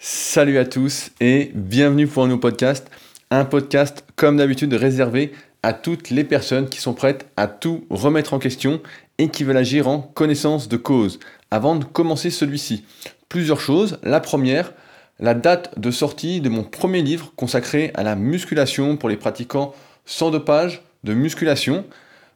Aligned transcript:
Salut 0.00 0.58
à 0.58 0.64
tous 0.64 1.10
et 1.20 1.50
bienvenue 1.56 2.06
pour 2.06 2.22
un 2.22 2.28
nouveau 2.28 2.38
podcast. 2.38 2.88
Un 3.32 3.44
podcast 3.44 4.04
comme 4.14 4.36
d'habitude 4.36 4.72
réservé 4.72 5.32
à 5.64 5.72
toutes 5.72 6.10
les 6.10 6.22
personnes 6.22 6.68
qui 6.68 6.80
sont 6.80 6.94
prêtes 6.94 7.26
à 7.36 7.48
tout 7.48 7.84
remettre 7.90 8.32
en 8.32 8.38
question 8.38 8.80
et 9.18 9.28
qui 9.28 9.42
veulent 9.42 9.56
agir 9.56 9.88
en 9.88 10.00
connaissance 10.00 10.68
de 10.68 10.76
cause. 10.76 11.18
Avant 11.50 11.74
de 11.74 11.84
commencer 11.84 12.30
celui-ci, 12.30 12.84
plusieurs 13.28 13.60
choses. 13.60 13.98
La 14.04 14.20
première, 14.20 14.72
la 15.18 15.34
date 15.34 15.76
de 15.76 15.90
sortie 15.90 16.40
de 16.40 16.48
mon 16.48 16.62
premier 16.62 17.02
livre 17.02 17.32
consacré 17.34 17.90
à 17.94 18.04
la 18.04 18.14
musculation 18.14 18.96
pour 18.96 19.08
les 19.08 19.16
pratiquants 19.16 19.74
sans 20.06 20.30
dopage 20.30 20.80
de 21.02 21.12
musculation. 21.12 21.84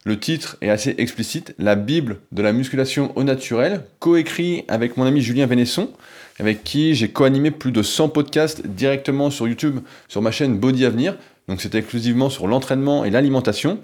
Le 0.05 0.19
titre 0.19 0.57
est 0.63 0.69
assez 0.69 0.97
explicite, 0.99 1.55
La 1.61 1.77
Bible 1.77 2.19
de 2.33 2.43
la 2.43 2.53
musculation 2.53 3.13
au 3.15 3.23
naturel, 3.23 3.85
coécrit 4.01 4.65
avec 4.67 4.97
mon 4.97 5.05
ami 5.05 5.21
Julien 5.21 5.47
Vénesson, 5.47 5.93
avec 6.39 6.64
qui 6.64 6.95
j'ai 6.95 7.11
co-animé 7.11 7.51
plus 7.51 7.73
de 7.73 7.83
100 7.83 8.09
podcasts 8.09 8.67
directement 8.67 9.31
sur 9.31 9.49
YouTube, 9.49 9.81
sur 10.09 10.22
ma 10.22 10.31
chaîne 10.31 10.58
Body 10.58 10.85
Avenir. 10.85 11.17
Donc 11.49 11.61
c'est 11.61 11.75
exclusivement 11.75 12.31
sur 12.31 12.46
l'entraînement 12.46 13.05
et 13.05 13.11
l'alimentation. 13.11 13.81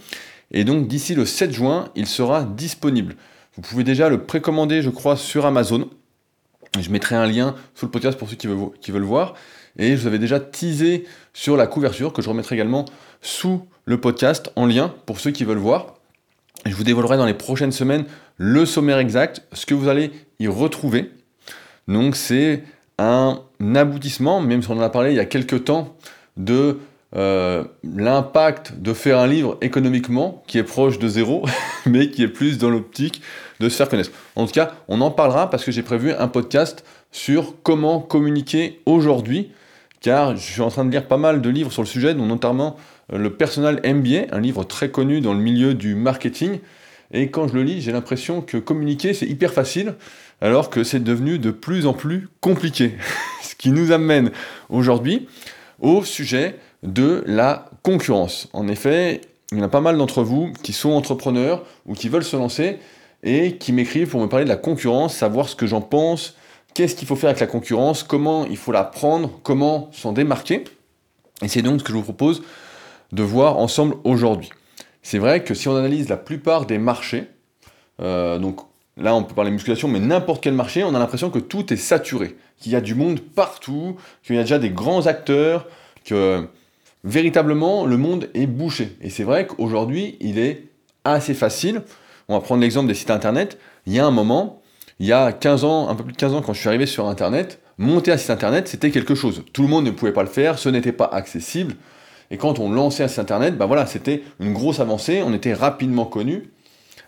Et 0.51 0.65
donc 0.65 0.89
d'ici 0.89 1.15
le 1.15 1.25
7 1.25 1.53
juin, 1.53 1.89
il 1.95 2.07
sera 2.07 2.45
disponible. 2.45 3.17
Vous 3.57 3.63
pouvez 3.63 3.85
déjà 3.85 4.09
le 4.09 4.23
précommander, 4.23 4.83
je 4.83 4.91
crois, 4.91 5.17
sur 5.17 5.45
Amazon. 5.47 5.89
Je 6.79 6.91
mettrai 6.91 7.17
un 7.17 7.27
lien 7.27 7.55
sous 7.75 7.87
le 7.87 7.91
podcast 7.91 8.19
pour 8.19 8.29
ceux 8.29 8.37
qui 8.37 8.47
veulent, 8.47 8.71
qui 8.81 8.91
veulent 8.91 9.03
voir. 9.03 9.35
Et 9.79 9.97
je 9.97 10.01
vous 10.01 10.07
avais 10.07 10.19
déjà 10.19 10.41
teasé 10.41 11.05
sur 11.33 11.57
la 11.57 11.67
couverture, 11.67 12.13
que 12.13 12.23
je 12.23 12.29
remettrai 12.29 12.55
également 12.55 12.85
sous 13.21 13.67
le 13.85 14.01
podcast 14.01 14.51
en 14.57 14.67
lien 14.67 14.95
pour 15.07 15.21
ceux 15.21 15.31
qui 15.31 15.45
veulent 15.45 15.59
voir. 15.59 15.95
Je 16.67 16.75
vous 16.75 16.85
dévoilerai 16.85 17.17
dans 17.17 17.27
les 17.27 17.35
prochaines 17.35 17.73
semaines 17.73 18.05
le 18.37 18.67
sommaire 18.67 18.99
exact, 18.99 19.43
ce 19.53 19.67
que 19.67 19.75
vous 19.75 19.89
allez 19.89 20.11
y 20.41 20.49
retrouver. 20.49 21.11
Donc 21.89 22.15
c'est 22.15 22.63
un 22.99 23.41
aboutissement, 23.75 24.41
même 24.41 24.63
si 24.63 24.71
on 24.71 24.79
en 24.79 24.81
a 24.81 24.91
parlé 24.91 25.11
il 25.11 25.17
y 25.17 25.21
a 25.21 25.25
quelques 25.25 25.65
temps, 25.65 25.97
de 26.37 26.79
euh, 27.17 27.65
l'impact 27.83 28.75
de 28.81 28.93
faire 28.93 29.19
un 29.19 29.27
livre 29.27 29.57
économiquement 29.63 30.43
qui 30.47 30.59
est 30.59 30.63
proche 30.63 30.99
de 30.99 31.09
zéro, 31.09 31.45
mais 31.87 32.11
qui 32.11 32.23
est 32.23 32.29
plus 32.29 32.59
dans 32.59 32.71
l'optique 32.71 33.23
de 33.61 33.69
se 33.69 33.77
faire 33.77 33.89
connaître. 33.89 34.11
En 34.37 34.47
tout 34.47 34.53
cas, 34.53 34.73
on 34.89 35.01
en 35.01 35.11
parlera 35.11 35.49
parce 35.51 35.65
que 35.65 35.73
j'ai 35.73 35.83
prévu 35.83 36.13
un 36.13 36.29
podcast 36.29 36.85
sur 37.11 37.55
comment 37.63 38.01
communiquer 38.01 38.81
aujourd'hui, 38.85 39.51
car 40.01 40.37
je 40.37 40.43
suis 40.43 40.61
en 40.61 40.69
train 40.69 40.85
de 40.85 40.91
lire 40.91 41.09
pas 41.09 41.17
mal 41.17 41.41
de 41.41 41.49
livres 41.49 41.73
sur 41.73 41.83
le 41.83 41.89
sujet, 41.89 42.15
dont 42.15 42.27
notamment 42.27 42.77
le 43.11 43.33
Personal 43.33 43.81
MBA, 43.83 44.27
un 44.31 44.41
livre 44.41 44.65
très 44.65 44.91
connu 44.91 45.23
dans 45.23 45.33
le 45.33 45.41
milieu 45.41 45.73
du 45.73 45.95
marketing. 45.95 46.59
Et 47.13 47.31
quand 47.31 47.49
je 47.49 47.55
le 47.55 47.63
lis, 47.63 47.81
j'ai 47.81 47.93
l'impression 47.93 48.43
que 48.43 48.59
communiquer, 48.59 49.15
c'est 49.15 49.27
hyper 49.27 49.53
facile, 49.53 49.95
alors 50.41 50.71
que 50.71 50.85
c'est 50.85 51.03
devenu 51.03 51.39
de 51.39 51.51
plus 51.51 51.87
en 51.87 51.95
plus 51.95 52.29
compliqué. 52.41 52.95
Ce 53.43 53.55
qui 53.55 53.71
nous 53.71 53.93
amène 53.93 54.31
aujourd'hui 54.69 55.27
au 55.81 56.05
sujet 56.05 56.57
de 56.83 57.25
la 57.27 57.71
concurrence. 57.83 58.49
En 58.53 58.69
effet, 58.69 59.23
il 59.51 59.59
y 59.59 59.61
en 59.61 59.65
a 59.65 59.69
pas 59.69 59.81
mal 59.81 59.97
d'entre 59.97 60.23
vous 60.23 60.53
qui 60.63 60.73
sont 60.73 60.91
entrepreneurs 60.91 61.65
ou 61.87 61.95
qui 61.95 62.09
veulent 62.09 62.25
se 62.25 62.37
lancer 62.37 62.79
et 63.23 63.57
qui 63.57 63.73
m'écrivent 63.73 64.09
pour 64.09 64.21
me 64.21 64.29
parler 64.29 64.45
de 64.45 64.51
la 64.51 64.57
concurrence, 64.57 65.17
savoir 65.17 65.49
ce 65.49 65.57
que 65.57 65.67
j'en 65.67 65.81
pense, 65.81 66.37
qu'est-ce 66.75 66.95
qu'il 66.95 67.09
faut 67.09 67.17
faire 67.17 67.31
avec 67.31 67.41
la 67.41 67.47
concurrence, 67.47 68.03
comment 68.03 68.47
il 68.47 68.57
faut 68.57 68.73
la 68.73 68.85
prendre, 68.85 69.41
comment 69.43 69.89
s'en 69.93 70.13
démarquer. 70.13 70.65
Et 71.43 71.49
c'est 71.49 71.63
donc 71.63 71.81
ce 71.81 71.85
que 71.85 71.93
je 71.93 71.97
vous 71.97 72.03
propose 72.03 72.43
de 73.13 73.23
voir 73.23 73.59
ensemble 73.59 73.97
aujourd'hui. 74.05 74.51
C'est 75.11 75.19
vrai 75.19 75.43
que 75.43 75.55
si 75.55 75.69
on 75.69 75.75
analyse 75.75 76.11
la 76.11 76.19
plupart 76.19 76.67
des 76.67 76.77
marchés, 76.77 77.25
euh, 78.03 78.39
donc 78.39 78.61
là 78.99 79.15
on 79.15 79.23
peut 79.25 79.35
parler 79.35 79.51
musculation, 79.51 79.89
mais 79.89 80.01
n'importe 80.01 80.43
quel 80.43 80.53
marché, 80.53 80.85
on 80.85 80.95
a 80.95 80.99
l'impression 80.99 81.31
que 81.31 81.39
tout 81.39 81.73
est 81.73 81.79
saturé, 81.79 82.37
qu'il 82.59 82.73
y 82.73 82.77
a 82.77 82.83
du 82.83 82.95
monde 82.95 83.19
partout, 83.19 83.97
qu'il 84.23 84.37
y 84.37 84.39
a 84.39 84.43
déjà 84.43 84.59
des 84.59 84.69
grands 84.69 85.07
acteurs, 85.07 85.67
que 86.05 86.47
véritablement 87.05 87.87
le 87.87 87.97
monde 87.97 88.29
est 88.35 88.47
bouché. 88.47 88.99
Et 89.01 89.09
c'est 89.09 89.23
vrai 89.23 89.47
qu'aujourd'hui 89.47 90.19
il 90.21 90.39
est 90.39 90.65
assez 91.05 91.33
facile. 91.33 91.81
On 92.29 92.35
va 92.35 92.43
prendre 92.43 92.61
l'exemple 92.61 92.89
des 92.89 92.93
sites 92.93 93.11
internet. 93.11 93.59
Il 93.87 93.95
y 93.95 94.01
a 94.01 94.05
un 94.05 94.11
moment, 94.11 94.61
il 94.99 95.07
y 95.07 95.15
a 95.15 95.33
15 95.33 95.65
ans, 95.65 95.89
un 95.89 95.95
peu 95.95 96.05
plus 96.05 96.13
de 96.13 96.19
15 96.19 96.35
ans, 96.35 96.43
quand 96.43 96.53
je 96.53 96.61
suis 96.61 96.69
arrivé 96.69 96.85
sur 96.85 97.09
internet, 97.09 97.63
monter 97.79 98.13
un 98.13 98.19
site 98.19 98.29
internet 98.29 98.69
c'était 98.69 98.91
quelque 98.91 99.15
chose. 99.15 99.43
Tout 99.55 99.63
le 99.63 99.69
monde 99.69 99.87
ne 99.87 99.91
pouvait 99.91 100.13
pas 100.13 100.23
le 100.23 100.29
faire, 100.29 100.59
ce 100.59 100.69
n'était 100.69 100.93
pas 100.93 101.07
accessible. 101.07 101.77
Et 102.31 102.37
quand 102.37 102.59
on 102.59 102.71
lançait 102.71 103.09
site 103.09 103.19
internet, 103.19 103.57
bah 103.57 103.67
voilà, 103.67 103.87
c'était 103.87 104.23
une 104.41 104.53
grosse 104.53 104.81
avancée, 104.81 105.23
on 105.25 105.33
était 105.33 105.55
rapidement 105.55 106.05
connu. 106.05 106.51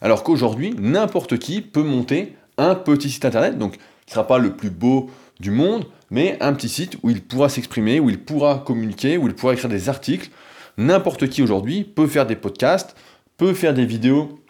Alors 0.00 0.22
qu'aujourd'hui, 0.22 0.74
n'importe 0.78 1.38
qui 1.38 1.60
peut 1.60 1.82
monter 1.82 2.36
un 2.56 2.74
petit 2.74 3.10
site 3.10 3.24
internet, 3.24 3.58
donc 3.58 3.72
qui 3.72 3.78
ne 4.08 4.12
sera 4.12 4.26
pas 4.26 4.38
le 4.38 4.56
plus 4.56 4.70
beau 4.70 5.10
du 5.38 5.50
monde, 5.50 5.86
mais 6.10 6.36
un 6.40 6.52
petit 6.52 6.68
site 6.68 6.96
où 7.02 7.10
il 7.10 7.22
pourra 7.22 7.48
s'exprimer, 7.48 8.00
où 8.00 8.10
il 8.10 8.18
pourra 8.18 8.62
communiquer, 8.66 9.16
où 9.18 9.26
il 9.26 9.34
pourra 9.34 9.52
écrire 9.52 9.70
des 9.70 9.88
articles. 9.88 10.30
N'importe 10.78 11.28
qui 11.28 11.42
aujourd'hui 11.42 11.84
peut 11.84 12.06
faire 12.06 12.26
des 12.26 12.36
podcasts, 12.36 12.96
peut 13.36 13.54
faire 13.54 13.74
des 13.74 13.84
vidéos 13.84 14.40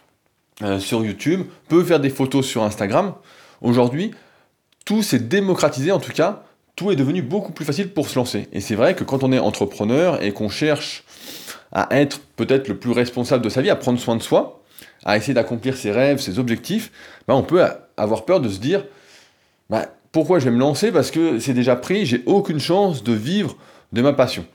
euh, 0.63 0.79
sur 0.79 1.05
YouTube, 1.05 1.43
peut 1.69 1.85
faire 1.85 2.01
des 2.01 2.11
photos 2.11 2.47
sur 2.47 2.63
Instagram. 2.63 3.15
Aujourd'hui, 3.61 4.13
tout 4.85 5.03
s'est 5.03 5.19
démocratisé 5.19 5.93
en 5.93 6.01
tout 6.01 6.13
cas 6.13 6.45
tout 6.81 6.91
est 6.91 6.97
devenu 6.97 7.21
beaucoup 7.21 7.53
plus 7.53 7.67
facile 7.67 7.91
pour 7.91 8.09
se 8.09 8.19
lancer. 8.19 8.49
Et 8.55 8.61
c'est 8.61 8.75
vrai 8.75 8.95
que 8.95 9.05
quand 9.05 9.23
on 9.23 9.33
est 9.33 9.39
entrepreneur 9.39 10.23
et 10.23 10.33
qu'on 10.33 10.49
cherche 10.49 11.05
à 11.73 11.89
être 11.91 12.23
peut-être 12.37 12.69
le 12.69 12.79
plus 12.79 12.93
responsable 12.93 13.45
de 13.45 13.51
sa 13.51 13.61
vie, 13.61 13.69
à 13.69 13.77
prendre 13.77 14.01
soin 14.01 14.17
de 14.17 14.23
soi, 14.23 14.63
à 15.05 15.19
essayer 15.19 15.35
d'accomplir 15.35 15.77
ses 15.77 15.91
rêves, 15.91 16.21
ses 16.21 16.39
objectifs, 16.39 16.91
bah, 17.29 17.37
on 17.37 17.43
peut 17.43 17.63
avoir 17.99 18.25
peur 18.25 18.41
de 18.41 18.49
se 18.49 18.61
dire 18.61 18.87
bah, 19.69 19.89
pourquoi 20.11 20.39
je 20.39 20.47
vais 20.47 20.53
me 20.53 20.59
lancer? 20.59 20.91
Parce 20.91 21.11
que 21.11 21.39
c'est 21.39 21.53
déjà 21.53 21.77
pris, 21.77 22.07
j'ai 22.07 22.23
aucune 22.25 22.61
chance 22.61 23.05
de 23.05 23.13
vivre 23.13 23.59
de 23.93 24.01
ma 24.01 24.15
passion. 24.15 24.47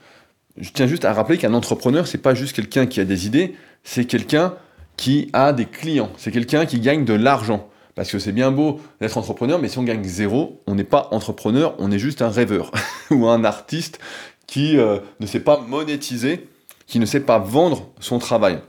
Je 0.56 0.70
tiens 0.70 0.88
juste 0.88 1.04
à 1.04 1.12
rappeler 1.12 1.38
qu'un 1.38 1.54
entrepreneur, 1.54 2.08
c'est 2.08 2.18
pas 2.18 2.34
juste 2.34 2.56
quelqu'un 2.56 2.86
qui 2.86 2.98
a 2.98 3.04
des 3.04 3.28
idées, 3.28 3.54
c'est 3.84 4.04
quelqu'un 4.04 4.54
qui 4.96 5.30
a 5.32 5.52
des 5.52 5.66
clients, 5.66 6.10
c'est 6.16 6.32
quelqu'un 6.32 6.66
qui 6.66 6.80
gagne 6.80 7.04
de 7.04 7.14
l'argent. 7.14 7.68
Parce 7.96 8.12
que 8.12 8.18
c'est 8.18 8.32
bien 8.32 8.52
beau 8.52 8.78
d'être 9.00 9.16
entrepreneur, 9.16 9.58
mais 9.58 9.68
si 9.68 9.78
on 9.78 9.82
gagne 9.82 10.04
zéro, 10.04 10.62
on 10.66 10.74
n'est 10.74 10.84
pas 10.84 11.08
entrepreneur, 11.12 11.74
on 11.78 11.90
est 11.90 11.98
juste 11.98 12.20
un 12.20 12.28
rêveur 12.28 12.70
ou 13.10 13.26
un 13.26 13.42
artiste 13.42 13.98
qui 14.46 14.76
euh, 14.78 14.98
ne 15.18 15.26
sait 15.26 15.40
pas 15.40 15.58
monétiser, 15.58 16.48
qui 16.86 16.98
ne 17.00 17.06
sait 17.06 17.20
pas 17.20 17.38
vendre 17.38 17.88
son 17.98 18.18
travail. 18.18 18.60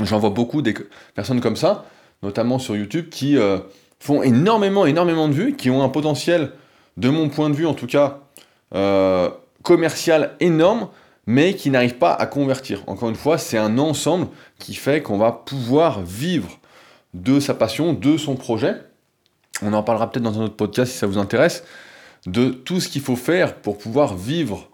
J'en 0.00 0.20
vois 0.20 0.30
beaucoup 0.30 0.62
des 0.62 0.74
personnes 1.14 1.40
comme 1.40 1.56
ça, 1.56 1.84
notamment 2.22 2.60
sur 2.60 2.76
YouTube, 2.76 3.08
qui 3.10 3.36
euh, 3.36 3.58
font 3.98 4.22
énormément, 4.22 4.86
énormément 4.86 5.28
de 5.28 5.34
vues, 5.34 5.56
qui 5.56 5.68
ont 5.68 5.82
un 5.82 5.88
potentiel, 5.88 6.52
de 6.96 7.08
mon 7.08 7.28
point 7.28 7.50
de 7.50 7.54
vue 7.54 7.66
en 7.66 7.74
tout 7.74 7.88
cas, 7.88 8.20
euh, 8.76 9.28
commercial 9.64 10.36
énorme, 10.38 10.88
mais 11.26 11.54
qui 11.54 11.68
n'arrivent 11.70 11.98
pas 11.98 12.12
à 12.12 12.26
convertir. 12.26 12.84
Encore 12.86 13.08
une 13.08 13.16
fois, 13.16 13.38
c'est 13.38 13.58
un 13.58 13.78
ensemble 13.78 14.28
qui 14.60 14.74
fait 14.74 15.02
qu'on 15.02 15.18
va 15.18 15.32
pouvoir 15.32 16.00
vivre 16.02 16.60
de 17.14 17.40
sa 17.40 17.54
passion, 17.54 17.92
de 17.92 18.16
son 18.16 18.36
projet. 18.36 18.74
On 19.62 19.72
en 19.72 19.82
parlera 19.82 20.10
peut-être 20.10 20.24
dans 20.24 20.40
un 20.40 20.44
autre 20.44 20.56
podcast 20.56 20.92
si 20.92 20.98
ça 20.98 21.06
vous 21.06 21.18
intéresse, 21.18 21.64
de 22.26 22.50
tout 22.50 22.80
ce 22.80 22.88
qu'il 22.88 23.02
faut 23.02 23.16
faire 23.16 23.56
pour 23.56 23.78
pouvoir 23.78 24.16
vivre 24.16 24.68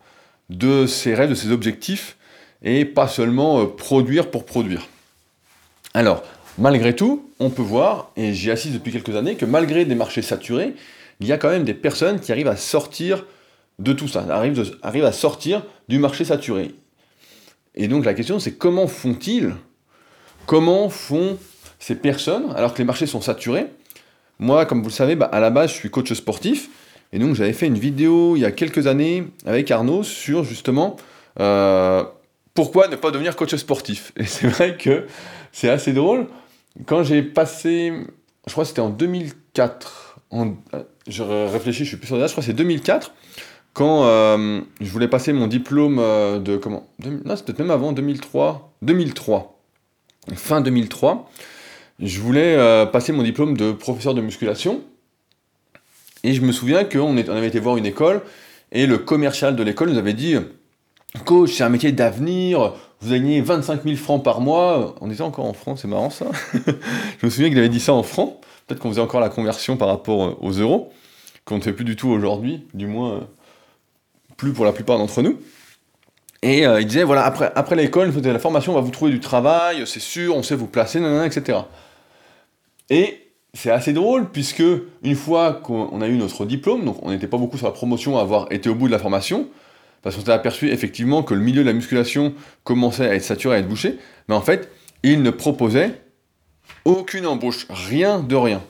de 0.51 0.87
ses 0.87 1.15
rêves, 1.15 1.31
de 1.31 1.35
ses 1.35 1.51
objectifs, 1.51 2.17
et 2.63 2.85
pas 2.85 3.09
seulement 3.09 3.61
euh, 3.61 3.67
produire 3.67 4.31
pour 4.31 4.45
produire. 4.45 4.87
Alors, 5.95 6.23
malgré 6.59 6.95
tout, 6.95 7.29
on 7.39 7.51
peut 7.51 7.63
voir, 7.63 8.11
et 8.17 8.33
j'y 8.33 8.51
assiste 8.51 8.75
depuis 8.75 8.93
quelques 8.93 9.15
années, 9.15 9.37
que 9.37 9.45
malgré 9.45 9.85
des 9.85 9.95
marchés 9.95 10.23
saturés, 10.23 10.75
il 11.21 11.27
y 11.27 11.33
a 11.33 11.39
quand 11.39 11.51
même 11.51 11.65
des 11.65 11.75
personnes 11.75 12.21
qui 12.21 12.33
arrivent 12.33 12.49
à 12.49 12.57
sortir 12.57 13.25
de 13.79 13.93
tout 13.93 14.09
ça, 14.09 14.25
arrivent, 14.31 14.77
arrivent 14.83 15.05
à 15.05 15.13
sortir 15.13 15.63
du 15.89 15.99
marché 15.99 16.25
saturé. 16.25 16.75
Et 17.75 17.89
donc 17.89 18.05
la 18.05 18.15
question 18.15 18.39
c'est 18.39 18.55
comment 18.55 18.89
font-ils? 18.89 19.55
Comment 20.47 20.89
font 20.89 21.39
ces 21.79 21.95
personnes, 21.95 22.53
alors 22.57 22.75
que 22.75 22.79
les 22.79 22.85
marchés 22.85 23.07
sont 23.07 23.21
saturés. 23.21 23.67
Moi, 24.39 24.67
comme 24.67 24.83
vous 24.83 24.89
le 24.89 24.95
savez, 24.95 25.17
bah, 25.17 25.27
à 25.27 25.41
la 25.41 25.51
base, 25.51 25.71
je 25.71 25.75
suis 25.75 25.91
coach 25.91 26.13
sportif. 26.13 26.71
Et 27.13 27.19
donc, 27.19 27.35
j'avais 27.35 27.53
fait 27.53 27.67
une 27.67 27.79
vidéo 27.79 28.37
il 28.37 28.41
y 28.41 28.45
a 28.45 28.53
quelques 28.53 28.87
années 28.87 29.25
avec 29.47 29.71
Arnaud 29.71 30.03
sur 30.03 30.45
justement 30.45 30.97
euh, 31.41 32.05
pourquoi 32.55 32.89
ne 32.89 32.97
pas 32.97 33.11
devenir 33.11 33.37
coach 33.37 33.55
sportif. 33.57 34.13
Et 34.17 34.25
c'est 34.25 34.47
vrai 34.47 34.77
que 34.77 35.07
c'est 35.53 35.71
assez 35.71 35.93
drôle. 35.93 36.27
Quand 36.87 37.03
j'ai 37.03 37.23
passé, 37.23 37.93
je 38.47 38.53
crois 38.53 38.65
que 38.65 38.69
c'était 38.69 38.81
en 38.81 38.91
2004, 38.91 40.21
je 41.09 41.23
réfléchis, 41.23 41.85
je 41.85 41.89
suis 41.89 41.97
plus 41.97 42.07
sur 42.07 42.17
la 42.17 42.27
je 42.27 42.33
crois 42.33 42.43
que 42.43 42.47
c'est 42.47 42.53
2004, 42.53 43.13
quand 43.73 44.05
euh, 44.05 44.61
je 44.81 44.91
voulais 44.91 45.09
passer 45.09 45.33
mon 45.33 45.47
diplôme 45.47 45.99
euh, 45.99 46.39
de 46.39 46.57
comment? 46.57 46.89
Non, 47.05 47.37
c'était 47.37 47.53
peut-être 47.53 47.59
même 47.61 47.71
avant 47.71 47.93
2003, 47.93 48.75
2003, 48.83 49.59
fin 50.35 50.61
2003 50.61 51.31
je 52.01 52.21
voulais 52.21 52.57
euh, 52.57 52.87
passer 52.87 53.13
mon 53.13 53.23
diplôme 53.23 53.57
de 53.57 53.73
professeur 53.73 54.15
de 54.15 54.21
musculation. 54.21 54.83
Et 56.25 56.35
je 56.35 56.43
me 56.43 56.53
souviens 56.53 56.85
qu'on 56.85 57.17
on 57.17 57.37
avait 57.37 57.49
été 57.49 57.61
voir 57.61 57.77
une 57.77 57.87
école, 57.87 58.23
et 58.73 58.87
le 58.87 58.99
commercial 58.99 59.57
de 59.57 59.63
l'école 59.63 59.91
nous 59.91 59.99
avait 59.99 60.15
dit 60.15 60.37
Coach, 61.25 61.55
c'est 61.55 61.65
un 61.65 61.69
métier 61.69 61.93
d'avenir, 61.93 62.75
vous 63.01 63.13
gagnez 63.13 63.41
25 63.41 63.85
000 63.85 63.97
francs 63.97 64.23
par 64.23 64.41
mois. 64.41 64.95
On 65.01 65.11
était 65.11 65.23
encore 65.23 65.47
en 65.47 65.53
francs, 65.53 65.79
c'est 65.81 65.89
marrant 65.89 66.11
ça. 66.11 66.27
je 66.53 67.27
me 67.27 67.31
souviens 67.31 67.49
qu'il 67.49 67.59
avait 67.59 67.69
dit 67.69 67.81
ça 67.81 67.93
en 67.95 68.03
francs. 68.03 68.37
Peut-être 68.67 68.81
qu'on 68.81 68.91
faisait 68.91 69.01
encore 69.01 69.21
la 69.21 69.31
conversion 69.31 69.77
par 69.77 69.89
rapport 69.89 70.25
euh, 70.25 70.37
aux 70.41 70.53
euros, 70.53 70.93
qu'on 71.45 71.57
ne 71.57 71.63
fait 71.63 71.73
plus 71.73 71.85
du 71.85 71.97
tout 71.97 72.09
aujourd'hui, 72.09 72.67
du 72.75 72.87
moins 72.87 73.13
euh, 73.13 73.21
plus 74.37 74.53
pour 74.53 74.65
la 74.65 74.73
plupart 74.73 74.99
d'entre 74.99 75.23
nous. 75.23 75.39
Et 76.43 76.63
il 76.63 76.87
disait, 76.87 77.03
voilà, 77.03 77.25
après, 77.25 77.51
après 77.57 77.75
l'école, 77.75 78.11
vous 78.11 78.21
la 78.21 78.39
formation, 78.39 78.71
on 78.71 78.77
va 78.77 78.81
vous 78.81 78.93
trouver 78.93 79.11
du 79.11 79.19
travail, 79.19 79.83
c'est 79.87 79.99
sûr, 79.99 80.37
on 80.37 80.45
sait 80.45 80.55
vous 80.55 80.69
placer, 80.69 81.01
etc. 81.25 81.59
Et 82.91 83.33
c'est 83.55 83.71
assez 83.71 83.93
drôle, 83.93 84.31
puisque 84.31 84.63
une 85.03 85.15
fois 85.15 85.55
qu'on 85.55 86.01
a 86.01 86.09
eu 86.09 86.17
notre 86.17 86.45
diplôme, 86.45 86.85
donc 86.85 86.99
on 87.03 87.11
n'était 87.11 87.27
pas 87.27 87.39
beaucoup 87.39 87.57
sur 87.57 87.67
la 87.67 87.73
promotion 87.73 88.19
à 88.19 88.23
avoir 88.23 88.51
été 88.53 88.69
au 88.69 88.75
bout 88.75 88.87
de 88.87 88.93
la 88.93 88.99
formation, 88.99 89.49
parce 90.03 90.17
qu'on 90.17 90.25
s'est 90.25 90.31
aperçu 90.31 90.71
effectivement 90.71 91.23
que 91.23 91.35
le 91.35 91.41
milieu 91.41 91.63
de 91.63 91.67
la 91.67 91.73
musculation 91.73 92.35
commençait 92.65 93.09
à 93.09 93.15
être 93.15 93.25
saturé, 93.25 93.57
à 93.57 93.59
être 93.59 93.69
bouché, 93.69 93.99
mais 94.29 94.35
en 94.35 94.41
fait, 94.41 94.71
il 95.03 95.23
ne 95.23 95.31
proposait 95.31 96.01
aucune 96.85 97.27
embauche, 97.27 97.67
rien 97.71 98.21
de 98.21 98.37
rien. 98.37 98.63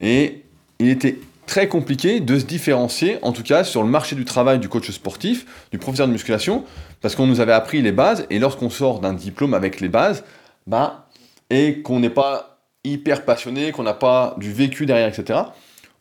Et 0.00 0.42
il 0.78 0.88
était 0.88 1.18
très 1.46 1.68
compliqué 1.68 2.20
de 2.20 2.38
se 2.38 2.44
différencier, 2.44 3.18
en 3.22 3.32
tout 3.32 3.42
cas 3.42 3.64
sur 3.64 3.82
le 3.82 3.88
marché 3.88 4.16
du 4.16 4.24
travail 4.24 4.58
du 4.58 4.68
coach 4.68 4.90
sportif, 4.90 5.68
du 5.70 5.78
professeur 5.78 6.06
de 6.06 6.12
musculation, 6.12 6.64
parce 7.00 7.14
qu'on 7.14 7.26
nous 7.26 7.40
avait 7.40 7.52
appris 7.52 7.82
les 7.82 7.92
bases, 7.92 8.26
et 8.30 8.38
lorsqu'on 8.38 8.70
sort 8.70 9.00
d'un 9.00 9.12
diplôme 9.12 9.54
avec 9.54 9.80
les 9.80 9.88
bases, 9.88 10.24
bah, 10.66 11.08
et 11.50 11.82
qu'on 11.82 12.00
n'est 12.00 12.10
pas 12.10 12.53
hyper 12.84 13.24
passionné, 13.24 13.72
qu'on 13.72 13.82
n'a 13.82 13.94
pas 13.94 14.34
du 14.38 14.52
vécu 14.52 14.86
derrière, 14.86 15.08
etc., 15.08 15.40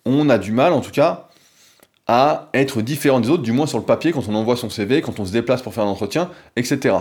on 0.06 0.30
a 0.30 0.38
du 0.38 0.52
mal, 0.52 0.74
en 0.74 0.82
tout 0.82 0.92
cas, 0.92 1.30
à 2.08 2.50
être 2.54 2.82
différent 2.82 3.22
des 3.22 3.30
autres, 3.30 3.44
du 3.44 3.54
moins 3.54 3.66
sur 3.66 3.78
le 3.78 3.86
papier, 3.86 4.12
quand 4.12 4.28
on 4.28 4.36
envoie 4.36 4.58
son 4.58 4.70
CV, 4.70 5.02
quand 5.02 5.20
on 5.20 5.26
se 5.26 5.32
déplace 5.32 5.62
pour 5.62 5.74
faire 5.74 5.86
un 5.86 5.88
entretien, 5.88 6.30
etc. 6.58 6.98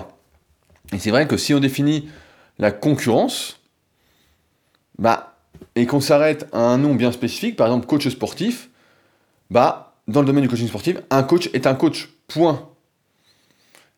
Et 0.92 0.98
c'est 0.98 1.10
vrai 1.10 1.26
que 1.26 1.36
si 1.36 1.52
on 1.54 1.60
définit 1.60 2.08
la 2.58 2.70
concurrence, 2.70 3.58
bah, 4.98 5.34
et 5.74 5.86
qu'on 5.86 6.00
s'arrête 6.00 6.46
à 6.52 6.60
un 6.60 6.78
nom 6.78 6.94
bien 6.94 7.10
spécifique, 7.10 7.56
par 7.56 7.66
exemple 7.66 7.86
coach 7.86 8.08
sportif, 8.08 8.70
bah, 9.50 9.94
dans 10.06 10.20
le 10.20 10.26
domaine 10.26 10.42
du 10.42 10.48
coaching 10.48 10.68
sportif, 10.68 10.98
un 11.10 11.22
coach 11.22 11.50
est 11.52 11.66
un 11.66 11.74
coach, 11.74 12.10
point. 12.28 12.68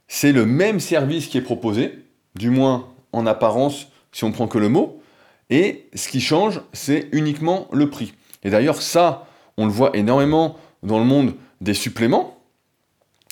C'est 0.08 0.32
le 0.32 0.46
même 0.46 0.80
service 0.80 1.26
qui 1.26 1.38
est 1.38 1.42
proposé, 1.42 1.98
du 2.34 2.50
moins 2.50 2.88
en 3.12 3.26
apparence, 3.26 3.88
si 4.12 4.24
on 4.24 4.32
prend 4.32 4.46
que 4.46 4.58
le 4.58 4.68
mot, 4.68 5.02
et 5.50 5.88
ce 5.94 6.08
qui 6.08 6.20
change, 6.20 6.60
c'est 6.72 7.08
uniquement 7.12 7.68
le 7.72 7.90
prix. 7.90 8.14
Et 8.42 8.50
d'ailleurs, 8.50 8.80
ça, 8.82 9.26
on 9.56 9.66
le 9.66 9.72
voit 9.72 9.96
énormément 9.96 10.56
dans 10.82 10.98
le 10.98 11.04
monde 11.04 11.34
des 11.60 11.74
suppléments, 11.74 12.38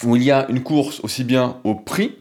où 0.05 0.17
il 0.17 0.23
y 0.23 0.31
a 0.31 0.47
une 0.49 0.63
course 0.63 1.01
aussi 1.01 1.25
bien 1.25 1.59
au 1.65 1.75
prix 1.75 2.17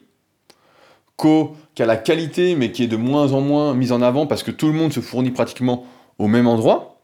qu'à 1.76 1.86
la 1.86 1.98
qualité, 1.98 2.56
mais 2.56 2.72
qui 2.72 2.84
est 2.84 2.88
de 2.88 2.98
moins 2.98 3.34
en 3.34 3.42
moins 3.42 3.74
mise 3.74 3.92
en 3.92 4.02
avant 4.02 4.26
parce 4.28 4.44
que 4.44 4.52
tout 4.52 4.68
le 4.68 4.74
monde 4.74 4.92
se 4.94 5.00
fournit 5.00 5.32
pratiquement 5.32 5.86
au 6.18 6.28
même 6.28 6.48
endroit, 6.48 7.00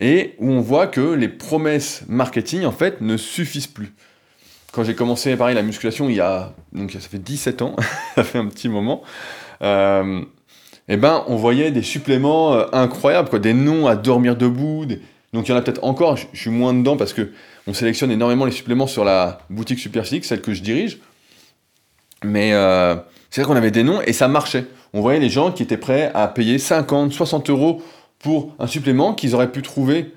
et 0.00 0.34
où 0.38 0.50
on 0.50 0.60
voit 0.60 0.86
que 0.86 1.00
les 1.00 1.28
promesses 1.28 2.04
marketing, 2.08 2.64
en 2.64 2.72
fait, 2.72 3.00
ne 3.00 3.16
suffisent 3.16 3.66
plus. 3.66 3.92
Quand 4.72 4.84
j'ai 4.84 4.94
commencé, 4.94 5.36
pareil, 5.36 5.54
la 5.54 5.62
musculation, 5.62 6.08
il 6.08 6.16
y 6.16 6.20
a, 6.20 6.54
donc 6.72 6.92
ça 6.92 7.00
fait 7.00 7.18
17 7.18 7.62
ans, 7.62 7.76
ça 8.14 8.24
fait 8.24 8.38
un 8.38 8.46
petit 8.46 8.68
moment, 8.68 9.02
euh, 9.62 10.22
eh 10.92 10.96
ben, 10.96 11.24
on 11.28 11.36
voyait 11.36 11.70
des 11.70 11.82
suppléments 11.82 12.54
euh, 12.54 12.66
incroyables, 12.72 13.40
des 13.40 13.54
noms 13.54 13.86
à 13.86 13.94
dormir 13.94 14.34
debout, 14.34 14.86
donc 15.32 15.46
il 15.46 15.52
y 15.52 15.54
en 15.54 15.56
a 15.56 15.62
peut-être 15.62 15.84
encore, 15.84 16.16
je, 16.16 16.26
suis 16.34 16.50
moins 16.50 16.74
dedans 16.74 16.96
parce 16.96 17.12
que 17.12 17.30
on 17.68 17.74
sélectionne 17.74 18.10
énormément 18.10 18.44
les 18.44 18.50
suppléments 18.50 18.88
sur 18.88 19.04
la 19.04 19.38
boutique 19.50 19.78
Superphysique, 19.78 20.24
celle 20.24 20.42
que 20.42 20.52
je 20.52 20.62
dirige, 20.62 20.98
mais 22.24 22.52
euh, 22.54 22.96
c'est 23.30 23.40
vrai 23.40 23.52
qu'on 23.52 23.56
avait 23.56 23.70
des 23.70 23.84
noms 23.84 24.00
et 24.02 24.12
ça 24.12 24.26
marchait. 24.26 24.66
On 24.92 25.00
voyait 25.00 25.20
les 25.20 25.30
gens 25.30 25.52
qui 25.52 25.62
étaient 25.62 25.76
prêts 25.76 26.10
à 26.12 26.26
payer 26.26 26.58
50, 26.58 27.12
60 27.12 27.50
euros 27.50 27.80
pour 28.18 28.56
un 28.58 28.66
supplément 28.66 29.14
qu'ils 29.14 29.36
auraient 29.36 29.52
pu 29.52 29.62
trouver 29.62 30.12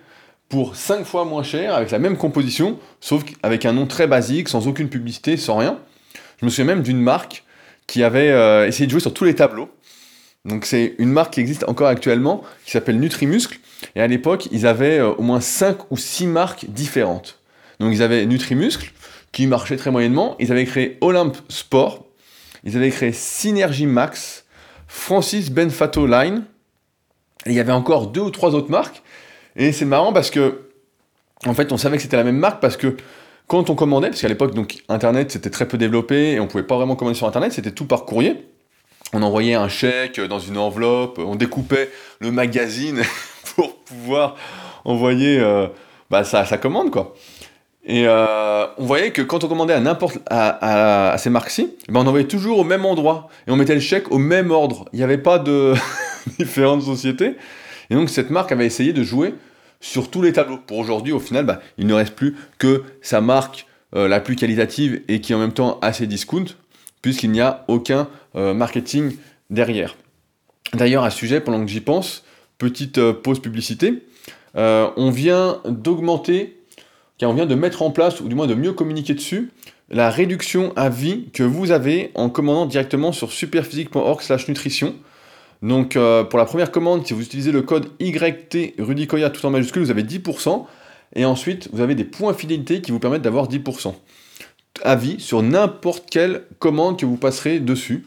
pour 0.49 0.75
5 0.75 1.05
fois 1.05 1.23
moins 1.23 1.43
cher, 1.43 1.75
avec 1.75 1.91
la 1.91 1.99
même 1.99 2.17
composition, 2.17 2.79
sauf 2.99 3.23
avec 3.43 3.65
un 3.65 3.73
nom 3.73 3.85
très 3.85 4.07
basique, 4.07 4.49
sans 4.49 4.67
aucune 4.67 4.89
publicité, 4.89 5.37
sans 5.37 5.57
rien. 5.57 5.77
Je 6.39 6.45
me 6.45 6.49
souviens 6.49 6.65
même 6.65 6.81
d'une 6.81 6.99
marque 6.99 7.43
qui 7.85 8.03
avait 8.03 8.31
euh, 8.31 8.67
essayé 8.67 8.87
de 8.87 8.91
jouer 8.91 8.99
sur 8.99 9.13
tous 9.13 9.23
les 9.23 9.35
tableaux. 9.35 9.69
Donc 10.45 10.65
c'est 10.65 10.95
une 10.97 11.11
marque 11.11 11.33
qui 11.33 11.39
existe 11.39 11.63
encore 11.69 11.87
actuellement, 11.87 12.43
qui 12.65 12.71
s'appelle 12.71 12.99
Nutrimuscle. 12.99 13.59
Et 13.95 14.01
à 14.01 14.07
l'époque, 14.07 14.47
ils 14.51 14.67
avaient 14.67 14.99
euh, 14.99 15.13
au 15.13 15.21
moins 15.21 15.39
5 15.39 15.91
ou 15.91 15.97
6 15.97 16.27
marques 16.27 16.65
différentes. 16.69 17.39
Donc 17.79 17.93
ils 17.93 18.03
avaient 18.03 18.25
Nutrimuscle, 18.25 18.91
qui 19.31 19.47
marchait 19.47 19.77
très 19.77 19.91
moyennement. 19.91 20.35
Ils 20.39 20.51
avaient 20.51 20.65
créé 20.65 20.97
Olympe 21.01 21.37
Sport, 21.49 22.05
ils 22.63 22.75
avaient 22.75 22.91
créé 22.91 23.13
Synergy 23.13 23.85
Max, 23.85 24.45
Francis 24.87 25.49
Benfato 25.49 26.05
Line, 26.05 26.43
et 27.45 27.51
il 27.51 27.55
y 27.55 27.59
avait 27.59 27.71
encore 27.71 28.07
deux 28.07 28.21
ou 28.21 28.29
trois 28.29 28.53
autres 28.53 28.69
marques. 28.69 29.01
Et 29.55 29.71
c'est 29.71 29.85
marrant 29.85 30.13
parce 30.13 30.29
que, 30.29 30.69
en 31.45 31.53
fait, 31.53 31.71
on 31.71 31.77
savait 31.77 31.97
que 31.97 32.03
c'était 32.03 32.17
la 32.17 32.23
même 32.23 32.37
marque 32.37 32.61
parce 32.61 32.77
que 32.77 32.97
quand 33.47 33.69
on 33.69 33.75
commandait, 33.75 34.09
parce 34.09 34.21
qu'à 34.21 34.27
l'époque, 34.27 34.53
donc 34.53 34.83
Internet 34.89 35.31
c'était 35.31 35.49
très 35.49 35.67
peu 35.67 35.77
développé 35.77 36.33
et 36.33 36.39
on 36.39 36.47
pouvait 36.47 36.63
pas 36.63 36.75
vraiment 36.75 36.95
commander 36.95 37.17
sur 37.17 37.27
Internet, 37.27 37.53
c'était 37.53 37.71
tout 37.71 37.85
par 37.85 38.05
courrier. 38.05 38.52
On 39.13 39.21
envoyait 39.21 39.53
un 39.53 39.69
chèque 39.69 40.19
dans 40.19 40.39
une 40.39 40.57
enveloppe, 40.57 41.19
on 41.19 41.35
découpait 41.35 41.89
le 42.19 42.31
magazine 42.31 43.01
pour 43.55 43.75
pouvoir 43.75 44.35
envoyer 44.85 45.39
euh, 45.39 45.67
bah, 46.09 46.23
sa, 46.23 46.45
sa, 46.45 46.57
commande, 46.57 46.91
quoi. 46.91 47.15
Et 47.85 48.07
euh, 48.07 48.65
on 48.77 48.85
voyait 48.85 49.11
que 49.11 49.21
quand 49.21 49.43
on 49.43 49.47
commandait 49.47 49.73
à 49.73 49.79
n'importe 49.79 50.19
à, 50.29 51.15
ces 51.17 51.29
marques-ci, 51.29 51.75
ben 51.89 51.99
on 52.01 52.07
envoyait 52.07 52.27
toujours 52.27 52.59
au 52.59 52.63
même 52.63 52.85
endroit 52.85 53.27
et 53.45 53.51
on 53.51 53.57
mettait 53.57 53.75
le 53.75 53.81
chèque 53.81 54.11
au 54.11 54.17
même 54.17 54.51
ordre. 54.51 54.85
Il 54.93 54.97
n'y 54.97 55.03
avait 55.03 55.17
pas 55.17 55.37
de 55.37 55.73
différentes 56.39 56.83
sociétés. 56.83 57.35
Et 57.89 57.95
donc 57.95 58.09
cette 58.09 58.29
marque 58.29 58.53
avait 58.53 58.65
essayé 58.65 58.93
de 58.93 59.03
jouer 59.03 59.35
sur 59.81 60.09
tous 60.09 60.21
les 60.21 60.31
tableaux. 60.31 60.59
Pour 60.65 60.77
aujourd'hui, 60.77 61.11
au 61.11 61.19
final, 61.19 61.45
bah, 61.45 61.59
il 61.77 61.85
ne 61.85 61.93
reste 61.93 62.15
plus 62.15 62.37
que 62.57 62.83
sa 63.01 63.19
marque 63.19 63.67
euh, 63.95 64.07
la 64.07 64.21
plus 64.21 64.37
qualitative 64.37 65.01
et 65.09 65.19
qui 65.19 65.33
en 65.33 65.39
même 65.39 65.51
temps 65.51 65.77
assez 65.81 66.07
discount, 66.07 66.45
puisqu'il 67.01 67.31
n'y 67.31 67.41
a 67.41 67.65
aucun 67.67 68.07
marketing 68.35 69.15
derrière. 69.49 69.95
D'ailleurs, 70.73 71.03
à 71.03 71.09
ce 71.11 71.17
sujet, 71.17 71.39
pendant 71.39 71.63
que 71.63 71.71
j'y 71.71 71.81
pense, 71.81 72.23
petite 72.57 73.11
pause 73.11 73.39
publicité, 73.39 74.05
on 74.55 75.11
vient 75.11 75.61
d'augmenter 75.65 76.63
on 77.25 77.33
vient 77.33 77.45
de 77.45 77.55
mettre 77.55 77.81
en 77.81 77.91
place, 77.91 78.21
ou 78.21 78.27
du 78.27 78.35
moins 78.35 78.47
de 78.47 78.55
mieux 78.55 78.73
communiquer 78.73 79.13
dessus, 79.13 79.51
la 79.89 80.09
réduction 80.09 80.73
à 80.75 80.89
vie 80.89 81.29
que 81.33 81.43
vous 81.43 81.71
avez 81.71 82.11
en 82.15 82.29
commandant 82.29 82.65
directement 82.65 83.11
sur 83.11 83.31
superphysique.org 83.31 84.21
slash 84.21 84.47
nutrition. 84.47 84.95
Donc 85.61 85.95
euh, 85.95 86.23
pour 86.23 86.39
la 86.39 86.45
première 86.45 86.71
commande, 86.71 87.05
si 87.05 87.13
vous 87.13 87.21
utilisez 87.21 87.51
le 87.51 87.61
code 87.61 87.89
YT 87.99 88.75
Rudicoya 88.79 89.29
tout 89.29 89.45
en 89.45 89.49
majuscule, 89.49 89.83
vous 89.83 89.91
avez 89.91 90.03
10%. 90.03 90.65
Et 91.15 91.25
ensuite, 91.25 91.69
vous 91.71 91.81
avez 91.81 91.95
des 91.95 92.05
points 92.05 92.33
fidélité 92.33 92.81
qui 92.81 92.91
vous 92.91 92.99
permettent 92.99 93.21
d'avoir 93.21 93.47
10%. 93.47 93.93
À 94.81 94.95
vie 94.95 95.19
sur 95.19 95.43
n'importe 95.43 96.09
quelle 96.09 96.43
commande 96.59 96.97
que 96.97 97.05
vous 97.05 97.17
passerez 97.17 97.59
dessus. 97.59 98.05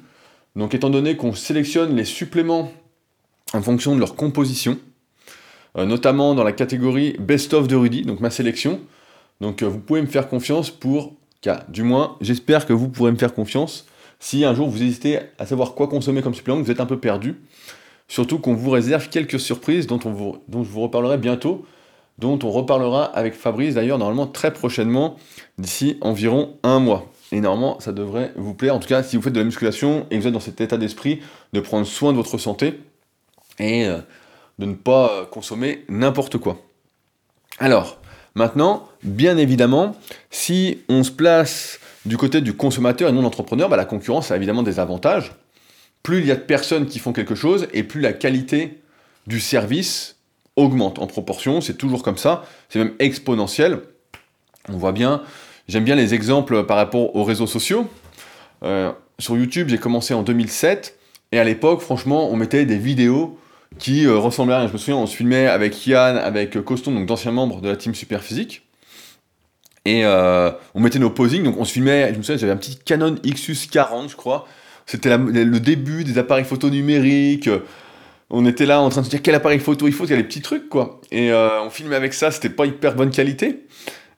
Donc 0.57 0.75
étant 0.75 0.91
donné 0.91 1.17
qu'on 1.17 1.35
sélectionne 1.35 1.95
les 1.95 2.07
suppléments 2.07 2.73
en 3.53 3.63
fonction 3.63 3.95
de 3.95 4.01
leur 4.01 4.17
composition, 4.17 4.79
euh, 5.77 5.85
notamment 5.85 6.35
dans 6.35 6.45
la 6.45 6.53
catégorie 6.53 7.15
Best 7.21 7.55
of 7.55 7.69
de 7.69 7.77
Rudy, 7.77 8.03
donc 8.03 8.21
ma 8.21 8.31
sélection, 8.31 8.81
donc 9.41 9.63
euh, 9.63 9.67
vous 9.67 9.79
pouvez 9.79 10.01
me 10.01 10.07
faire 10.07 10.29
confiance 10.29 10.71
pour, 10.71 11.15
du 11.69 11.83
moins 11.83 12.17
j'espère 12.21 12.67
que 12.67 12.73
vous 12.73 12.89
pourrez 12.89 13.13
me 13.13 13.19
faire 13.19 13.35
confiance 13.35 13.87
si 14.19 14.45
un 14.45 14.55
jour 14.55 14.69
vous 14.69 14.83
hésitez 14.83 15.21
à 15.39 15.47
savoir 15.47 15.75
quoi 15.75 15.89
consommer 15.89 16.23
comme 16.23 16.35
supplément, 16.35 16.61
vous 16.61 16.71
êtes 16.71 16.81
un 16.81 16.87
peu 16.87 16.99
perdu. 16.99 17.37
Surtout 18.09 18.39
qu'on 18.39 18.55
vous 18.55 18.71
réserve 18.71 19.09
quelques 19.11 19.39
surprises 19.39 19.87
dont, 19.87 20.01
on 20.05 20.41
dont 20.49 20.65
je 20.65 20.71
vous 20.71 20.81
reparlerai 20.81 21.19
bientôt, 21.19 21.67
dont 22.19 22.39
on 22.43 22.51
reparlera 22.51 23.05
avec 23.05 23.35
Fabrice 23.35 23.75
d'ailleurs 23.75 23.99
normalement 23.99 24.27
très 24.27 24.53
prochainement, 24.53 25.17
d'ici 25.59 25.99
environ 26.01 26.57
un 26.63 26.79
mois. 26.79 27.13
Et 27.33 27.41
normalement 27.41 27.81
ça 27.81 27.93
devrait 27.93 28.33
vous 28.37 28.55
plaire, 28.55 28.75
en 28.75 28.79
tout 28.79 28.89
cas 28.89 29.03
si 29.03 29.17
vous 29.17 29.23
faites 29.23 29.33
de 29.33 29.41
la 29.41 29.45
musculation 29.45 30.07
et 30.11 30.19
vous 30.19 30.27
êtes 30.27 30.33
dans 30.33 30.41
cet 30.41 30.61
état 30.61 30.77
d'esprit 30.77 31.21
de 31.53 31.61
prendre 31.61 31.87
soin 31.87 32.13
de 32.13 32.17
votre 32.17 32.39
santé 32.39 32.81
et 33.59 33.87
euh, 33.87 33.99
de 34.59 34.67
ne 34.67 34.75
pas 34.75 35.27
consommer 35.31 35.85
n'importe 35.89 36.39
quoi. 36.39 36.59
Alors, 37.59 37.99
Maintenant, 38.37 38.87
bien 39.03 39.39
évidemment, 39.39 39.97
si 40.31 40.81
on 40.91 41.03
se 41.03 41.11
place 41.11 41.81
du 42.05 42.19
côté 42.19 42.43
du 42.43 42.53
consommateur 42.53 43.09
et 43.09 43.13
non 43.13 43.21
de 43.21 43.25
l'entrepreneur, 43.25 43.71
bah, 43.71 43.79
la 43.79 43.87
concurrence 43.87 44.31
a 44.31 44.37
évidemment 44.37 44.63
des 44.63 44.79
avantages. 44.79 45.33
Plus 46.03 46.19
il 46.19 46.27
y 46.27 46.31
a 46.31 46.37
de 46.37 46.43
personnes 46.43 46.85
qui 46.85 46.99
font 46.99 47.15
quelque 47.15 47.35
chose, 47.35 47.67
et 47.73 47.83
plus 47.83 48.03
la 48.03 48.13
qualité 48.13 48.83
du 49.27 49.41
service 49.41 50.17
augmente 50.55 50.99
en 50.99 51.07
proportion, 51.07 51.63
c'est 51.63 51.79
toujours 51.79 52.03
comme 52.03 52.19
ça, 52.19 52.45
c'est 52.69 52.79
même 52.79 52.93
exponentiel. 52.99 53.81
On 54.69 54.77
voit 54.77 54.93
bien, 54.93 55.23
j'aime 55.69 55.85
bien 55.85 55.95
les 55.95 56.15
exemples 56.15 56.65
par 56.65 56.77
rapport 56.77 57.15
aux 57.15 57.25
réseaux 57.25 57.47
sociaux. 57.47 57.89
Euh, 58.63 58.93
sur 59.19 59.37
YouTube, 59.37 59.69
j'ai 59.69 59.79
commencé 59.79 60.15
en 60.15 60.23
2007, 60.23 60.99
et 61.33 61.39
à 61.39 61.45
l'époque, 61.45 61.81
franchement, 61.81 62.31
on 62.31 62.37
mettait 62.37 62.65
des 62.67 62.79
vidéos 62.79 63.39
qui 63.79 64.07
euh, 64.07 64.17
ressemblait 64.17 64.55
à 64.55 64.59
rien. 64.59 64.69
Je 64.69 64.73
me 64.73 64.79
souviens, 64.79 64.97
on 64.97 65.07
se 65.07 65.17
filmait 65.17 65.47
avec 65.47 65.87
Yann, 65.87 66.17
avec 66.17 66.63
Coston, 66.63 66.95
donc 66.95 67.07
d'anciens 67.07 67.33
membres 67.33 67.61
de 67.61 67.69
la 67.69 67.77
team 67.77 67.95
Super 67.95 68.23
Physique. 68.23 68.63
Et 69.85 70.05
euh, 70.05 70.51
on 70.75 70.81
mettait 70.81 70.99
nos 70.99 71.11
posings, 71.11 71.45
donc 71.45 71.57
on 71.59 71.65
se 71.65 71.73
filmait, 71.73 72.13
je 72.13 72.19
me 72.19 72.23
souviens, 72.23 72.37
j'avais 72.39 72.53
un 72.53 72.57
petit 72.57 72.77
Canon 72.77 73.15
Xus 73.25 73.69
40, 73.71 74.11
je 74.11 74.17
crois. 74.17 74.47
C'était 74.85 75.17
le 75.17 75.61
début 75.61 76.05
des 76.05 76.19
appareils 76.19 76.45
photo 76.45 76.71
numériques. 76.71 77.51
On 78.31 78.47
était 78.47 78.67
là 78.67 78.81
en 78.81 78.89
train 78.89 79.01
de 79.01 79.07
se 79.07 79.11
dire 79.11 79.23
quel 79.23 79.35
appareil 79.35 79.59
photo 79.59 79.87
il 79.87 79.93
faut, 79.93 80.05
il 80.05 80.11
y 80.11 80.15
a 80.15 80.17
des 80.17 80.25
petits 80.25 80.43
trucs, 80.43 80.69
quoi. 80.69 81.01
Et 81.11 81.33
on 81.33 81.71
filmait 81.71 81.97
avec 81.97 82.15
ça, 82.15 82.31
c'était 82.31 82.51
pas 82.51 82.67
hyper 82.67 82.95
bonne 82.95 83.11
qualité. 83.11 83.65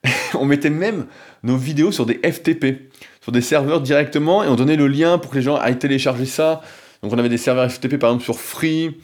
on 0.34 0.44
mettait 0.44 0.70
même 0.70 1.06
nos 1.42 1.56
vidéos 1.56 1.92
sur 1.92 2.06
des 2.06 2.14
FTP, 2.14 2.90
sur 3.20 3.32
des 3.32 3.40
serveurs 3.40 3.80
directement, 3.80 4.44
et 4.44 4.48
on 4.48 4.54
donnait 4.54 4.76
le 4.76 4.88
lien 4.88 5.18
pour 5.18 5.30
que 5.30 5.36
les 5.36 5.42
gens 5.42 5.56
aillent 5.56 5.78
télécharger 5.78 6.26
ça. 6.26 6.62
Donc 7.02 7.12
on 7.12 7.18
avait 7.18 7.28
des 7.28 7.38
serveurs 7.38 7.70
FTP 7.70 7.96
par 7.96 8.10
exemple 8.10 8.24
sur 8.24 8.40
Free. 8.40 8.96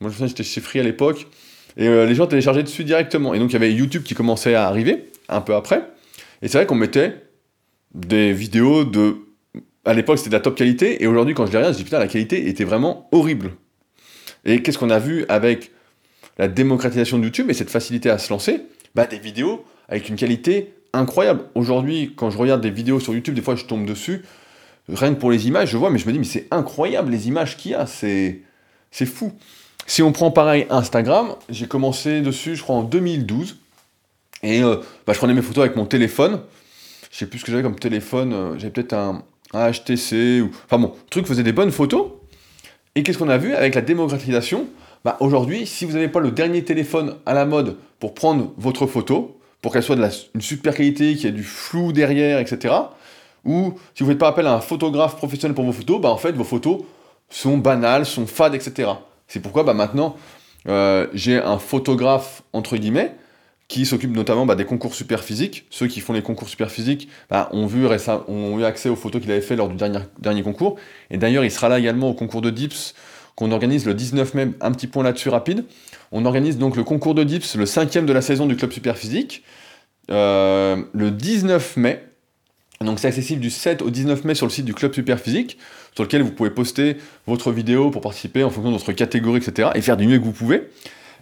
Moi 0.00 0.10
je 0.10 0.26
j'étais 0.26 0.42
chez 0.42 0.60
Free 0.60 0.80
à 0.80 0.82
l'époque. 0.82 1.26
Et 1.76 1.86
euh, 1.86 2.06
les 2.06 2.14
gens 2.14 2.26
téléchargeaient 2.26 2.62
dessus 2.62 2.84
directement. 2.84 3.34
Et 3.34 3.38
donc 3.38 3.50
il 3.50 3.54
y 3.54 3.56
avait 3.56 3.72
YouTube 3.72 4.02
qui 4.02 4.14
commençait 4.14 4.54
à 4.54 4.66
arriver, 4.66 5.06
un 5.28 5.40
peu 5.40 5.54
après. 5.54 5.88
Et 6.42 6.48
c'est 6.48 6.58
vrai 6.58 6.66
qu'on 6.66 6.74
mettait 6.74 7.14
des 7.94 8.32
vidéos 8.32 8.84
de. 8.84 9.16
À 9.84 9.94
l'époque, 9.94 10.18
c'était 10.18 10.30
de 10.30 10.34
la 10.34 10.40
top 10.40 10.56
qualité. 10.56 11.02
Et 11.02 11.06
aujourd'hui, 11.06 11.34
quand 11.34 11.46
je 11.46 11.52
les 11.52 11.58
regarde, 11.58 11.72
je 11.72 11.78
dis 11.78 11.84
putain, 11.84 11.98
la 11.98 12.08
qualité 12.08 12.48
était 12.48 12.64
vraiment 12.64 13.08
horrible. 13.12 13.52
Et 14.44 14.62
qu'est-ce 14.62 14.78
qu'on 14.78 14.90
a 14.90 14.98
vu 14.98 15.24
avec 15.28 15.70
la 16.36 16.48
démocratisation 16.48 17.18
de 17.18 17.24
YouTube 17.24 17.50
et 17.50 17.54
cette 17.54 17.70
facilité 17.70 18.10
à 18.10 18.18
se 18.18 18.30
lancer? 18.30 18.62
Bah, 18.94 19.06
des 19.06 19.18
vidéos 19.18 19.64
avec 19.88 20.08
une 20.08 20.16
qualité 20.16 20.74
incroyable. 20.92 21.44
Aujourd'hui, 21.54 22.12
quand 22.16 22.30
je 22.30 22.38
regarde 22.38 22.60
des 22.60 22.70
vidéos 22.70 23.00
sur 23.00 23.14
YouTube, 23.14 23.34
des 23.34 23.42
fois 23.42 23.56
je 23.56 23.64
tombe 23.64 23.86
dessus. 23.86 24.22
Rien 24.88 25.14
que 25.14 25.20
pour 25.20 25.30
les 25.30 25.46
images, 25.46 25.70
je 25.70 25.76
vois, 25.76 25.90
mais 25.90 25.98
je 25.98 26.06
me 26.06 26.12
dis, 26.12 26.18
mais 26.18 26.24
c'est 26.24 26.46
incroyable 26.50 27.12
les 27.12 27.28
images 27.28 27.56
qu'il 27.56 27.72
y 27.72 27.74
a, 27.74 27.86
c'est, 27.86 28.40
fou. 28.90 29.32
Si 29.86 30.02
on 30.02 30.12
prend 30.12 30.30
pareil 30.30 30.66
Instagram, 30.70 31.34
j'ai 31.50 31.66
commencé 31.66 32.20
dessus, 32.20 32.56
je 32.56 32.62
crois, 32.62 32.76
en 32.76 32.82
2012. 32.82 33.58
Et 34.42 34.62
euh, 34.62 34.76
bah, 35.06 35.12
je 35.12 35.18
prenais 35.18 35.34
mes 35.34 35.42
photos 35.42 35.64
avec 35.64 35.76
mon 35.76 35.84
téléphone. 35.84 36.40
Je 37.10 37.18
sais 37.18 37.26
plus 37.26 37.38
ce 37.38 37.44
que 37.44 37.50
j'avais 37.50 37.62
comme 37.62 37.78
téléphone. 37.78 38.32
Euh, 38.32 38.58
j'avais 38.58 38.70
peut-être 38.70 38.94
un, 38.94 39.22
HTC 39.52 40.42
ou. 40.42 40.50
Enfin 40.66 40.78
bon, 40.78 40.94
le 40.94 41.10
truc 41.10 41.26
faisait 41.26 41.42
des 41.42 41.52
bonnes 41.52 41.72
photos. 41.72 42.12
Et 42.94 43.02
qu'est-ce 43.02 43.18
qu'on 43.18 43.28
a 43.28 43.38
vu 43.38 43.54
avec 43.54 43.74
la 43.74 43.80
démocratisation? 43.80 44.66
Bah, 45.04 45.16
Aujourd'hui, 45.20 45.66
si 45.66 45.84
vous 45.84 45.92
n'avez 45.92 46.08
pas 46.08 46.20
le 46.20 46.30
dernier 46.30 46.64
téléphone 46.64 47.16
à 47.26 47.34
la 47.34 47.46
mode 47.46 47.76
pour 47.98 48.14
prendre 48.14 48.52
votre 48.56 48.86
photo, 48.86 49.37
pour 49.62 49.72
qu'elle 49.72 49.82
soit 49.82 49.96
de 49.96 50.00
la, 50.00 50.10
une 50.34 50.40
super 50.40 50.74
qualité, 50.74 51.14
qu'il 51.14 51.24
y 51.24 51.28
ait 51.28 51.32
du 51.32 51.44
flou 51.44 51.92
derrière, 51.92 52.38
etc. 52.38 52.74
Ou 53.44 53.74
si 53.94 54.02
vous 54.02 54.08
ne 54.08 54.12
faites 54.12 54.20
pas 54.20 54.28
appel 54.28 54.46
à 54.46 54.54
un 54.54 54.60
photographe 54.60 55.16
professionnel 55.16 55.54
pour 55.54 55.64
vos 55.64 55.72
photos, 55.72 56.00
bah, 56.00 56.10
en 56.10 56.16
fait, 56.16 56.32
vos 56.32 56.44
photos 56.44 56.82
sont 57.30 57.58
banales, 57.58 58.06
sont 58.06 58.26
fades, 58.26 58.54
etc. 58.54 58.90
C'est 59.26 59.40
pourquoi 59.40 59.64
bah, 59.64 59.74
maintenant, 59.74 60.16
euh, 60.68 61.06
j'ai 61.12 61.36
un 61.36 61.58
photographe, 61.58 62.42
entre 62.52 62.76
guillemets, 62.76 63.14
qui 63.68 63.84
s'occupe 63.84 64.14
notamment 64.14 64.46
bah, 64.46 64.54
des 64.54 64.64
concours 64.64 64.94
super 64.94 65.22
physiques. 65.22 65.66
Ceux 65.70 65.86
qui 65.86 66.00
font 66.00 66.12
les 66.12 66.22
concours 66.22 66.48
super 66.48 66.70
physiques 66.70 67.08
bah, 67.28 67.48
ont, 67.52 67.66
vu 67.66 67.86
ont 67.86 68.58
eu 68.58 68.64
accès 68.64 68.88
aux 68.88 68.96
photos 68.96 69.20
qu'il 69.20 69.30
avait 69.30 69.40
fait 69.40 69.56
lors 69.56 69.68
du 69.68 69.76
dernier, 69.76 70.00
dernier 70.18 70.42
concours. 70.42 70.76
Et 71.10 71.18
d'ailleurs, 71.18 71.44
il 71.44 71.50
sera 71.50 71.68
là 71.68 71.78
également 71.78 72.08
au 72.08 72.14
concours 72.14 72.40
de 72.40 72.50
Dips 72.50 72.94
qu'on 73.38 73.52
organise 73.52 73.86
le 73.86 73.94
19 73.94 74.34
mai. 74.34 74.48
Un 74.60 74.72
petit 74.72 74.88
point 74.88 75.04
là-dessus 75.04 75.28
rapide. 75.28 75.64
On 76.10 76.24
organise 76.24 76.58
donc 76.58 76.74
le 76.74 76.82
concours 76.82 77.14
de 77.14 77.22
Dips, 77.22 77.54
le 77.54 77.66
cinquième 77.66 78.04
de 78.04 78.12
la 78.12 78.20
saison 78.20 78.46
du 78.46 78.56
club 78.56 78.72
super 78.72 78.98
physique, 78.98 79.44
euh, 80.10 80.82
le 80.92 81.12
19 81.12 81.76
mai. 81.76 82.02
Donc 82.80 82.98
c'est 82.98 83.06
accessible 83.06 83.40
du 83.40 83.50
7 83.50 83.80
au 83.82 83.90
19 83.90 84.24
mai 84.24 84.34
sur 84.34 84.44
le 84.44 84.50
site 84.50 84.64
du 84.64 84.74
club 84.74 84.92
super 84.92 85.20
physique, 85.20 85.56
sur 85.94 86.02
lequel 86.02 86.22
vous 86.22 86.32
pouvez 86.32 86.50
poster 86.50 86.96
votre 87.28 87.52
vidéo 87.52 87.92
pour 87.92 88.00
participer 88.00 88.42
en 88.42 88.50
fonction 88.50 88.72
de 88.72 88.76
votre 88.76 88.90
catégorie, 88.90 89.38
etc. 89.38 89.68
et 89.76 89.82
faire 89.82 89.96
du 89.96 90.08
mieux 90.08 90.18
que 90.18 90.24
vous 90.24 90.32
pouvez. 90.32 90.70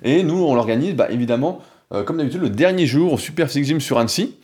Et 0.02 0.22
nous, 0.22 0.42
on 0.42 0.54
l'organise 0.54 0.94
bah, 0.94 1.08
évidemment 1.10 1.60
euh, 1.92 2.02
comme 2.02 2.16
d'habitude, 2.16 2.40
le 2.40 2.48
dernier 2.48 2.86
jour 2.86 3.12
au 3.12 3.18
Super 3.18 3.48
Physique 3.48 3.66
Gym 3.66 3.80
sur 3.80 3.98
Annecy. 3.98 4.36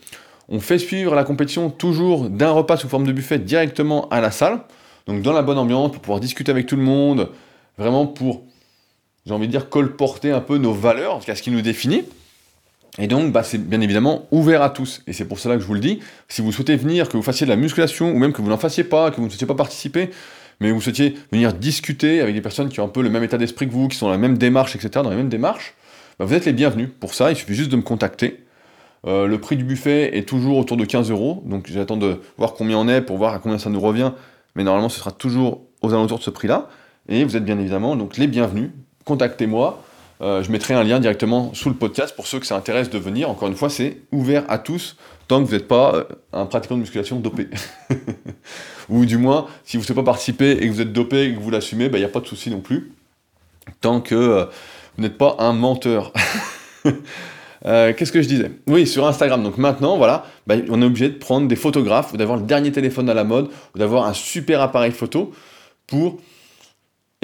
On 0.47 0.59
fait 0.59 0.77
suivre 0.77 1.15
la 1.15 1.23
compétition 1.23 1.71
toujours 1.71 2.29
d'un 2.29 2.51
repas 2.51 2.77
sous 2.77 2.87
forme 2.87 3.07
de 3.07 3.11
buffet 3.11 3.39
directement 3.39 4.07
à 4.09 4.21
la 4.21 4.29
salle, 4.29 4.59
donc 5.07 5.23
dans 5.23 5.33
la 5.33 5.41
bonne 5.41 5.57
ambiance, 5.57 5.91
pour 5.91 6.01
pouvoir 6.01 6.19
discuter 6.19 6.51
avec 6.51 6.67
tout 6.67 6.75
le 6.75 6.83
monde, 6.83 7.29
vraiment 7.77 8.05
pour, 8.05 8.43
j'ai 9.25 9.33
envie 9.33 9.47
de 9.47 9.51
dire, 9.51 9.69
colporter 9.69 10.31
un 10.31 10.41
peu 10.41 10.57
nos 10.57 10.73
valeurs, 10.73 11.15
en 11.15 11.19
tout 11.19 11.25
cas 11.25 11.35
ce 11.35 11.41
qui 11.41 11.51
nous 11.51 11.61
définit. 11.61 12.03
Et 12.99 13.07
donc, 13.07 13.31
bah, 13.31 13.43
c'est 13.43 13.57
bien 13.57 13.81
évidemment 13.81 14.27
ouvert 14.31 14.61
à 14.61 14.69
tous. 14.69 15.01
Et 15.07 15.13
c'est 15.13 15.25
pour 15.25 15.39
cela 15.39 15.55
que 15.55 15.61
je 15.61 15.65
vous 15.65 15.73
le 15.73 15.79
dis. 15.79 15.99
Si 16.27 16.41
vous 16.41 16.51
souhaitez 16.51 16.75
venir, 16.75 17.09
que 17.09 17.17
vous 17.17 17.23
fassiez 17.23 17.45
de 17.45 17.49
la 17.49 17.55
musculation, 17.55 18.11
ou 18.11 18.17
même 18.19 18.33
que 18.33 18.41
vous 18.41 18.49
n'en 18.49 18.57
fassiez 18.57 18.83
pas, 18.83 19.09
que 19.09 19.15
vous 19.15 19.23
ne 19.23 19.29
souhaitiez 19.29 19.47
pas 19.47 19.55
participer, 19.55 20.11
mais 20.59 20.71
vous 20.71 20.81
souhaitiez 20.81 21.15
venir 21.31 21.53
discuter 21.53 22.21
avec 22.21 22.35
des 22.35 22.41
personnes 22.41 22.69
qui 22.69 22.79
ont 22.79 22.85
un 22.85 22.89
peu 22.89 23.01
le 23.01 23.09
même 23.09 23.23
état 23.23 23.37
d'esprit 23.37 23.67
que 23.67 23.73
vous, 23.73 23.87
qui 23.87 23.97
sont 23.97 24.05
dans 24.05 24.11
la 24.11 24.19
même 24.19 24.37
démarche, 24.37 24.75
etc., 24.75 24.89
dans 25.03 25.09
les 25.09 25.15
mêmes 25.15 25.29
démarches, 25.29 25.73
bah, 26.19 26.25
vous 26.25 26.33
êtes 26.35 26.45
les 26.45 26.53
bienvenus. 26.53 26.89
Pour 26.99 27.15
ça, 27.15 27.31
il 27.31 27.35
suffit 27.35 27.55
juste 27.55 27.71
de 27.71 27.77
me 27.77 27.81
contacter. 27.81 28.43
Euh, 29.05 29.27
le 29.27 29.39
prix 29.39 29.57
du 29.57 29.63
buffet 29.63 30.15
est 30.17 30.27
toujours 30.27 30.57
autour 30.57 30.77
de 30.77 30.85
15 30.85 31.09
euros, 31.11 31.43
donc 31.45 31.69
j'attends 31.69 31.97
de 31.97 32.21
voir 32.37 32.53
combien 32.53 32.77
on 32.77 32.87
est 32.87 33.01
pour 33.01 33.17
voir 33.17 33.33
à 33.33 33.39
combien 33.39 33.57
ça 33.57 33.69
nous 33.69 33.81
revient, 33.81 34.13
mais 34.55 34.63
normalement 34.63 34.87
ce 34.87 34.99
sera 34.99 35.11
toujours 35.11 35.61
aux 35.81 35.93
alentours 35.93 36.19
de 36.19 36.23
ce 36.23 36.29
prix-là. 36.29 36.69
Et 37.09 37.23
vous 37.23 37.35
êtes 37.35 37.45
bien 37.45 37.59
évidemment 37.59 37.95
donc 37.95 38.17
les 38.17 38.27
bienvenus. 38.27 38.71
Contactez-moi. 39.05 39.83
Euh, 40.21 40.41
je 40.41 40.51
mettrai 40.51 40.73
un 40.73 40.83
lien 40.83 40.99
directement 40.99 41.53
sous 41.53 41.69
le 41.69 41.75
podcast 41.75 42.15
pour 42.15 42.27
ceux 42.27 42.39
que 42.39 42.45
ça 42.45 42.55
intéresse 42.55 42.89
de 42.89 42.97
venir. 42.97 43.29
Encore 43.29 43.49
une 43.49 43.55
fois, 43.55 43.69
c'est 43.69 43.97
ouvert 44.11 44.45
à 44.47 44.57
tous 44.57 44.95
tant 45.27 45.41
que 45.41 45.47
vous 45.47 45.53
n'êtes 45.53 45.67
pas 45.67 45.95
euh, 45.95 46.03
un 46.31 46.45
pratiquant 46.45 46.75
de 46.75 46.81
musculation 46.81 47.19
dopé. 47.19 47.47
Ou 48.89 49.05
du 49.05 49.17
moins, 49.17 49.47
si 49.65 49.75
vous 49.75 49.81
ne 49.81 49.87
souhaitez 49.87 50.01
pas 50.01 50.11
participer 50.11 50.51
et 50.51 50.67
que 50.67 50.71
vous 50.71 50.81
êtes 50.81 50.93
dopé 50.93 51.23
et 51.23 51.33
que 51.33 51.39
vous 51.39 51.49
l'assumez, 51.49 51.85
il 51.85 51.91
bah, 51.91 51.97
n'y 51.97 52.05
a 52.05 52.09
pas 52.09 52.21
de 52.21 52.27
souci 52.27 52.49
non 52.49 52.61
plus. 52.61 52.93
Tant 53.81 53.99
que 53.99 54.47
vous 54.95 55.01
n'êtes 55.01 55.17
pas 55.17 55.35
un 55.39 55.53
menteur. 55.53 56.13
Euh, 57.65 57.93
qu'est-ce 57.93 58.11
que 58.11 58.21
je 58.21 58.27
disais? 58.27 58.51
Oui, 58.67 58.85
sur 58.85 59.07
Instagram. 59.07 59.41
Donc 59.41 59.57
maintenant, 59.57 59.97
voilà, 59.97 60.25
bah, 60.47 60.55
on 60.69 60.81
est 60.81 60.85
obligé 60.85 61.07
de 61.07 61.15
prendre 61.15 61.47
des 61.47 61.55
photographes, 61.55 62.13
ou 62.13 62.17
d'avoir 62.17 62.37
le 62.37 62.43
dernier 62.43 62.73
téléphone 62.73 63.09
à 63.09 63.13
la 63.13 63.23
mode, 63.23 63.49
ou 63.73 63.79
d'avoir 63.79 64.05
un 64.05 64.13
super 64.13 64.61
appareil 64.61 64.91
photo 64.91 65.31
pour 65.87 66.19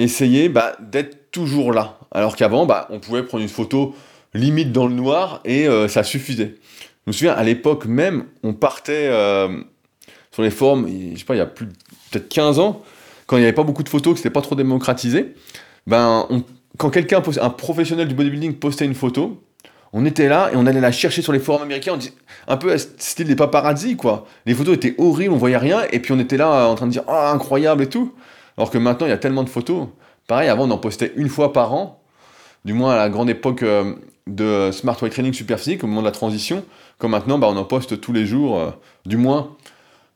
essayer 0.00 0.48
bah, 0.48 0.76
d'être 0.80 1.30
toujours 1.30 1.72
là. 1.72 1.98
Alors 2.10 2.36
qu'avant, 2.36 2.66
bah, 2.66 2.88
on 2.90 2.98
pouvait 2.98 3.22
prendre 3.22 3.42
une 3.42 3.48
photo 3.48 3.94
limite 4.34 4.72
dans 4.72 4.86
le 4.86 4.94
noir 4.94 5.40
et 5.44 5.68
euh, 5.68 5.88
ça 5.88 6.02
suffisait. 6.02 6.56
Je 7.06 7.10
me 7.10 7.12
souviens, 7.12 7.32
à 7.32 7.42
l'époque 7.42 7.86
même, 7.86 8.24
on 8.42 8.52
partait 8.52 9.08
euh, 9.10 9.48
sur 10.30 10.42
les 10.42 10.50
forums, 10.50 10.88
je 10.88 11.18
sais 11.18 11.24
pas, 11.24 11.34
il 11.34 11.38
y 11.38 11.42
a 11.42 11.46
plus 11.46 11.66
peut-être 11.66 12.28
15 12.28 12.58
ans, 12.58 12.82
quand 13.26 13.36
il 13.36 13.40
n'y 13.40 13.46
avait 13.46 13.54
pas 13.54 13.62
beaucoup 13.62 13.82
de 13.82 13.88
photos, 13.88 14.14
que 14.14 14.18
c'était 14.18 14.30
pas 14.30 14.42
trop 14.42 14.54
démocratisé, 14.54 15.34
ben, 15.86 16.26
on, 16.30 16.44
quand 16.76 16.90
quelqu'un, 16.90 17.22
un 17.40 17.50
professionnel 17.50 18.08
du 18.08 18.14
bodybuilding 18.14 18.54
postait 18.54 18.84
une 18.84 18.94
photo, 18.94 19.42
on 19.92 20.04
était 20.06 20.28
là 20.28 20.50
et 20.52 20.56
on 20.56 20.66
allait 20.66 20.80
la 20.80 20.92
chercher 20.92 21.20
sur 21.22 21.32
les 21.32 21.40
forums 21.40 21.62
américains, 21.62 21.98
un 22.46 22.56
peu 22.56 22.76
style 22.78 23.26
des 23.26 23.36
paparazzi, 23.36 23.96
quoi. 23.96 24.26
Les 24.46 24.54
photos 24.54 24.76
étaient 24.76 24.94
horribles, 24.98 25.34
on 25.34 25.36
voyait 25.36 25.56
rien, 25.56 25.82
et 25.90 25.98
puis 25.98 26.12
on 26.12 26.18
était 26.18 26.36
là 26.36 26.68
en 26.68 26.74
train 26.76 26.86
de 26.86 26.92
dire 26.92 27.02
ah 27.08 27.32
incroyable 27.32 27.82
et 27.82 27.88
tout. 27.88 28.14
Alors 28.60 28.70
que 28.70 28.76
maintenant 28.76 29.06
il 29.06 29.08
y 29.08 29.14
a 29.14 29.16
tellement 29.16 29.42
de 29.42 29.48
photos. 29.48 29.86
Pareil, 30.26 30.50
avant 30.50 30.68
on 30.68 30.70
en 30.70 30.76
postait 30.76 31.14
une 31.16 31.30
fois 31.30 31.54
par 31.54 31.72
an, 31.72 32.02
du 32.66 32.74
moins 32.74 32.92
à 32.92 32.96
la 32.96 33.08
grande 33.08 33.30
époque 33.30 33.62
euh, 33.62 33.94
de 34.26 34.70
Smart 34.70 34.98
Weight 35.00 35.14
Training 35.14 35.32
Super 35.32 35.58
Physique, 35.58 35.82
au 35.82 35.86
moment 35.86 36.02
de 36.02 36.06
la 36.06 36.12
transition. 36.12 36.62
Comme 36.98 37.12
maintenant, 37.12 37.38
bah, 37.38 37.48
on 37.50 37.56
en 37.56 37.64
poste 37.64 38.02
tous 38.02 38.12
les 38.12 38.26
jours, 38.26 38.58
euh, 38.58 38.70
du 39.06 39.16
moins 39.16 39.56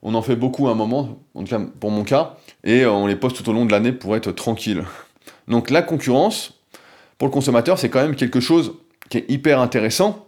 on 0.03 0.13
en 0.13 0.21
fait 0.21 0.37
beaucoup 0.37 0.69
à 0.69 0.73
un 0.73 0.75
moment, 0.75 1.21
en 1.35 1.43
tout 1.43 1.49
cas 1.49 1.61
pour 1.81 1.91
mon 1.91 2.05
cas, 2.05 2.37
et 2.65 2.83
euh, 2.83 2.93
on 2.93 3.07
les 3.07 3.17
poste 3.17 3.37
tout 3.37 3.49
au 3.49 3.55
long 3.55 3.65
de 3.65 3.73
l'année 3.73 3.93
pour 3.93 4.15
être 4.15 4.31
tranquille. 4.31 4.85
Donc 5.49 5.71
la 5.71 5.81
concurrence, 5.81 6.53
pour 7.17 7.29
le 7.29 7.33
consommateur, 7.33 7.79
c'est 7.79 7.89
quand 7.89 8.03
même 8.03 8.15
quelque 8.15 8.41
chose 8.41 8.75
qui 9.09 9.17
est 9.17 9.31
hyper 9.31 9.59
intéressant, 9.59 10.27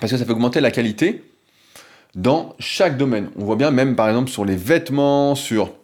parce 0.00 0.10
que 0.10 0.18
ça 0.18 0.24
fait 0.24 0.32
augmenter 0.32 0.60
la 0.60 0.72
qualité 0.72 1.22
dans 2.16 2.56
chaque 2.58 2.96
domaine. 2.96 3.30
On 3.38 3.44
voit 3.44 3.54
bien 3.54 3.70
même 3.70 3.94
par 3.94 4.08
exemple 4.08 4.28
sur 4.28 4.44
les 4.44 4.56
vêtements, 4.56 5.36
sur... 5.36 5.77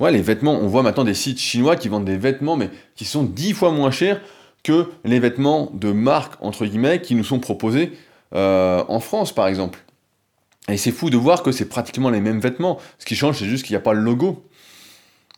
Ouais, 0.00 0.10
les 0.10 0.22
vêtements, 0.22 0.54
on 0.54 0.66
voit 0.66 0.82
maintenant 0.82 1.04
des 1.04 1.14
sites 1.14 1.38
chinois 1.38 1.76
qui 1.76 1.88
vendent 1.88 2.04
des 2.04 2.16
vêtements, 2.16 2.56
mais 2.56 2.70
qui 2.96 3.04
sont 3.04 3.22
dix 3.22 3.52
fois 3.52 3.70
moins 3.70 3.90
chers 3.90 4.20
que 4.64 4.90
les 5.04 5.20
vêtements 5.20 5.70
de 5.74 5.92
marque, 5.92 6.34
entre 6.42 6.66
guillemets, 6.66 7.00
qui 7.00 7.14
nous 7.14 7.24
sont 7.24 7.38
proposés 7.38 7.92
euh, 8.34 8.82
en 8.88 9.00
France, 9.00 9.32
par 9.34 9.46
exemple. 9.46 9.78
Et 10.68 10.76
c'est 10.76 10.90
fou 10.90 11.10
de 11.10 11.16
voir 11.16 11.42
que 11.42 11.52
c'est 11.52 11.68
pratiquement 11.68 12.10
les 12.10 12.20
mêmes 12.20 12.40
vêtements. 12.40 12.78
Ce 12.98 13.04
qui 13.04 13.14
change, 13.14 13.38
c'est 13.38 13.46
juste 13.46 13.64
qu'il 13.64 13.74
n'y 13.74 13.78
a 13.78 13.82
pas 13.82 13.92
le 13.92 14.00
logo 14.00 14.42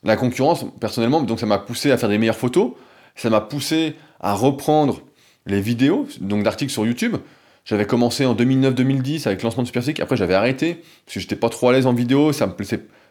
la 0.05 0.17
concurrence, 0.17 0.65
personnellement, 0.81 1.23
donc 1.23 1.41
ça 1.41 1.47
m'a 1.47 1.59
poussé 1.59 1.91
à 1.91 1.97
faire 1.97 2.09
des 2.09 2.19
meilleures 2.19 2.37
photos, 2.37 2.73
ça 3.15 3.31
m'a 3.31 3.41
poussé 3.41 3.95
à 4.21 4.35
reprendre 4.35 5.03
les 5.47 5.61
vidéos, 5.61 6.09
donc 6.21 6.43
d'articles 6.43 6.73
sur 6.73 6.87
YouTube. 6.87 7.17
J'avais 7.65 7.87
commencé 7.87 8.27
en 8.27 8.35
2009-2010 8.35 9.27
avec 9.27 9.41
le 9.41 9.45
lancement 9.45 9.63
de 9.63 9.69
Superphysique, 9.69 10.01
après 10.01 10.17
j'avais 10.17 10.35
arrêté, 10.35 10.83
parce 11.05 11.15
que 11.15 11.21
j'étais 11.21 11.37
pas 11.37 11.49
trop 11.49 11.69
à 11.69 11.73
l'aise 11.73 11.87
en 11.87 11.93
vidéo, 11.93 12.33
ça 12.33 12.47
me 12.47 12.53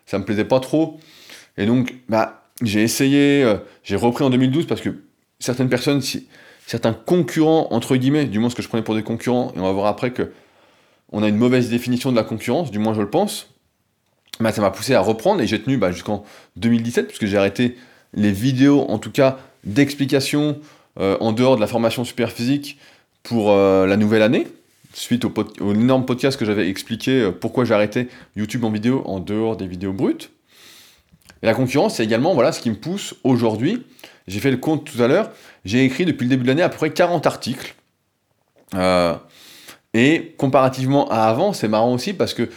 ça 0.06 0.20
me 0.20 0.26
plaisait 0.26 0.46
pas 0.46 0.60
trop. 0.60 1.00
Et 1.58 1.66
donc, 1.66 1.96
bah, 2.10 2.44
j'ai 2.62 2.82
essayé, 2.82 3.44
euh, 3.44 3.58
j'ai 3.84 3.96
repris 3.96 4.24
en 4.24 4.30
2012 4.30 4.68
parce 4.68 4.82
que 4.82 4.90
certaines 5.40 5.70
personnes, 5.70 6.02
certains 6.66 6.94
concurrents, 6.94 7.68
entre 7.72 7.96
guillemets, 7.96 8.26
du 8.26 8.40
moins 8.40 8.50
ce 8.50 8.56
que 8.56 8.62
je 8.62 8.68
prenais 8.68 8.84
pour 8.84 8.96
des 8.96 9.04
concurrents, 9.04 9.52
et 9.56 9.60
on 9.60 9.64
va 9.64 9.72
voir 9.72 9.88
après 9.88 10.12
que 10.12 10.32
on 11.12 11.24
a 11.24 11.28
une 11.28 11.38
mauvaise 11.38 11.70
définition 11.70 12.12
de 12.12 12.16
la 12.16 12.24
concurrence, 12.24 12.72
du 12.72 12.80
moins 12.80 12.94
je 12.94 13.02
le 13.02 13.10
pense, 13.10 13.50
bah, 14.40 14.52
ça 14.52 14.62
m'a 14.62 14.72
poussé 14.72 14.94
à 14.94 15.02
reprendre 15.02 15.42
et 15.42 15.48
j'ai 15.48 15.62
tenu 15.62 15.78
bah, 15.78 15.92
jusqu'en 15.92 16.24
2017 16.56 17.08
puisque 17.08 17.26
j'ai 17.26 17.38
arrêté 17.38 17.76
les 18.14 18.32
vidéos 18.32 18.86
en 18.90 18.98
tout 18.98 19.12
cas 19.12 19.40
d'explication 19.64 20.60
euh, 21.00 21.18
en 21.20 21.32
dehors 21.32 21.56
de 21.56 21.62
la 21.62 21.68
formation 21.68 22.04
super 22.04 22.32
physique 22.32 22.78
pour 23.24 23.52
euh, 23.52 23.86
la 23.86 23.98
nouvelle 23.98 24.22
année 24.22 24.48
suite 24.94 25.26
au, 25.26 25.74
énorme 25.74 26.06
podcast 26.06 26.38
que 26.38 26.46
j'avais 26.46 26.68
expliqué 26.68 27.22
euh, 27.22 27.32
pourquoi 27.32 27.72
arrêté 27.72 28.10
YouTube 28.36 28.64
en 28.64 28.72
vidéo 28.72 29.04
en 29.06 29.20
dehors 29.20 29.56
des 29.56 29.68
vidéos 29.68 29.94
brutes. 29.94 30.32
Et 31.44 31.46
la 31.46 31.54
concurrence, 31.54 31.96
c'est 31.96 32.04
également 32.04 32.34
voilà, 32.34 32.52
ce 32.52 32.62
qui 32.62 32.70
me 32.70 32.76
pousse 32.76 33.16
aujourd'hui. 33.24 33.84
J'ai 34.28 34.40
fait 34.40 34.52
le 34.52 34.58
compte 34.58 34.86
tout 34.86 35.02
à 35.02 35.08
l'heure. 35.08 35.32
J'ai 35.66 35.84
écrit 35.84 36.06
depuis 36.06 36.26
le 36.26 36.30
début 36.30 36.44
de 36.44 36.48
l'année 36.48 36.62
à 36.62 36.70
peu 36.70 36.78
près 36.78 36.92
40 36.92 37.26
articles. 37.26 37.76
Et 39.94 40.36
comparativement 40.38 41.10
à 41.10 41.24
avant, 41.24 41.54
c'est 41.54 41.68
marrant 41.68 41.94
aussi 41.94 42.14
parce 42.14 42.34
que 42.34 42.50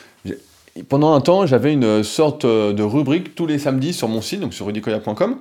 pendant 0.89 1.15
un 1.15 1.21
temps, 1.21 1.47
j'avais 1.47 1.73
une 1.73 2.03
sorte 2.03 2.47
de 2.47 2.83
rubrique 2.83 3.35
tous 3.35 3.47
les 3.47 3.59
samedis 3.59 3.93
sur 3.93 4.09
mon 4.09 4.21
site, 4.21 4.41
donc 4.41 4.55
sur 4.55 4.67
rudicoya.com, 4.67 5.39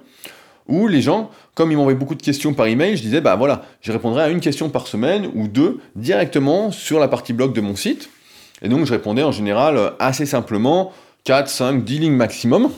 où 0.67 0.87
les 0.87 1.01
gens, 1.01 1.29
comme 1.55 1.71
ils 1.71 1.75
m'envoyaient 1.75 1.97
beaucoup 1.97 2.15
de 2.15 2.21
questions 2.21 2.53
par 2.53 2.67
email, 2.67 2.95
je 2.97 3.01
disais, 3.01 3.19
bah 3.19 3.35
voilà, 3.35 3.63
je 3.81 3.91
répondrai 3.91 4.23
à 4.23 4.29
une 4.29 4.39
question 4.39 4.69
par 4.69 4.87
semaine 4.87 5.29
ou 5.35 5.47
deux 5.47 5.79
directement 5.95 6.71
sur 6.71 6.99
la 6.99 7.07
partie 7.07 7.33
blog 7.33 7.53
de 7.53 7.61
mon 7.61 7.75
site. 7.75 8.09
Et 8.61 8.69
donc, 8.69 8.85
je 8.85 8.93
répondais 8.93 9.23
en 9.23 9.31
général 9.31 9.93
assez 9.99 10.25
simplement, 10.25 10.93
4, 11.25 11.49
5, 11.49 11.83
10 11.83 11.99
lignes 11.99 12.13
maximum, 12.13 12.69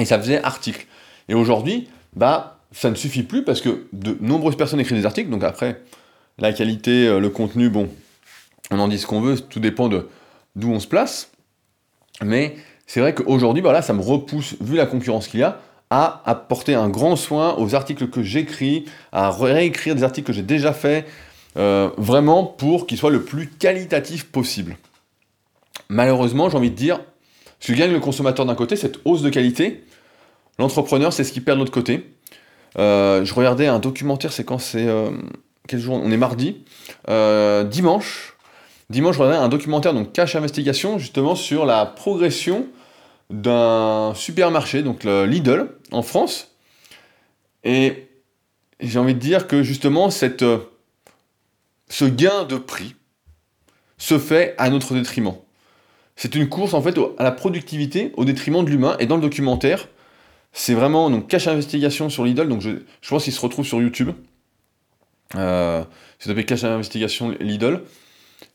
et 0.00 0.04
ça 0.04 0.18
faisait 0.18 0.42
article. 0.42 0.86
Et 1.28 1.34
aujourd'hui, 1.34 1.88
bah, 2.16 2.58
ça 2.72 2.90
ne 2.90 2.94
suffit 2.94 3.22
plus 3.22 3.44
parce 3.44 3.60
que 3.60 3.86
de 3.92 4.16
nombreuses 4.20 4.56
personnes 4.56 4.80
écrivent 4.80 4.98
des 4.98 5.06
articles, 5.06 5.30
donc 5.30 5.44
après, 5.44 5.80
la 6.38 6.52
qualité, 6.52 7.06
euh, 7.06 7.20
le 7.20 7.28
contenu, 7.28 7.68
bon, 7.68 7.88
on 8.70 8.78
en 8.78 8.88
dit 8.88 8.98
ce 8.98 9.06
qu'on 9.06 9.20
veut, 9.20 9.38
tout 9.38 9.60
dépend 9.60 9.88
de 9.88 10.08
d'où 10.56 10.70
on 10.70 10.80
se 10.80 10.86
place. 10.86 11.30
Mais 12.22 12.56
c'est 12.86 13.00
vrai 13.00 13.14
qu'aujourd'hui, 13.14 13.62
voilà, 13.62 13.82
ça 13.82 13.92
me 13.92 14.00
repousse, 14.00 14.56
vu 14.60 14.76
la 14.76 14.86
concurrence 14.86 15.28
qu'il 15.28 15.40
y 15.40 15.42
a, 15.42 15.60
à 15.90 16.22
apporter 16.24 16.74
un 16.74 16.88
grand 16.88 17.16
soin 17.16 17.56
aux 17.58 17.74
articles 17.74 18.08
que 18.08 18.22
j'écris, 18.22 18.84
à 19.12 19.30
réécrire 19.30 19.94
des 19.94 20.04
articles 20.04 20.26
que 20.26 20.32
j'ai 20.32 20.42
déjà 20.42 20.72
faits, 20.72 21.06
euh, 21.56 21.90
vraiment 21.96 22.44
pour 22.44 22.86
qu'ils 22.86 22.98
soient 22.98 23.10
le 23.10 23.22
plus 23.22 23.48
qualitatifs 23.48 24.24
possible. 24.26 24.76
Malheureusement, 25.88 26.48
j'ai 26.48 26.56
envie 26.56 26.70
de 26.70 26.76
dire, 26.76 27.00
ce 27.58 27.72
que 27.72 27.78
gagne 27.78 27.92
le 27.92 28.00
consommateur 28.00 28.46
d'un 28.46 28.54
côté, 28.54 28.76
cette 28.76 29.00
hausse 29.04 29.22
de 29.22 29.30
qualité, 29.30 29.82
l'entrepreneur, 30.60 31.12
c'est 31.12 31.24
ce 31.24 31.32
qu'il 31.32 31.44
perd 31.44 31.58
de 31.58 31.62
l'autre 31.62 31.72
côté. 31.72 32.12
Euh, 32.78 33.24
je 33.24 33.34
regardais 33.34 33.66
un 33.66 33.80
documentaire, 33.80 34.32
c'est 34.32 34.44
quand 34.44 34.58
c'est... 34.58 34.86
Euh, 34.86 35.10
quel 35.66 35.80
jour? 35.80 36.00
On 36.02 36.10
est 36.10 36.16
mardi. 36.16 36.64
dimanche, 37.70 38.36
dimanche, 38.90 39.16
je 39.16 39.20
regardais 39.20 39.44
un 39.44 39.48
documentaire, 39.48 39.94
donc 39.94 40.12
Cash 40.12 40.36
Investigation, 40.36 40.98
justement 40.98 41.34
sur 41.34 41.66
la 41.66 41.86
progression 41.86 42.66
d'un 43.30 44.12
supermarché, 44.14 44.82
donc 44.82 45.04
le 45.04 45.24
Lidl, 45.24 45.68
en 45.92 46.02
France. 46.02 46.48
Et 47.64 48.08
j'ai 48.80 48.98
envie 48.98 49.14
de 49.14 49.18
dire 49.18 49.46
que 49.46 49.62
justement, 49.62 50.08
euh, 50.42 50.58
ce 51.88 52.04
gain 52.04 52.44
de 52.44 52.56
prix 52.56 52.94
se 53.98 54.18
fait 54.18 54.54
à 54.58 54.70
notre 54.70 54.94
détriment. 54.94 55.34
C'est 56.16 56.34
une 56.34 56.48
course 56.48 56.74
en 56.74 56.82
fait 56.82 56.98
à 57.18 57.24
la 57.24 57.32
productivité 57.32 58.12
au 58.16 58.24
détriment 58.24 58.64
de 58.64 58.70
l'humain. 58.70 58.96
Et 58.98 59.06
dans 59.06 59.16
le 59.16 59.22
documentaire, 59.22 59.88
c'est 60.52 60.74
vraiment 60.74 61.10
donc 61.10 61.28
cache 61.28 61.48
investigation 61.48 62.10
sur 62.10 62.24
Lidl. 62.24 62.48
Donc 62.48 62.60
je, 62.60 62.70
je 63.00 63.08
pense 63.08 63.24
qu'il 63.24 63.32
se 63.32 63.40
retrouve 63.40 63.66
sur 63.66 63.80
YouTube. 63.80 64.10
Euh, 65.36 65.84
c'est 66.18 66.30
appelé 66.30 66.44
cache 66.44 66.64
investigation 66.64 67.34
Lidl. 67.40 67.82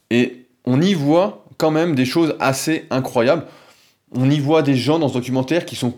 Et 0.10 0.46
on 0.66 0.82
y 0.82 0.94
voit 0.94 1.46
quand 1.58 1.72
même 1.72 1.96
des 1.96 2.06
choses 2.06 2.36
assez 2.40 2.86
incroyables 2.90 3.46
on 4.16 4.30
y 4.30 4.40
voit 4.40 4.62
des 4.62 4.76
gens 4.76 5.00
dans 5.00 5.10
ce 5.10 5.14
documentaire 5.14 5.66
qui, 5.66 5.76
sont, 5.76 5.94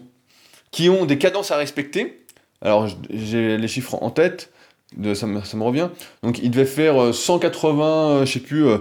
qui 0.71 0.89
ont 0.89 1.05
des 1.05 1.17
cadences 1.17 1.51
à 1.51 1.57
respecter. 1.57 2.23
Alors, 2.61 2.87
j'ai 3.09 3.57
les 3.57 3.67
chiffres 3.67 3.95
en 4.01 4.09
tête, 4.09 4.51
de, 4.95 5.13
ça, 5.13 5.27
me, 5.27 5.63
revient. 5.63 5.89
Donc, 6.23 6.39
il 6.39 6.51
devait 6.51 6.65
faire 6.65 7.13
180, 7.13 7.85
euh, 7.85 8.21
euh, 8.21 8.25
je 8.25 8.33
sais 8.33 8.39
plus, 8.39 8.65
euh, 8.65 8.79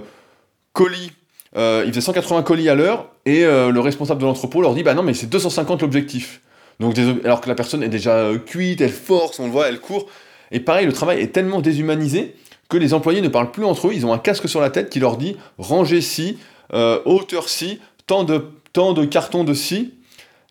colis. 0.72 1.12
il 1.54 1.88
faisait 1.88 2.00
180 2.00 2.42
colis 2.42 2.68
à 2.68 2.74
l'heure, 2.74 3.10
et 3.24 3.42
le 3.44 3.78
responsable 3.80 4.20
de 4.20 4.26
l'entrepôt 4.26 4.62
leur 4.62 4.74
dit 4.74 4.82
Bah 4.82 4.94
non, 4.94 5.02
mais 5.02 5.14
c'est 5.14 5.26
250 5.26 5.82
l'objectif. 5.82 6.40
Donc, 6.80 6.98
alors 7.24 7.40
que 7.40 7.48
la 7.48 7.54
personne 7.54 7.82
est 7.82 7.88
déjà 7.88 8.30
cuite, 8.44 8.80
elle 8.80 8.90
force, 8.90 9.38
on 9.40 9.46
le 9.46 9.52
voit, 9.52 9.68
elle 9.68 9.80
court. 9.80 10.06
Et 10.50 10.60
pareil, 10.60 10.86
le 10.86 10.92
travail 10.92 11.20
est 11.20 11.28
tellement 11.28 11.60
déshumanisé 11.60 12.34
que 12.68 12.76
les 12.76 12.94
employés 12.94 13.20
ne 13.20 13.28
parlent 13.28 13.52
plus 13.52 13.64
entre 13.64 13.88
eux, 13.88 13.92
ils 13.94 14.04
ont 14.04 14.12
un 14.12 14.18
casque 14.18 14.48
sur 14.48 14.60
la 14.60 14.70
tête 14.70 14.90
qui 14.90 14.98
leur 14.98 15.16
dit 15.16 15.36
rangez 15.56 16.00
ci, 16.00 16.38
hauteur 16.72 17.48
ci, 17.48 17.80
tant 18.06 18.24
de 18.24 18.50
de 18.76 19.04
cartons 19.04 19.44
de 19.44 19.54
scie, 19.54 19.94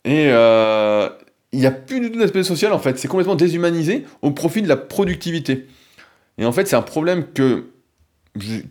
et 0.03 0.27
euh, 0.29 1.09
il 1.51 1.59
n'y 1.59 1.65
a 1.65 1.71
plus 1.71 1.99
du 1.99 2.11
tout 2.11 2.19
d'aspect 2.19 2.43
social 2.43 2.73
en 2.73 2.79
fait. 2.79 2.97
C'est 2.97 3.07
complètement 3.07 3.35
déshumanisé 3.35 4.05
au 4.21 4.31
profit 4.31 4.61
de 4.61 4.67
la 4.67 4.77
productivité. 4.77 5.67
Et 6.37 6.45
en 6.45 6.51
fait, 6.51 6.67
c'est 6.67 6.75
un 6.75 6.81
problème 6.81 7.25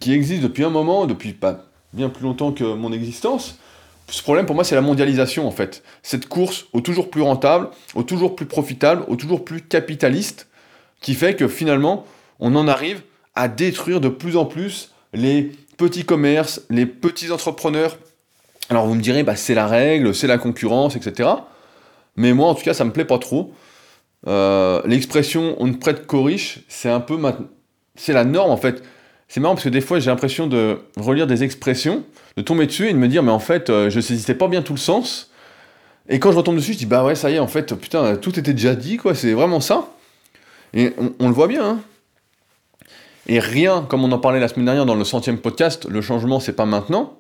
qui 0.01 0.13
existe 0.13 0.43
depuis 0.43 0.65
un 0.65 0.71
moment, 0.71 1.07
depuis 1.07 1.33
pas 1.33 1.67
bien 1.93 2.09
plus 2.09 2.25
longtemps 2.25 2.53
que 2.53 2.65
mon 2.65 2.93
existence. 2.93 3.59
Ce 4.09 4.23
problème 4.23 4.47
pour 4.47 4.55
moi, 4.55 4.65
c'est 4.65 4.75
la 4.75 4.81
mondialisation 4.81 5.47
en 5.47 5.51
fait. 5.51 5.83
Cette 6.03 6.27
course 6.27 6.67
au 6.73 6.81
toujours 6.81 7.11
plus 7.11 7.23
rentable, 7.23 7.69
au 7.95 8.03
toujours 8.03 8.37
plus 8.37 8.47
profitable, 8.47 9.05
au 9.09 9.17
toujours 9.17 9.45
plus 9.45 9.63
capitaliste, 9.63 10.49
qui 11.01 11.15
fait 11.15 11.35
que 11.35 11.49
finalement, 11.49 12.07
on 12.41 12.55
en 12.57 12.69
arrive 12.69 13.03
à 13.35 13.49
détruire 13.49 14.01
de 14.01 14.09
plus 14.09 14.37
en 14.37 14.45
plus 14.45 14.93
les 15.13 15.53
petits 15.77 16.05
commerces, 16.05 16.63
les 16.71 16.87
petits 16.87 17.33
entrepreneurs 17.33 17.97
alors 18.71 18.87
vous 18.87 18.95
me 18.95 19.01
direz, 19.01 19.23
bah, 19.23 19.37
c'est 19.37 19.55
la 19.55 19.67
règle, 19.67 20.15
c'est 20.15 20.27
la 20.27 20.39
concurrence, 20.39 20.97
etc. 20.97 21.29
Mais 22.17 22.33
moi, 22.33 22.49
en 22.49 22.55
tout 22.55 22.63
cas, 22.63 22.75
ça 22.75 22.85
me 22.85 22.93
plaît 22.93 23.05
pas 23.05 23.19
trop. 23.19 23.53
Euh, 24.27 24.81
l'expression 24.87 25.55
on 25.59 25.67
ne 25.67 25.75
prête 25.75 26.07
qu'aux 26.07 26.23
riches, 26.23 26.61
c'est 26.69 26.89
un 26.89 27.01
peu 27.01 27.19
c'est 27.95 28.15
la 28.15 28.25
norme 28.25 28.51
en 28.51 28.57
fait. 28.57 28.83
C'est 29.29 29.41
marrant 29.41 29.55
parce 29.55 29.65
que 29.65 29.71
des 29.71 29.81
fois 29.81 29.99
j'ai 30.01 30.11
l'impression 30.11 30.47
de 30.47 30.79
relire 30.97 31.27
des 31.27 31.43
expressions, 31.43 32.05
de 32.37 32.43
tomber 32.43 32.67
dessus 32.67 32.89
et 32.89 32.93
de 32.93 32.99
me 32.99 33.09
dire 33.09 33.23
mais 33.23 33.33
en 33.33 33.39
fait 33.39 33.71
euh, 33.71 33.91
je 33.91 34.01
saisissais 34.01 34.35
pas 34.35 34.49
bien 34.49 34.63
tout 34.63 34.75
le 34.75 34.79
sens. 34.79 35.31
Et 36.09 36.19
quand 36.19 36.33
je 36.33 36.37
retombe 36.37 36.57
dessus, 36.57 36.75
je 36.75 36.79
dis 36.79 36.87
bah 36.87 37.05
ouais 37.05 37.15
ça 37.15 37.31
y 37.31 37.35
est 37.35 37.39
en 37.39 37.47
fait 37.47 37.75
putain 37.75 38.17
tout 38.17 38.39
était 38.39 38.53
déjà 38.53 38.75
dit 38.75 38.97
quoi, 38.97 39.15
c'est 39.15 39.33
vraiment 39.33 39.61
ça. 39.61 39.89
Et 40.75 40.93
on, 41.21 41.29
le 41.29 41.35
voit 41.35 41.47
bien. 41.47 41.65
Hein. 41.65 41.81
Et 43.29 43.39
rien, 43.39 43.87
comme 43.89 44.03
on 44.03 44.11
en 44.11 44.19
parlait 44.19 44.41
la 44.41 44.49
semaine 44.49 44.65
dernière 44.65 44.87
dans 44.87 44.97
le 44.97 45.05
centième 45.05 45.39
podcast, 45.39 45.87
le 45.89 46.01
changement 46.01 46.41
c'est 46.41 46.53
pas 46.53 46.67
maintenant. 46.67 47.19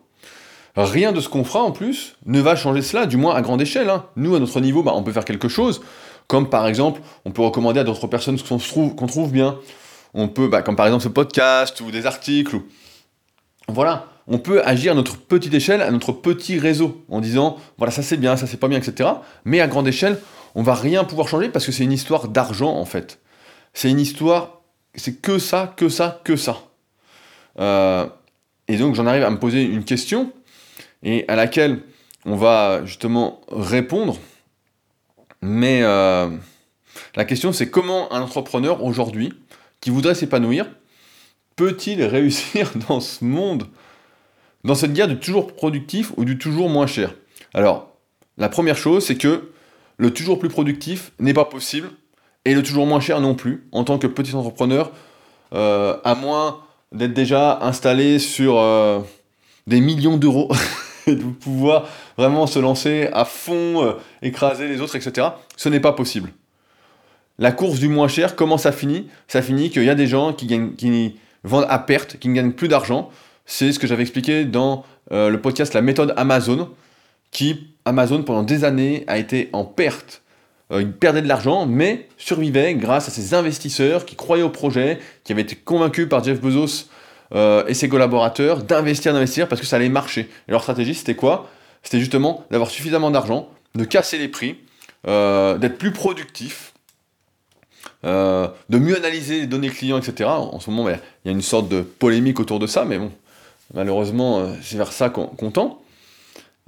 Rien 0.76 1.12
de 1.12 1.20
ce 1.20 1.28
qu'on 1.28 1.44
fera 1.44 1.62
en 1.62 1.70
plus 1.70 2.16
ne 2.26 2.40
va 2.40 2.56
changer 2.56 2.82
cela, 2.82 3.06
du 3.06 3.16
moins 3.16 3.34
à 3.34 3.42
grande 3.42 3.62
échelle. 3.62 3.88
Hein. 3.88 4.06
Nous, 4.16 4.34
à 4.34 4.40
notre 4.40 4.60
niveau, 4.60 4.82
bah, 4.82 4.92
on 4.96 5.04
peut 5.04 5.12
faire 5.12 5.24
quelque 5.24 5.48
chose, 5.48 5.82
comme 6.26 6.50
par 6.50 6.66
exemple, 6.66 7.00
on 7.24 7.30
peut 7.30 7.42
recommander 7.42 7.78
à 7.78 7.84
d'autres 7.84 8.08
personnes 8.08 8.38
ce 8.38 8.48
qu'on 8.48 8.58
trouve, 8.58 8.94
qu'on 8.96 9.06
trouve 9.06 9.30
bien. 9.30 9.56
On 10.14 10.28
peut, 10.28 10.48
bah, 10.48 10.62
comme 10.62 10.76
par 10.76 10.86
exemple 10.86 11.02
ce 11.02 11.08
podcast 11.08 11.80
ou 11.80 11.90
des 11.90 12.06
articles. 12.06 12.60
Voilà, 13.68 14.06
on 14.26 14.38
peut 14.38 14.62
agir 14.64 14.92
à 14.92 14.94
notre 14.94 15.18
petite 15.18 15.52
échelle, 15.52 15.82
à 15.82 15.90
notre 15.90 16.12
petit 16.12 16.58
réseau, 16.58 17.04
en 17.10 17.20
disant, 17.20 17.58
voilà, 17.78 17.90
ça 17.90 18.02
c'est 18.02 18.16
bien, 18.16 18.36
ça 18.36 18.46
c'est 18.46 18.56
pas 18.56 18.68
bien, 18.68 18.78
etc. 18.78 19.10
Mais 19.44 19.60
à 19.60 19.66
grande 19.66 19.88
échelle, 19.88 20.18
on 20.54 20.62
va 20.62 20.74
rien 20.74 21.04
pouvoir 21.04 21.28
changer 21.28 21.48
parce 21.48 21.66
que 21.66 21.72
c'est 21.72 21.84
une 21.84 21.92
histoire 21.92 22.28
d'argent 22.28 22.74
en 22.74 22.84
fait. 22.84 23.20
C'est 23.72 23.90
une 23.90 24.00
histoire, 24.00 24.62
c'est 24.94 25.20
que 25.20 25.38
ça, 25.38 25.74
que 25.76 25.88
ça, 25.88 26.20
que 26.24 26.36
ça. 26.36 26.58
Euh, 27.58 28.06
et 28.68 28.76
donc 28.76 28.94
j'en 28.94 29.06
arrive 29.06 29.24
à 29.24 29.30
me 29.30 29.38
poser 29.38 29.62
une 29.62 29.84
question 29.84 30.32
et 31.02 31.24
à 31.28 31.36
laquelle 31.36 31.82
on 32.24 32.36
va 32.36 32.84
justement 32.84 33.40
répondre. 33.50 34.16
Mais 35.42 35.80
euh, 35.82 36.30
la 37.16 37.24
question 37.24 37.52
c'est 37.52 37.68
comment 37.68 38.12
un 38.12 38.22
entrepreneur 38.22 38.82
aujourd'hui 38.82 39.32
qui 39.84 39.90
voudrait 39.90 40.14
s'épanouir 40.14 40.66
peut-il 41.56 42.02
réussir 42.02 42.72
dans 42.88 43.00
ce 43.00 43.22
monde, 43.22 43.64
dans 44.64 44.74
cette 44.74 44.94
guerre 44.94 45.08
du 45.08 45.18
toujours 45.18 45.54
productif 45.54 46.10
ou 46.16 46.24
du 46.24 46.38
toujours 46.38 46.70
moins 46.70 46.86
cher? 46.86 47.14
Alors, 47.52 47.94
la 48.38 48.48
première 48.48 48.78
chose 48.78 49.04
c'est 49.04 49.16
que 49.16 49.50
le 49.98 50.10
toujours 50.10 50.38
plus 50.38 50.48
productif 50.48 51.12
n'est 51.20 51.34
pas 51.34 51.44
possible 51.44 51.90
et 52.46 52.54
le 52.54 52.62
toujours 52.62 52.86
moins 52.86 53.00
cher 53.00 53.20
non 53.20 53.34
plus 53.34 53.68
en 53.72 53.84
tant 53.84 53.98
que 53.98 54.06
petit 54.06 54.34
entrepreneur, 54.34 54.90
euh, 55.52 55.98
à 56.02 56.14
moins 56.14 56.62
d'être 56.90 57.12
déjà 57.12 57.58
installé 57.60 58.18
sur 58.18 58.58
euh, 58.58 59.00
des 59.66 59.80
millions 59.80 60.16
d'euros 60.16 60.50
de 61.06 61.14
pouvoir 61.14 61.86
vraiment 62.16 62.46
se 62.46 62.58
lancer 62.58 63.10
à 63.12 63.26
fond, 63.26 63.84
euh, 63.84 63.92
écraser 64.22 64.66
les 64.66 64.80
autres, 64.80 64.96
etc. 64.96 65.28
Ce 65.58 65.68
n'est 65.68 65.80
pas 65.80 65.92
possible. 65.92 66.32
La 67.38 67.50
course 67.50 67.80
du 67.80 67.88
moins 67.88 68.06
cher, 68.06 68.36
comment 68.36 68.58
ça 68.58 68.70
finit? 68.70 69.08
Ça 69.26 69.42
finit 69.42 69.70
qu'il 69.70 69.82
y 69.82 69.90
a 69.90 69.96
des 69.96 70.06
gens 70.06 70.32
qui, 70.32 71.18
vendent 71.42 71.66
à 71.68 71.78
perte, 71.80 72.16
qui 72.18 72.28
ne 72.28 72.34
gagnent 72.34 72.52
plus 72.52 72.68
d'argent. 72.68 73.10
C'est 73.44 73.72
ce 73.72 73.80
que 73.80 73.88
j'avais 73.88 74.02
expliqué 74.02 74.44
dans 74.44 74.84
euh, 75.10 75.30
le 75.30 75.40
podcast 75.40 75.74
La 75.74 75.82
méthode 75.82 76.14
Amazon, 76.16 76.70
qui, 77.32 77.74
Amazon, 77.84 78.22
pendant 78.22 78.44
des 78.44 78.62
années, 78.62 79.02
a 79.08 79.18
été 79.18 79.50
en 79.52 79.64
perte. 79.64 80.22
Euh, 80.70 80.82
il 80.82 80.92
perdait 80.92 81.22
de 81.22 81.28
l'argent, 81.28 81.66
mais 81.66 82.08
survivait 82.18 82.74
grâce 82.76 83.08
à 83.08 83.10
ses 83.10 83.34
investisseurs 83.34 84.06
qui 84.06 84.14
croyaient 84.14 84.44
au 84.44 84.50
projet, 84.50 85.00
qui 85.24 85.32
avaient 85.32 85.42
été 85.42 85.56
convaincus 85.56 86.08
par 86.08 86.22
Jeff 86.22 86.40
Bezos 86.40 86.86
euh, 87.34 87.66
et 87.66 87.74
ses 87.74 87.88
collaborateurs 87.88 88.62
d'investir, 88.62 89.12
d'investir 89.12 89.48
parce 89.48 89.60
que 89.60 89.66
ça 89.66 89.74
allait 89.74 89.88
marcher. 89.88 90.30
Et 90.46 90.52
leur 90.52 90.62
stratégie, 90.62 90.94
c'était 90.94 91.16
quoi? 91.16 91.50
C'était 91.82 91.98
justement 91.98 92.46
d'avoir 92.52 92.70
suffisamment 92.70 93.10
d'argent, 93.10 93.48
de 93.74 93.84
casser 93.84 94.18
les 94.18 94.28
prix, 94.28 94.56
d'être 95.04 95.76
plus 95.76 95.92
productif, 95.92 96.73
euh, 98.04 98.48
de 98.68 98.78
mieux 98.78 98.96
analyser 98.96 99.40
les 99.40 99.46
données 99.46 99.70
clients, 99.70 99.98
etc. 99.98 100.28
En 100.30 100.60
ce 100.60 100.70
moment, 100.70 100.88
il 100.88 100.98
y 101.24 101.28
a 101.28 101.32
une 101.32 101.42
sorte 101.42 101.68
de 101.68 101.80
polémique 101.80 102.40
autour 102.40 102.58
de 102.58 102.66
ça, 102.66 102.84
mais 102.84 102.98
bon, 102.98 103.10
malheureusement, 103.72 104.46
c'est 104.62 104.76
vers 104.76 104.92
ça 104.92 105.10
qu'on 105.10 105.50
tend. 105.50 105.80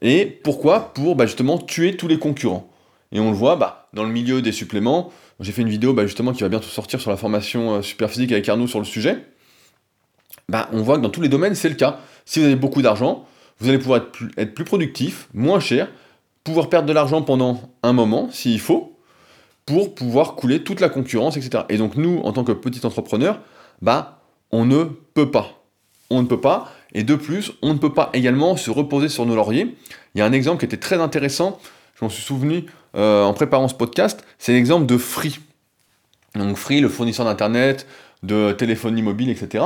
Et 0.03 0.27
pourquoi? 0.27 0.92
Pour 0.94 1.16
bah, 1.16 1.27
justement 1.27 1.59
tuer 1.59 1.96
tous 1.96 2.09
les 2.09 2.18
concurrents. 2.18 2.70
Et 3.12 3.20
on 3.20 3.31
le 3.31 3.37
voit 3.37 3.57
bah, 3.57 3.88
dans 3.92 4.03
le 4.03 4.11
milieu 4.11 4.42
des 4.42 4.53
suppléments. 4.53 5.12
J'ai 5.40 5.53
fait 5.53 5.62
une 5.62 5.68
vidéo 5.68 5.92
bah, 5.92 6.07
justement 6.07 6.33
qui 6.33 6.42
va 6.42 6.49
bientôt 6.49 6.68
sortir 6.68 7.01
sur 7.01 7.11
la 7.11 7.16
formation 7.16 7.83
super 7.83 8.11
physique 8.11 8.33
avec 8.33 8.49
Arnaud 8.49 8.66
sur 8.66 8.79
le 8.79 8.85
sujet. 8.85 9.25
bah, 10.49 10.68
on 10.72 10.83
voit 10.83 10.96
que 10.96 11.03
dans 11.03 11.11
tous 11.11 11.22
les 11.22 11.29
domaines, 11.29 11.55
c'est 11.55 11.68
le 11.68 11.75
cas. 11.75 12.01
Si 12.25 12.40
vous 12.40 12.46
avez 12.46 12.57
beaucoup 12.57 12.83
d'argent, 12.83 13.27
vous 13.59 13.68
allez 13.68 13.79
pouvoir 13.79 13.99
être 13.99 14.12
plus, 14.12 14.31
être 14.37 14.55
plus 14.55 14.64
productif, 14.64 15.29
moins 15.33 15.61
cher, 15.61 15.88
pouvoir 16.44 16.68
perdre 16.68 16.88
de 16.88 16.92
l'argent 16.92 17.22
pendant 17.22 17.61
un 17.83 17.92
moment, 17.92 18.29
s'il 18.31 18.61
faut, 18.61 18.95
pour 19.66 19.94
pouvoir 19.94 20.37
couler 20.37 20.62
toute 20.62 20.81
la 20.81 20.88
concurrence, 20.88 21.37
etc. 21.37 21.64
Et 21.68 21.76
donc 21.76 21.96
nous, 21.96 22.20
en 22.20 22.33
tant 22.33 22.44
que 22.44 22.52
petit 22.52 22.87
entrepreneur, 22.87 23.40
bah, 23.83 24.20
on 24.52 24.64
ne 24.64 24.85
peut 24.85 25.31
pas. 25.31 25.64
On 26.09 26.22
ne 26.22 26.26
peut 26.26 26.40
pas. 26.40 26.72
Et 26.94 27.02
de 27.02 27.16
plus, 27.16 27.52
on 27.62 27.74
ne 27.74 27.79
peut 27.79 27.92
pas 27.92 28.11
également 28.12 28.57
se 28.57 28.70
reposer 28.70 29.09
sur 29.09 29.26
nos 29.26 29.35
lauriers. 29.35 29.76
Il 30.14 30.18
y 30.18 30.22
a 30.22 30.24
un 30.24 30.33
exemple 30.33 30.61
qui 30.61 30.64
était 30.64 30.76
très 30.76 31.00
intéressant, 31.00 31.59
je 31.98 32.05
m'en 32.05 32.09
suis 32.09 32.22
souvenu 32.22 32.66
euh, 32.96 33.24
en 33.24 33.35
préparant 33.35 33.68
ce 33.68 33.74
podcast, 33.74 34.24
c'est 34.38 34.52
l'exemple 34.52 34.87
de 34.87 34.96
Free. 34.96 35.40
Donc 36.35 36.57
Free, 36.57 36.81
le 36.81 36.88
fournisseur 36.88 37.26
d'Internet, 37.26 37.87
de 38.22 38.52
téléphonie 38.52 39.02
mobile, 39.02 39.31
etc. 39.31 39.64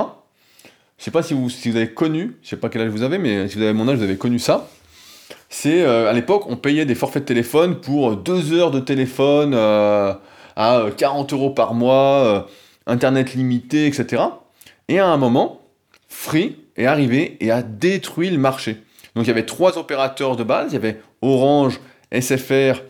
Je 0.99 1.05
sais 1.05 1.11
pas 1.11 1.23
si 1.23 1.35
vous, 1.35 1.51
si 1.51 1.71
vous 1.71 1.77
avez 1.77 1.93
connu, 1.93 2.37
je 2.43 2.49
sais 2.49 2.57
pas 2.57 2.69
quel 2.69 2.83
âge 2.83 2.91
vous 2.91 3.03
avez, 3.03 3.19
mais 3.19 3.49
si 3.49 3.57
vous 3.57 3.63
avez 3.63 3.73
mon 3.73 3.89
âge, 3.89 3.99
vous 3.99 4.05
avez 4.05 4.17
connu 4.17 4.39
ça. 4.39 4.69
C'est 5.49 5.83
euh, 5.83 6.09
à 6.09 6.13
l'époque, 6.13 6.45
on 6.49 6.57
payait 6.57 6.85
des 6.85 6.95
forfaits 6.95 7.23
de 7.23 7.29
téléphone 7.29 7.81
pour 7.81 8.17
deux 8.17 8.53
heures 8.53 8.71
de 8.71 8.81
téléphone 8.81 9.53
euh, 9.55 10.13
à 10.57 10.85
40 10.97 11.33
euros 11.33 11.51
par 11.51 11.75
mois, 11.75 12.49
internet 12.87 13.35
limité, 13.35 13.87
etc. 13.87 14.23
Et 14.89 14.99
à 14.99 15.07
un 15.07 15.17
moment, 15.17 15.61
Free 16.09 16.57
est 16.77 16.87
arrivé 16.87 17.37
et 17.41 17.51
a 17.51 17.63
détruit 17.63 18.31
le 18.31 18.39
marché. 18.39 18.83
Donc 19.15 19.25
il 19.25 19.29
y 19.29 19.31
avait 19.31 19.47
trois 19.47 19.79
opérateurs 19.79 20.37
de 20.37 20.45
base, 20.45 20.73
il 20.73 20.75
y 20.75 20.77
avait 20.77 21.01
Orange, 21.23 21.81
SFR 22.13 22.81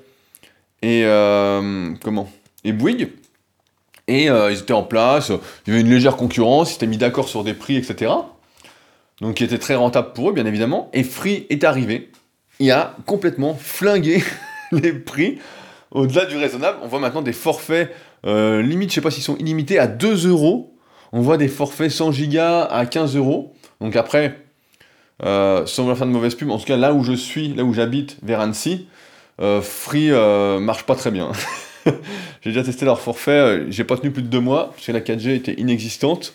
et 0.83 1.05
euh, 1.05 1.93
comment? 2.03 2.31
Et 2.65 2.73
Bouygues. 2.73 3.13
Et 4.09 4.29
euh, 4.29 4.51
ils 4.51 4.59
étaient 4.59 4.73
en 4.73 4.83
place, 4.83 5.31
il 5.67 5.71
y 5.71 5.77
avait 5.77 5.83
une 5.83 5.91
légère 5.91 6.17
concurrence, 6.17 6.71
ils 6.71 6.73
s'étaient 6.75 6.87
mis 6.87 6.99
d'accord 6.99 7.29
sur 7.29 7.45
des 7.45 7.55
prix, 7.55 7.77
etc. 7.77 8.13
Donc 9.21 9.37
qui 9.37 9.45
était 9.45 9.59
très 9.59 9.77
rentable 9.77 10.13
pour 10.15 10.31
eux, 10.31 10.33
bien 10.33 10.47
évidemment. 10.47 10.91
Et 10.93 11.05
Free 11.05 11.47
est 11.49 11.63
arrivé, 11.63 12.11
il 12.61 12.71
a 12.71 12.97
complètement 13.07 13.55
flingué 13.55 14.23
les 14.73 14.93
prix 14.93 15.39
au-delà 15.91 16.27
du 16.27 16.37
raisonnable. 16.37 16.79
On 16.83 16.87
voit 16.87 17.01
maintenant 17.01 17.23
des 17.23 17.33
forfaits, 17.33 17.93
euh, 18.25 18.63
limite, 18.63 18.91
je 18.91 18.95
sais 18.95 19.01
pas 19.01 19.11
s'ils 19.11 19.25
sont 19.25 19.37
illimités, 19.37 19.79
à 19.79 19.89
2 19.89 20.29
euros. 20.29 20.77
On 21.13 21.21
voit 21.21 21.37
des 21.37 21.49
forfaits 21.49 21.91
100 21.91 22.13
gigas 22.13 22.63
à 22.63 22.87
15 22.87 23.17
euros. 23.17 23.53
Donc 23.81 23.97
après, 23.97 24.39
sans 25.21 25.83
vouloir 25.83 25.99
faire 25.99 26.07
de 26.07 26.13
mauvaise 26.13 26.37
pub, 26.37 26.51
en 26.51 26.59
tout 26.59 26.67
cas 26.67 26.77
là 26.77 26.95
où 26.95 27.03
je 27.03 27.13
suis, 27.13 27.53
là 27.53 27.65
où 27.65 27.75
j'habite, 27.75 28.19
vers 28.23 28.39
Annecy, 28.39 28.87
euh, 29.41 29.63
Free 29.63 30.11
euh, 30.11 30.61
marche 30.61 30.85
pas 30.85 30.95
très 30.95 31.11
bien. 31.11 31.33
j'ai 31.87 32.51
déjà 32.51 32.63
testé 32.63 32.85
leur 32.85 33.01
forfait, 33.01 33.31
euh, 33.31 33.71
j'ai 33.71 33.85
pas 33.85 33.97
tenu 33.97 34.11
plus 34.11 34.23
de 34.23 34.29
deux 34.29 34.41
mois, 34.41 34.71
parce 34.71 34.87
que 34.87 34.93
la 34.93 35.01
4G 35.01 35.35
était 35.35 35.55
inexistante. 35.55 36.35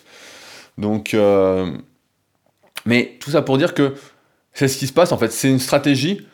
Donc, 0.77 1.15
mais 2.85 3.17
tout 3.21 3.31
ça 3.31 3.41
pour 3.41 3.57
dire 3.57 3.73
que 3.73 3.93
c'est 4.55 4.67
ce 4.67 4.77
qui 4.77 4.87
se 4.87 4.93
passe 4.93 5.11
en 5.11 5.19
fait. 5.19 5.31
C'est 5.31 5.49
une 5.49 5.59
stratégie 5.59 6.25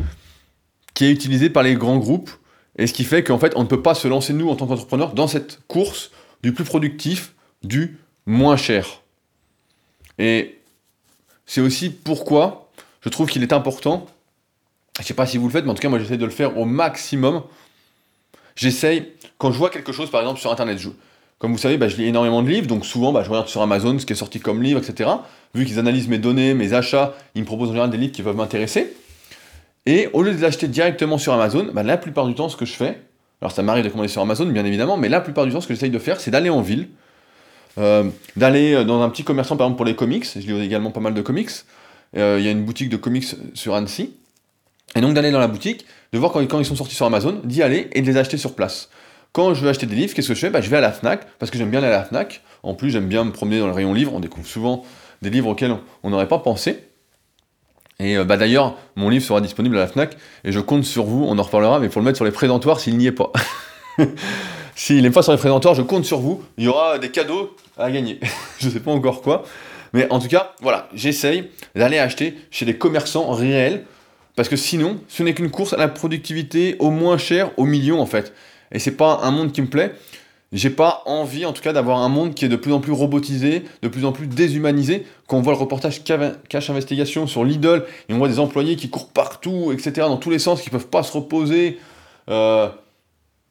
qui 0.94 1.06
est 1.06 1.12
utilisée 1.12 1.50
par 1.50 1.64
les 1.64 1.76
grands 1.76 1.98
groupes, 1.98 2.32
et 2.78 2.88
ce 2.88 2.94
qui 2.94 3.04
fait 3.04 3.24
qu'en 3.24 3.38
fait, 3.38 3.52
on 3.58 3.64
ne 3.64 3.68
peut 3.68 3.82
pas 3.82 3.96
se 3.96 4.08
lancer 4.08 4.32
nous 4.32 4.50
en 4.50 4.56
tant 4.56 4.68
qu'entrepreneur 4.68 5.14
dans 5.14 5.28
cette 5.28 5.60
course 5.68 6.12
du 6.42 6.54
plus 6.54 6.64
productif, 6.64 7.34
du 7.64 7.98
moins 8.26 8.56
cher. 8.56 9.02
Et 10.18 10.60
c'est 11.46 11.62
aussi 11.62 11.90
pourquoi 11.90 12.72
je 13.02 13.10
trouve 13.10 13.28
qu'il 13.28 13.44
est 13.44 13.52
important 13.52 14.08
je 15.00 15.08
sais 15.08 15.14
pas 15.14 15.26
si 15.26 15.38
vous 15.38 15.48
le 15.48 15.52
faites, 15.52 15.66
mais 15.66 15.72
en 15.72 15.74
tout 15.74 15.82
cas, 15.82 15.90
moi, 15.90 16.00
j'essaie 16.00 16.18
de 16.18 16.26
le 16.26 16.32
faire 16.32 16.58
au 16.58 16.66
maximum. 16.66 17.44
J'essaye, 18.56 19.14
quand 19.38 19.52
je 19.52 19.58
vois 19.58 19.70
quelque 19.70 19.92
chose, 19.92 20.12
par 20.12 20.22
exemple, 20.22 20.40
sur 20.40 20.52
Internet, 20.52 20.78
je, 20.78 20.90
comme 21.42 21.54
vous 21.54 21.58
savez, 21.58 21.78
bah, 21.78 21.88
je 21.88 21.98
lis 21.98 22.06
énormément 22.06 22.44
de 22.44 22.50
livres, 22.50 22.68
donc 22.68 22.86
souvent, 22.86 23.12
bah, 23.12 23.24
je 23.24 23.30
regarde 23.30 23.48
sur 23.48 23.64
Amazon 23.64 23.98
ce 23.98 24.06
qui 24.06 24.14
est 24.14 24.16
sorti 24.16 24.40
comme 24.40 24.62
livre, 24.62 24.80
etc. 24.80 25.10
Vu 25.56 25.66
qu'ils 25.66 25.80
analysent 25.80 26.08
mes 26.08 26.20
données, 26.20 26.54
mes 26.54 26.74
achats, 26.74 27.16
ils 27.34 27.42
me 27.42 27.48
proposent 27.48 27.70
en 27.70 27.72
général 27.72 27.90
des 27.90 27.98
livres 27.98 28.14
qui 28.14 28.22
peuvent 28.22 28.36
m'intéresser. 28.36 28.94
Et 29.88 30.08
au 30.14 30.22
lieu 30.22 30.36
de 30.36 30.40
l'acheter 30.40 30.68
directement 30.68 31.18
sur 31.18 31.34
Amazon, 31.34 31.68
bah, 31.74 31.82
la 31.82 31.98
plupart 31.98 32.28
du 32.28 32.36
temps, 32.36 32.48
ce 32.48 32.56
que 32.56 32.66
je 32.66 32.74
fais, 32.74 33.02
alors 33.42 33.52
ça 33.52 33.64
m'arrive 33.64 33.84
de 33.84 33.90
commander 33.90 34.08
sur 34.08 34.22
Amazon, 34.22 34.46
bien 34.46 34.64
évidemment, 34.66 34.98
mais 34.98 35.10
la 35.10 35.20
plupart 35.20 35.48
du 35.48 35.52
temps, 35.52 35.62
ce 35.62 35.68
que 35.68 35.74
j'essaye 35.74 35.90
de 35.90 35.98
faire, 35.98 36.20
c'est 36.20 36.30
d'aller 36.30 36.52
en 36.52 36.62
ville, 36.62 36.90
euh, 37.80 38.04
d'aller 38.36 38.76
euh, 38.76 38.84
dans 38.84 39.02
un 39.02 39.10
petit 39.10 39.24
commerçant, 39.24 39.58
par 39.58 39.66
exemple, 39.66 39.78
pour 39.78 39.86
les 39.86 39.96
comics. 39.96 40.26
Je 40.36 40.40
lis 40.40 40.64
également 40.64 40.92
pas 40.92 41.00
mal 41.00 41.16
de 41.16 41.22
comics. 41.24 41.50
Euh, 42.18 42.38
il 42.40 42.46
y 42.46 42.48
a 42.48 42.52
une 42.52 42.64
boutique 42.64 42.90
de 42.90 42.98
comics 42.98 43.26
sur 43.56 43.74
Annecy. 43.74 44.14
Et 44.96 45.02
donc 45.02 45.16
d'aller 45.16 45.32
dans 45.32 45.40
la 45.40 45.48
boutique, 45.48 45.86
de 46.14 46.20
voir 46.20 46.32
quand, 46.32 46.60
ils 46.60 46.66
sont 46.66 46.76
sortis 46.76 46.96
sur 46.96 47.08
Amazon, 47.08 47.40
d'y 47.44 47.64
aller 47.64 47.90
et 47.94 48.02
de 48.02 48.08
les 48.08 48.18
acheter 48.18 48.38
sur 48.38 48.54
place. 48.54 48.90
Quand 49.34 49.54
je 49.54 49.62
veux 49.62 49.70
acheter 49.70 49.86
des 49.86 49.96
livres, 49.96 50.14
qu'est-ce 50.14 50.28
que 50.28 50.34
je 50.34 50.40
fais? 50.40 50.50
Bah, 50.50 50.60
Je 50.60 50.70
vais 50.70 50.78
à 50.78 50.82
la 50.82 50.92
FNAC, 50.92 51.26
parce 51.40 51.50
que 51.52 51.58
j'aime 51.58 51.70
bien 51.70 51.80
aller 51.80 51.88
à 51.88 51.98
la 51.98 52.04
FNAC. 52.04 52.42
En 52.64 52.74
plus, 52.74 52.90
j'aime 52.90 53.08
bien 53.08 53.24
me 53.24 53.32
promener 53.32 53.60
dans 53.60 53.68
le 53.68 53.74
rayon 53.74 53.94
livre, 53.94 54.14
on 54.14 54.20
découvre 54.20 54.46
souvent 54.46 54.84
des 55.22 55.30
livres 55.30 55.50
auxquels 55.50 55.76
on 56.04 56.10
n'aurait 56.10 56.28
pas 56.28 56.40
pensé. 56.40 56.80
Et 58.00 58.18
euh, 58.18 58.26
bah, 58.26 58.36
d'ailleurs, 58.36 58.76
mon 58.98 59.08
livre 59.08 59.24
sera 59.24 59.40
disponible 59.40 59.78
à 59.78 59.82
la 59.82 59.88
FNAC, 59.88 60.18
et 60.44 60.52
je 60.52 60.60
compte 60.60 60.84
sur 60.84 61.06
vous, 61.06 61.24
on 61.28 61.40
en 61.40 61.44
reparlera, 61.44 61.80
mais 61.80 61.88
pour 61.88 62.02
le 62.02 62.06
mettre 62.06 62.18
sur 62.18 62.26
les 62.26 62.32
présentoirs 62.32 62.82
s'il 62.82 62.98
n'y 62.98 63.08
est 63.08 63.12
pas. 63.14 63.32
s'il 64.76 65.02
n'est 65.02 65.12
pas 65.12 65.22
sur 65.22 65.32
les 65.32 65.38
présentoirs, 65.38 65.76
je 65.76 65.82
compte 65.82 66.04
sur 66.04 66.20
vous, 66.20 66.44
il 66.58 66.66
y 66.66 66.68
aura 66.68 67.00
des 67.00 67.10
cadeaux 67.10 67.56
à 67.78 67.90
gagner. 67.90 68.20
je 68.60 68.68
ne 68.68 68.72
sais 68.72 68.80
pas 68.82 68.92
encore 68.92 69.22
quoi. 69.22 69.44
Mais 69.94 70.08
en 70.10 70.20
tout 70.20 70.28
cas, 70.28 70.54
voilà, 70.62 70.90
j'essaye 70.94 71.50
d'aller 71.76 72.00
acheter 72.00 72.36
chez 72.50 72.66
des 72.66 72.78
commerçants 72.78 73.32
réels 73.32 73.86
parce 74.36 74.50
que 74.50 74.56
sinon, 74.56 75.00
ce 75.08 75.24
n'est 75.24 75.34
qu'une 75.34 75.52
course 75.52 75.74
à 75.74 75.78
la 75.78 75.88
productivité 75.88 76.76
au 76.80 76.90
moins 76.90 77.18
cher, 77.18 77.52
au 77.58 77.66
million 77.66 78.00
en 78.00 78.06
fait. 78.06 78.34
Et 78.72 78.80
c'est 78.80 78.96
pas 78.96 79.20
un 79.24 79.32
monde 79.32 79.52
qui 79.52 79.62
me 79.62 79.68
plaît. 79.68 79.94
J'ai 80.54 80.70
pas 80.70 81.04
envie 81.06 81.46
en 81.46 81.54
tout 81.54 81.62
cas 81.62 81.72
d'avoir 81.72 82.00
un 82.00 82.10
monde 82.10 82.34
qui 82.34 82.44
est 82.44 82.50
de 82.50 82.58
plus 82.58 82.74
en 82.74 82.82
plus 82.82 82.92
robotisé, 82.92 83.64
de 83.82 83.88
plus 83.88 84.04
en 84.04 84.12
plus 84.12 84.28
déshumanisé. 84.28 85.06
Quand 85.28 85.38
on 85.38 85.42
voit 85.42 85.54
le 85.54 85.60
reportage 85.60 86.04
Cache 86.04 86.70
Investigation 86.70 87.26
sur 87.26 87.46
Lidl 87.46 87.86
et 88.10 88.14
on 88.14 88.18
voit 88.18 88.28
des 88.28 88.40
employés 88.40 88.76
qui 88.76 88.90
courent 88.90 89.08
partout, 89.08 89.72
etc., 89.72 89.94
dans 90.08 90.18
tous 90.18 90.30
les 90.30 90.40
sens, 90.40 90.62
qui 90.62 90.70
peuvent 90.70 90.88
pas 90.88 91.04
se 91.04 91.14
reposer. 91.14 91.80
Il 92.28 92.34
euh, 92.34 92.68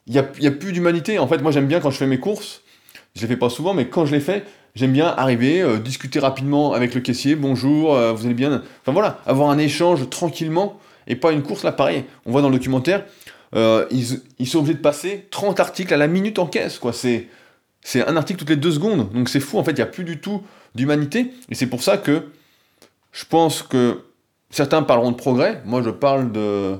n'y 0.09 0.19
a, 0.19 0.29
y 0.41 0.47
a 0.47 0.51
plus 0.51 0.73
d'humanité. 0.73 1.19
En 1.19 1.27
fait, 1.27 1.39
moi 1.39 1.53
j'aime 1.53 1.67
bien 1.67 1.81
quand 1.81 1.91
je 1.91 1.97
fais 1.97 2.07
mes 2.07 2.21
courses, 2.21 2.61
je 3.17 3.23
les 3.23 3.29
fais 3.29 3.37
pas 3.37 3.49
souvent, 3.49 3.73
mais 3.73 3.89
quand 3.89 4.05
je 4.05 4.13
les 4.13 4.21
fais, 4.21 4.45
j'aime 4.75 4.93
bien 4.93 5.07
arriver, 5.07 5.63
euh, 5.63 5.79
discuter 5.79 6.19
rapidement 6.19 6.75
avec 6.75 6.95
le 6.95 7.01
caissier, 7.01 7.35
bonjour, 7.35 7.95
euh, 7.95 8.13
vous 8.13 8.27
allez 8.27 8.35
bien? 8.35 8.63
Enfin 8.83 8.93
voilà, 8.93 9.21
avoir 9.27 9.49
un 9.49 9.59
échange 9.59 10.09
tranquillement 10.11 10.79
et 11.07 11.17
pas 11.17 11.33
une 11.33 11.43
course 11.43 11.65
là 11.65 11.73
pareil. 11.73 12.05
On 12.27 12.33
voit 12.33 12.43
dans 12.43 12.51
le 12.51 12.57
documentaire, 12.57 13.05
euh, 13.55 13.87
ils, 13.91 14.47
sont 14.47 14.59
obligés 14.59 14.75
de 14.75 14.83
passer 14.83 15.27
30 15.31 15.61
articles 15.61 15.93
à 15.93 15.97
la 15.97 16.07
minute 16.07 16.39
en 16.39 16.47
caisse, 16.47 16.79
quoi. 16.79 16.93
C'est, 16.93 17.29
un 17.95 18.17
article 18.17 18.39
toutes 18.39 18.51
les 18.51 18.57
deux 18.57 18.73
secondes. 18.73 19.13
Donc 19.13 19.29
c'est 19.29 19.41
fou, 19.41 19.59
en 19.59 19.65
fait, 19.65 19.73
il 19.73 19.77
n'y 19.77 19.83
a 19.83 19.87
plus 19.87 20.05
du 20.05 20.21
tout 20.21 20.43
d'humanité. 20.75 21.33
Et 21.49 21.55
c'est 21.55 21.67
pour 21.67 21.83
ça 21.83 21.97
que 21.97 22.29
je 23.13 23.25
pense 23.25 23.63
que 23.63 24.03
certains 24.51 24.83
parleront 24.83 25.11
de 25.11 25.17
progrès. 25.17 25.63
Moi, 25.65 25.83
je 25.83 25.91
parle 25.91 26.31
de 26.33 26.79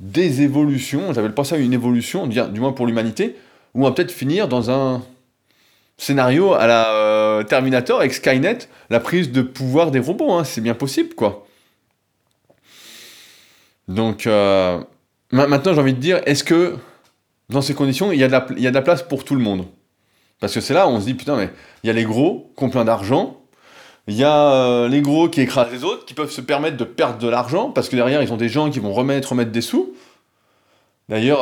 des 0.00 0.42
évolutions. 0.42 1.12
J'appelle 1.12 1.34
pas 1.34 1.44
ça 1.44 1.56
une 1.56 1.72
évolution, 1.72 2.26
du 2.28 2.60
moins 2.60 2.72
pour 2.72 2.86
l'humanité. 2.86 3.36
Où 3.74 3.82
on 3.82 3.88
va 3.88 3.92
peut-être 3.92 4.12
finir 4.12 4.46
dans 4.46 4.70
un 4.70 5.02
scénario 5.96 6.54
à 6.54 6.66
la 6.66 6.92
euh, 6.92 7.42
Terminator 7.42 7.98
avec 7.98 8.14
Skynet, 8.14 8.58
la 8.88 9.00
prise 9.00 9.32
de 9.32 9.42
pouvoir 9.42 9.90
des 9.90 9.98
robots, 9.98 10.32
hein, 10.32 10.44
c'est 10.44 10.60
bien 10.60 10.74
possible, 10.74 11.14
quoi. 11.14 11.46
Donc, 13.88 14.26
euh, 14.26 14.80
maintenant, 15.32 15.74
j'ai 15.74 15.80
envie 15.80 15.94
de 15.94 16.00
dire, 16.00 16.20
est-ce 16.26 16.44
que 16.44 16.76
dans 17.48 17.62
ces 17.62 17.74
conditions, 17.74 18.12
il 18.12 18.18
y, 18.18 18.24
a 18.24 18.28
de 18.28 18.74
la, 18.74 18.82
place 18.82 19.02
pour 19.02 19.24
tout 19.24 19.34
le 19.34 19.40
monde? 19.40 19.66
Parce 20.40 20.54
que 20.54 20.60
c'est 20.60 20.74
là 20.74 20.86
où 20.86 20.90
on 20.90 21.00
se 21.00 21.06
dit, 21.06 21.14
putain, 21.14 21.36
mais 21.36 21.50
il 21.82 21.86
y 21.86 21.90
a 21.90 21.92
les 21.92 22.04
gros 22.04 22.52
qui 22.56 22.64
ont 22.64 22.70
plein 22.70 22.84
d'argent, 22.84 23.40
il 24.06 24.14
y 24.14 24.24
a 24.24 24.52
euh, 24.52 24.88
les 24.88 25.02
gros 25.02 25.28
qui 25.28 25.40
écrasent 25.40 25.72
les 25.72 25.84
autres, 25.84 26.04
qui 26.06 26.14
peuvent 26.14 26.30
se 26.30 26.40
permettre 26.40 26.76
de 26.76 26.84
perdre 26.84 27.18
de 27.18 27.28
l'argent, 27.28 27.70
parce 27.70 27.88
que 27.88 27.96
derrière, 27.96 28.22
ils 28.22 28.32
ont 28.32 28.36
des 28.38 28.48
gens 28.48 28.70
qui 28.70 28.78
vont 28.78 28.92
remettre, 28.92 29.30
remettre 29.30 29.52
des 29.52 29.60
sous. 29.60 29.94
D'ailleurs, 31.08 31.40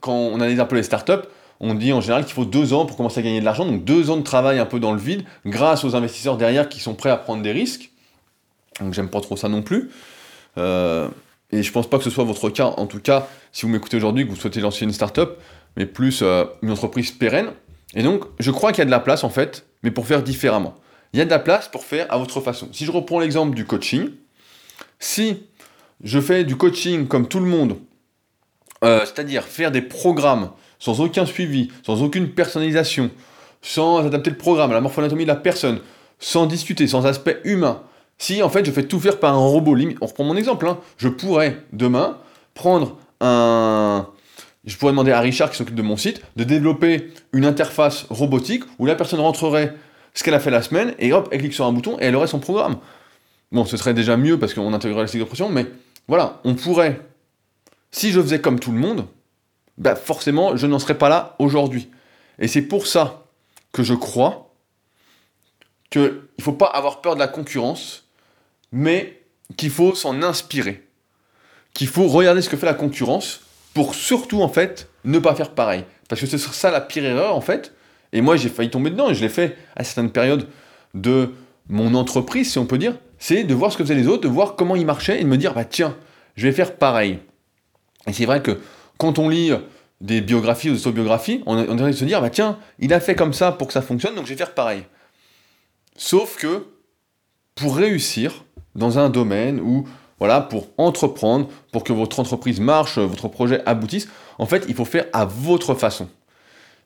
quand 0.00 0.12
on 0.12 0.34
analyse 0.36 0.58
un 0.58 0.64
peu 0.64 0.74
les 0.74 0.82
startups, 0.82 1.28
on 1.60 1.74
dit 1.74 1.92
en 1.92 2.00
général 2.00 2.24
qu'il 2.24 2.34
faut 2.34 2.44
deux 2.44 2.72
ans 2.72 2.86
pour 2.86 2.96
commencer 2.96 3.20
à 3.20 3.22
gagner 3.22 3.40
de 3.40 3.44
l'argent, 3.44 3.64
donc 3.64 3.84
deux 3.84 4.10
ans 4.10 4.16
de 4.16 4.22
travail 4.22 4.58
un 4.58 4.66
peu 4.66 4.80
dans 4.80 4.92
le 4.92 4.98
vide, 4.98 5.24
grâce 5.46 5.84
aux 5.84 5.96
investisseurs 5.96 6.36
derrière 6.36 6.68
qui 6.68 6.80
sont 6.80 6.94
prêts 6.94 7.10
à 7.10 7.16
prendre 7.16 7.42
des 7.42 7.52
risques. 7.52 7.90
Donc 8.80 8.92
j'aime 8.92 9.08
pas 9.08 9.20
trop 9.20 9.36
ça 9.36 9.48
non 9.48 9.62
plus. 9.62 9.90
Euh, 10.58 11.08
et 11.56 11.62
je 11.62 11.72
pense 11.72 11.88
pas 11.88 11.96
que 11.98 12.04
ce 12.04 12.10
soit 12.10 12.24
votre 12.24 12.50
cas, 12.50 12.66
en 12.66 12.86
tout 12.86 13.00
cas, 13.00 13.28
si 13.52 13.62
vous 13.62 13.72
m'écoutez 13.72 13.96
aujourd'hui, 13.96 14.24
que 14.24 14.30
vous 14.30 14.36
souhaitez 14.36 14.60
lancer 14.60 14.84
une 14.84 14.92
startup, 14.92 15.30
mais 15.76 15.86
plus 15.86 16.20
euh, 16.22 16.44
une 16.62 16.70
entreprise 16.70 17.10
pérenne. 17.12 17.48
Et 17.94 18.02
donc, 18.02 18.24
je 18.38 18.50
crois 18.50 18.72
qu'il 18.72 18.80
y 18.80 18.82
a 18.82 18.86
de 18.86 18.90
la 18.90 19.00
place 19.00 19.24
en 19.24 19.30
fait, 19.30 19.64
mais 19.82 19.90
pour 19.90 20.06
faire 20.06 20.22
différemment. 20.22 20.74
Il 21.12 21.18
y 21.18 21.22
a 21.22 21.24
de 21.24 21.30
la 21.30 21.38
place 21.38 21.68
pour 21.68 21.84
faire 21.84 22.06
à 22.12 22.18
votre 22.18 22.40
façon. 22.40 22.68
Si 22.72 22.84
je 22.84 22.90
reprends 22.90 23.20
l'exemple 23.20 23.54
du 23.54 23.64
coaching, 23.64 24.10
si 24.98 25.44
je 26.04 26.20
fais 26.20 26.44
du 26.44 26.56
coaching 26.56 27.06
comme 27.06 27.26
tout 27.26 27.40
le 27.40 27.46
monde, 27.46 27.78
euh, 28.84 29.00
c'est-à-dire 29.00 29.44
faire 29.44 29.70
des 29.70 29.82
programmes 29.82 30.50
sans 30.78 31.00
aucun 31.00 31.24
suivi, 31.24 31.70
sans 31.84 32.02
aucune 32.02 32.28
personnalisation, 32.30 33.10
sans 33.62 34.04
adapter 34.04 34.30
le 34.30 34.36
programme 34.36 34.72
à 34.72 34.74
la 34.74 34.82
morphoanatomie 34.82 35.24
de 35.24 35.28
la 35.28 35.36
personne, 35.36 35.80
sans 36.18 36.44
discuter, 36.44 36.86
sans 36.86 37.06
aspect 37.06 37.40
humain, 37.44 37.82
si 38.18 38.42
en 38.42 38.48
fait 38.48 38.64
je 38.64 38.70
fais 38.70 38.84
tout 38.84 39.00
faire 39.00 39.18
par 39.18 39.34
un 39.34 39.38
robot, 39.38 39.76
on 40.00 40.06
reprend 40.06 40.24
mon 40.24 40.36
exemple, 40.36 40.66
hein, 40.66 40.78
je 40.96 41.08
pourrais 41.08 41.62
demain 41.72 42.18
prendre 42.54 42.98
un... 43.20 44.08
Je 44.64 44.76
pourrais 44.76 44.90
demander 44.90 45.12
à 45.12 45.20
Richard 45.20 45.50
qui 45.50 45.56
s'occupe 45.56 45.76
de 45.76 45.82
mon 45.82 45.96
site 45.96 46.22
de 46.34 46.42
développer 46.42 47.12
une 47.32 47.44
interface 47.44 48.06
robotique 48.10 48.64
où 48.80 48.86
la 48.86 48.96
personne 48.96 49.20
rentrerait 49.20 49.72
ce 50.12 50.24
qu'elle 50.24 50.34
a 50.34 50.40
fait 50.40 50.50
la 50.50 50.62
semaine, 50.62 50.94
et 50.98 51.12
hop, 51.12 51.28
elle 51.30 51.38
clique 51.40 51.54
sur 51.54 51.66
un 51.66 51.72
bouton 51.72 51.98
et 52.00 52.06
elle 52.06 52.16
aurait 52.16 52.26
son 52.26 52.40
programme. 52.40 52.78
Bon, 53.52 53.64
ce 53.64 53.76
serait 53.76 53.94
déjà 53.94 54.16
mieux 54.16 54.38
parce 54.38 54.54
qu'on 54.54 54.72
intégrerait 54.72 55.02
la 55.02 55.08
cycle 55.08 55.26
mais 55.52 55.66
voilà, 56.08 56.40
on 56.44 56.54
pourrait, 56.54 57.00
si 57.90 58.10
je 58.10 58.20
faisais 58.20 58.40
comme 58.40 58.58
tout 58.58 58.72
le 58.72 58.78
monde, 58.78 59.06
bah 59.78 59.94
forcément, 59.94 60.56
je 60.56 60.66
n'en 60.66 60.78
serais 60.78 60.96
pas 60.98 61.08
là 61.08 61.36
aujourd'hui. 61.38 61.90
Et 62.38 62.48
c'est 62.48 62.62
pour 62.62 62.86
ça 62.86 63.24
que 63.72 63.82
je 63.82 63.94
crois 63.94 64.50
qu'il 65.90 66.02
ne 66.38 66.42
faut 66.42 66.52
pas 66.52 66.66
avoir 66.66 67.02
peur 67.02 67.14
de 67.14 67.20
la 67.20 67.28
concurrence, 67.28 68.05
mais 68.72 69.22
qu'il 69.56 69.70
faut 69.70 69.94
s'en 69.94 70.22
inspirer. 70.22 70.82
Qu'il 71.74 71.88
faut 71.88 72.08
regarder 72.08 72.42
ce 72.42 72.48
que 72.48 72.56
fait 72.56 72.66
la 72.66 72.74
concurrence 72.74 73.40
pour 73.74 73.94
surtout, 73.94 74.40
en 74.40 74.48
fait, 74.48 74.88
ne 75.04 75.18
pas 75.18 75.34
faire 75.34 75.50
pareil. 75.50 75.84
Parce 76.08 76.20
que 76.20 76.26
c'est 76.26 76.38
ça 76.38 76.70
la 76.70 76.80
pire 76.80 77.04
erreur, 77.04 77.34
en 77.34 77.40
fait. 77.40 77.74
Et 78.12 78.22
moi, 78.22 78.36
j'ai 78.36 78.48
failli 78.48 78.70
tomber 78.70 78.90
dedans, 78.90 79.10
et 79.10 79.14
je 79.14 79.20
l'ai 79.20 79.28
fait 79.28 79.56
à 79.76 79.84
certaines 79.84 80.10
périodes 80.10 80.48
de 80.94 81.34
mon 81.68 81.94
entreprise, 81.94 82.50
si 82.52 82.58
on 82.58 82.66
peut 82.66 82.78
dire. 82.78 82.96
C'est 83.18 83.44
de 83.44 83.54
voir 83.54 83.72
ce 83.72 83.76
que 83.76 83.84
faisaient 83.84 83.94
les 83.94 84.06
autres, 84.06 84.22
de 84.22 84.28
voir 84.28 84.56
comment 84.56 84.76
ils 84.76 84.86
marchaient, 84.86 85.20
et 85.20 85.24
de 85.24 85.28
me 85.28 85.36
dire, 85.36 85.52
bah 85.52 85.64
tiens, 85.64 85.94
je 86.36 86.46
vais 86.46 86.52
faire 86.52 86.76
pareil. 86.76 87.18
Et 88.06 88.14
c'est 88.14 88.24
vrai 88.24 88.40
que 88.40 88.60
quand 88.96 89.18
on 89.18 89.28
lit 89.28 89.52
des 90.00 90.22
biographies 90.22 90.70
ou 90.70 90.72
des 90.72 90.80
autobiographies, 90.80 91.42
on, 91.44 91.58
on 91.58 91.74
devrait 91.74 91.92
se 91.92 92.04
dire, 92.06 92.22
bah 92.22 92.30
tiens, 92.30 92.58
il 92.78 92.94
a 92.94 93.00
fait 93.00 93.14
comme 93.14 93.34
ça 93.34 93.52
pour 93.52 93.66
que 93.66 93.74
ça 93.74 93.82
fonctionne, 93.82 94.14
donc 94.14 94.24
je 94.24 94.30
vais 94.30 94.36
faire 94.36 94.54
pareil. 94.54 94.84
Sauf 95.96 96.36
que, 96.36 96.66
pour 97.54 97.76
réussir 97.76 98.45
dans 98.76 98.98
un 98.98 99.08
domaine 99.08 99.60
où, 99.60 99.84
voilà, 100.18 100.40
pour 100.40 100.68
entreprendre, 100.78 101.48
pour 101.72 101.84
que 101.84 101.92
votre 101.92 102.20
entreprise 102.20 102.60
marche, 102.60 102.98
votre 102.98 103.28
projet 103.28 103.62
aboutisse, 103.66 104.08
en 104.38 104.46
fait, 104.46 104.64
il 104.68 104.74
faut 104.74 104.84
faire 104.84 105.06
à 105.12 105.24
votre 105.24 105.74
façon. 105.74 106.08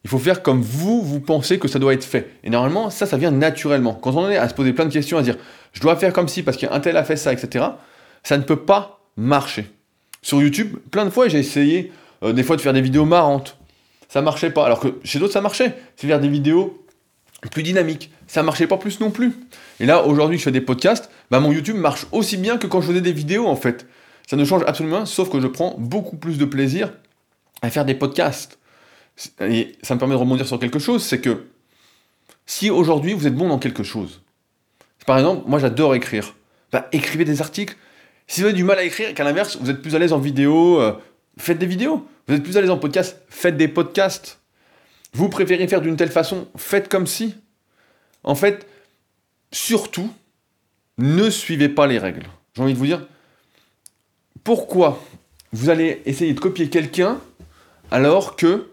Il 0.05 0.11
faut 0.11 0.19
faire 0.19 0.43
comme 0.43 0.63
vous, 0.63 1.03
vous 1.03 1.21
pensez 1.21 1.59
que 1.59 1.69
ça 1.69 1.79
doit 1.79 1.93
être 1.93 2.05
fait. 2.05 2.31
Et 2.43 2.51
normalement, 2.51 2.89
ça, 2.89 3.05
ça 3.05 3.19
vient 3.19 3.31
naturellement. 3.31 3.93
Quand 3.95 4.17
on 4.17 4.31
est 4.31 4.37
à 4.37 4.49
se 4.49 4.55
poser 4.55 4.73
plein 4.73 4.87
de 4.87 4.93
questions, 4.93 5.19
à 5.19 5.23
dire, 5.23 5.37
je 5.73 5.81
dois 5.81 5.97
faire 5.97 6.13
comme 6.13 6.29
si 6.29 6.43
parce 6.43 6.57
qu'un 6.57 6.81
tel 6.81 6.97
a 6.97 7.05
fait 7.05 7.17
ça, 7.17 7.33
etc., 7.33 7.67
ça 8.23 8.39
ne 8.39 8.43
peut 8.43 8.57
pas 8.57 9.01
marcher. 9.17 9.71
Sur 10.23 10.41
YouTube, 10.41 10.77
plein 10.91 11.05
de 11.05 11.11
fois, 11.11 11.29
j'ai 11.29 11.39
essayé 11.39 11.93
euh, 12.23 12.33
des 12.33 12.43
fois 12.43 12.57
de 12.57 12.61
faire 12.61 12.73
des 12.73 12.81
vidéos 12.81 13.05
marrantes. 13.05 13.57
Ça 14.09 14.23
marchait 14.23 14.51
pas. 14.51 14.67
Alors 14.67 14.81
que 14.81 14.89
chez 15.05 15.19
d'autres, 15.19 15.33
ça 15.33 15.41
marchait. 15.41 15.77
C'est 15.97 16.07
faire 16.07 16.21
des 16.21 16.29
vidéos 16.29 16.80
plus 17.49 17.63
dynamiques. 17.63 18.11
Ça 18.27 18.43
marchait 18.43 18.67
pas 18.67 18.77
plus 18.77 19.01
non 19.01 19.11
plus. 19.11 19.33
Et 19.81 19.87
là, 19.87 20.05
aujourd'hui, 20.05 20.39
je 20.39 20.43
fais 20.43 20.53
des 20.53 20.61
podcasts. 20.61 21.11
Bah, 21.31 21.41
mon 21.41 21.53
YouTube 21.53 21.77
marche 21.77 22.07
aussi 22.13 22.37
bien 22.37 22.59
que 22.59 22.67
quand 22.67 22.81
je 22.81 22.89
faisais 22.89 23.01
des 23.01 23.13
vidéos, 23.13 23.47
en 23.47 23.57
fait. 23.57 23.87
Ça 24.29 24.37
ne 24.37 24.45
change 24.45 24.63
absolument 24.67 24.99
rien, 24.99 25.07
sauf 25.07 25.31
que 25.31 25.41
je 25.41 25.47
prends 25.47 25.75
beaucoup 25.79 26.17
plus 26.17 26.39
de 26.39 26.45
plaisir 26.45 26.93
à 27.63 27.71
faire 27.71 27.85
des 27.85 27.95
podcasts. 27.95 28.59
Et 29.41 29.73
ça 29.83 29.95
me 29.95 29.99
permet 29.99 30.15
de 30.15 30.21
rebondir 30.21 30.47
sur 30.47 30.59
quelque 30.59 30.79
chose, 30.79 31.03
c'est 31.03 31.21
que 31.21 31.47
si 32.47 32.71
aujourd'hui 32.71 33.13
vous 33.13 33.27
êtes 33.27 33.35
bon 33.35 33.49
dans 33.49 33.59
quelque 33.59 33.83
chose, 33.83 34.23
par 35.07 35.19
exemple, 35.19 35.45
moi 35.47 35.59
j'adore 35.59 35.95
écrire, 35.95 36.35
bah, 36.73 36.89
écrivez 36.93 37.25
des 37.25 37.41
articles. 37.41 37.77
Si 38.27 38.41
vous 38.41 38.47
avez 38.47 38.55
du 38.55 38.65
mal 38.65 38.79
à 38.79 38.85
écrire, 38.85 39.13
qu'à 39.15 39.25
l'inverse, 39.25 39.59
vous 39.61 39.71
êtes 39.71 39.83
plus 39.83 39.95
à 39.95 39.99
l'aise 39.99 40.13
en 40.13 40.19
vidéo, 40.19 40.81
euh, 40.81 40.93
faites 41.37 41.59
des 41.59 41.67
vidéos. 41.67 42.07
Vous 42.29 42.35
êtes 42.35 42.43
plus 42.43 42.57
à 42.57 42.61
l'aise 42.61 42.71
en 42.71 42.79
podcast, 42.79 43.21
faites 43.29 43.57
des 43.57 43.69
podcasts. 43.69 44.40
Vous 45.13 45.29
préférez 45.29 45.67
faire 45.67 45.81
d'une 45.81 45.97
telle 45.97 46.11
façon, 46.11 46.49
faites 46.57 46.89
comme 46.89 47.07
si. 47.07 47.35
En 48.23 48.35
fait, 48.35 48.67
surtout, 49.53 50.13
ne 50.99 51.31
suivez 51.31 51.69
pas 51.69 51.87
les 51.87 51.99
règles. 51.99 52.27
J'ai 52.55 52.63
envie 52.63 52.75
de 52.75 52.79
vous 52.79 52.87
dire, 52.87 53.07
pourquoi 54.45 55.03
vous 55.53 55.71
allez 55.71 56.03
essayer 56.05 56.33
de 56.33 56.41
copier 56.41 56.69
quelqu'un 56.69 57.21
alors 57.91 58.37
que 58.37 58.69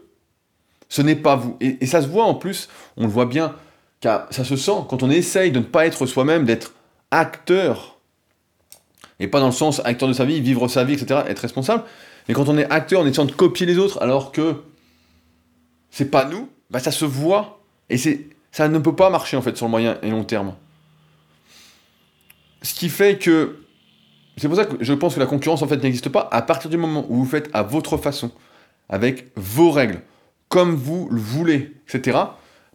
ce 0.90 1.02
n'est 1.02 1.16
pas 1.16 1.36
vous? 1.36 1.58
Et, 1.60 1.86
ça 1.86 2.02
se 2.02 2.08
voit 2.08 2.26
en 2.26 2.36
plus, 2.36 2.70
on 2.98 3.04
le 3.04 3.10
voit 3.10 3.26
bien, 3.26 3.56
car 4.00 4.28
ça 4.32 4.44
se 4.44 4.56
sent 4.56 4.86
quand 4.90 5.04
on 5.04 5.10
essaye 5.10 5.52
de 5.52 5.60
ne 5.60 5.64
pas 5.64 5.86
être 5.86 6.06
soi-même, 6.06 6.46
d'être 6.46 6.74
acteur, 7.12 7.98
et 9.20 9.28
pas 9.28 9.40
dans 9.40 9.48
le 9.48 9.52
sens 9.52 9.82
acteur 9.86 10.08
de 10.08 10.14
sa 10.14 10.26
vie, 10.26 10.42
vivre 10.42 10.68
sa 10.68 10.84
vie, 10.84 10.94
etc., 10.94 11.22
être 11.28 11.40
responsable, 11.40 11.84
mais 12.28 12.34
quand 12.34 12.50
on 12.50 12.58
est 12.58 12.70
acteur 12.72 13.02
en 13.02 13.06
essayant 13.08 13.26
de 13.26 13.32
copier 13.32 13.66
les 13.66 13.78
autres 13.78 14.02
alors 14.02 14.32
que 14.32 14.62
c'est 15.98 16.12
pas 16.12 16.26
nous, 16.26 16.48
bah 16.70 16.78
ça 16.78 16.92
se 16.92 17.06
voit, 17.06 17.60
et 17.90 17.98
c'est 17.98 18.28
ça 18.52 18.68
ne 18.68 18.78
peut 18.78 18.96
pas 18.96 19.10
marcher 19.10 19.36
en 19.36 19.42
fait 19.42 19.58
sur 19.58 19.66
le 19.66 19.72
moyen 19.72 19.98
et 20.04 20.12
long 20.12 20.24
terme. 20.24 20.54
Ce 22.62 22.76
qui 22.76 22.90
fait 22.90 23.18
que 23.18 23.64
c'est 24.38 24.48
pour 24.48 24.58
ça 24.58 24.66
que 24.66 24.76
je 24.80 24.94
pense 24.94 25.16
que 25.16 25.20
la 25.20 25.26
concurrence 25.26 25.64
en 25.64 25.68
fait 25.68 25.82
n'existe 25.82 26.10
pas 26.10 26.30
à 26.32 26.44
partir 26.44 26.70
du 26.70 26.78
moment 26.78 27.04
où 27.10 27.16
vous 27.16 27.26
faites 27.26 27.50
à 27.52 27.64
votre 27.64 27.98
façon, 27.98 28.30
avec 28.90 29.32
vos 29.36 29.72
règles, 29.72 30.02
comme 30.50 30.76
vous 30.76 31.10
le 31.10 31.20
voulez, 31.20 31.74
etc. 31.90 32.16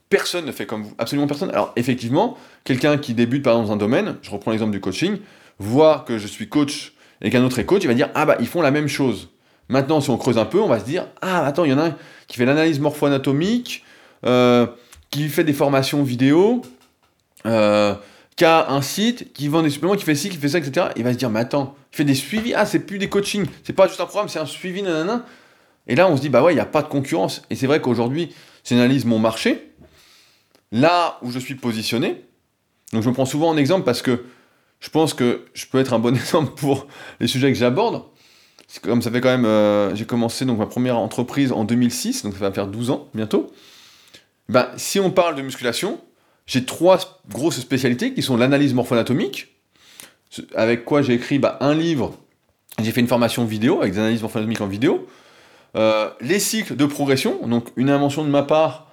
Personne 0.08 0.44
ne 0.44 0.50
fait 0.50 0.66
comme 0.66 0.82
vous, 0.82 0.94
absolument 0.98 1.28
personne. 1.28 1.50
Alors 1.50 1.72
effectivement, 1.76 2.36
quelqu'un 2.64 2.98
qui 2.98 3.14
débute 3.14 3.44
par 3.44 3.54
dans 3.54 3.70
un 3.70 3.76
domaine, 3.76 4.16
je 4.22 4.32
reprends 4.32 4.50
l'exemple 4.50 4.72
du 4.72 4.80
coaching, 4.80 5.18
voit 5.60 6.00
que 6.08 6.18
je 6.18 6.26
suis 6.26 6.48
coach 6.48 6.94
et 7.20 7.30
qu'un 7.30 7.44
autre 7.44 7.60
est 7.60 7.66
coach, 7.66 7.84
il 7.84 7.86
va 7.86 7.94
dire 7.94 8.10
ah 8.16 8.26
bah 8.26 8.36
ils 8.40 8.48
font 8.48 8.62
la 8.62 8.72
même 8.72 8.88
chose. 8.88 9.31
Maintenant, 9.72 10.02
si 10.02 10.10
on 10.10 10.18
creuse 10.18 10.36
un 10.36 10.44
peu, 10.44 10.60
on 10.60 10.68
va 10.68 10.78
se 10.78 10.84
dire 10.84 11.06
ah 11.22 11.46
attends, 11.46 11.64
il 11.64 11.70
y 11.70 11.74
en 11.74 11.78
a 11.78 11.86
un 11.86 11.96
qui 12.28 12.36
fait 12.36 12.44
l'analyse 12.44 12.78
morpho-anatomique, 12.78 13.84
euh, 14.26 14.66
qui 15.10 15.28
fait 15.28 15.44
des 15.44 15.54
formations 15.54 16.02
vidéo, 16.02 16.60
euh, 17.46 17.94
qui 18.36 18.44
a 18.44 18.70
un 18.70 18.82
site, 18.82 19.32
qui 19.32 19.48
vend 19.48 19.62
des 19.62 19.70
suppléments, 19.70 19.96
qui 19.96 20.04
fait 20.04 20.14
ci, 20.14 20.28
qui 20.28 20.36
fait 20.36 20.50
ça, 20.50 20.58
etc. 20.58 20.88
Il 20.96 21.04
va 21.04 21.12
se 21.14 21.18
dire 21.18 21.30
mais 21.30 21.40
attends, 21.40 21.74
il 21.90 21.96
fait 21.96 22.04
des 22.04 22.14
suivis, 22.14 22.52
ah 22.52 22.66
c'est 22.66 22.80
plus 22.80 22.98
des 22.98 23.08
coachings, 23.08 23.46
c'est 23.64 23.72
pas 23.72 23.88
juste 23.88 23.98
un 24.00 24.04
programme, 24.04 24.28
c'est 24.28 24.38
un 24.38 24.46
suivi, 24.46 24.82
nanana. 24.82 25.24
Et 25.86 25.96
là, 25.96 26.06
on 26.06 26.16
se 26.16 26.20
dit, 26.20 26.28
bah 26.28 26.42
ouais, 26.42 26.52
il 26.52 26.56
n'y 26.56 26.60
a 26.60 26.66
pas 26.66 26.82
de 26.82 26.88
concurrence. 26.88 27.42
Et 27.48 27.56
c'est 27.56 27.66
vrai 27.66 27.80
qu'aujourd'hui, 27.80 28.34
j'analyse 28.64 29.06
mon 29.06 29.18
marché, 29.18 29.72
là 30.70 31.18
où 31.22 31.30
je 31.30 31.38
suis 31.38 31.54
positionné, 31.54 32.24
donc 32.92 33.02
je 33.02 33.08
me 33.08 33.14
prends 33.14 33.24
souvent 33.24 33.48
en 33.48 33.56
exemple 33.56 33.84
parce 33.84 34.02
que 34.02 34.24
je 34.80 34.90
pense 34.90 35.14
que 35.14 35.46
je 35.54 35.64
peux 35.64 35.78
être 35.78 35.94
un 35.94 35.98
bon 35.98 36.14
exemple 36.14 36.52
pour 36.56 36.86
les 37.20 37.26
sujets 37.26 37.50
que 37.50 37.58
j'aborde. 37.58 38.02
Comme 38.80 39.02
ça 39.02 39.10
fait 39.10 39.20
quand 39.20 39.28
même, 39.28 39.44
euh, 39.44 39.94
j'ai 39.94 40.06
commencé 40.06 40.44
donc 40.44 40.58
ma 40.58 40.66
première 40.66 40.96
entreprise 40.96 41.52
en 41.52 41.64
2006, 41.64 42.22
donc 42.22 42.32
ça 42.34 42.40
va 42.40 42.52
faire 42.52 42.66
12 42.66 42.90
ans 42.90 43.08
bientôt. 43.14 43.52
Ben, 44.48 44.68
si 44.76 44.98
on 44.98 45.10
parle 45.10 45.34
de 45.34 45.42
musculation, 45.42 46.00
j'ai 46.46 46.64
trois 46.64 46.98
grosses 47.28 47.60
spécialités 47.60 48.14
qui 48.14 48.22
sont 48.22 48.36
l'analyse 48.36 48.72
morpho-anatomique, 48.72 49.48
avec 50.54 50.84
quoi 50.84 51.02
j'ai 51.02 51.14
écrit 51.14 51.38
bah, 51.38 51.58
un 51.60 51.74
livre, 51.74 52.16
j'ai 52.82 52.92
fait 52.92 53.00
une 53.00 53.08
formation 53.08 53.44
vidéo 53.44 53.80
avec 53.80 53.92
des 53.92 53.98
analyses 53.98 54.22
morpho-anatomiques 54.22 54.62
en 54.62 54.66
vidéo, 54.66 55.06
euh, 55.76 56.08
les 56.20 56.38
cycles 56.38 56.74
de 56.74 56.86
progression, 56.86 57.46
donc 57.46 57.68
une 57.76 57.90
invention 57.90 58.24
de 58.24 58.30
ma 58.30 58.42
part 58.42 58.88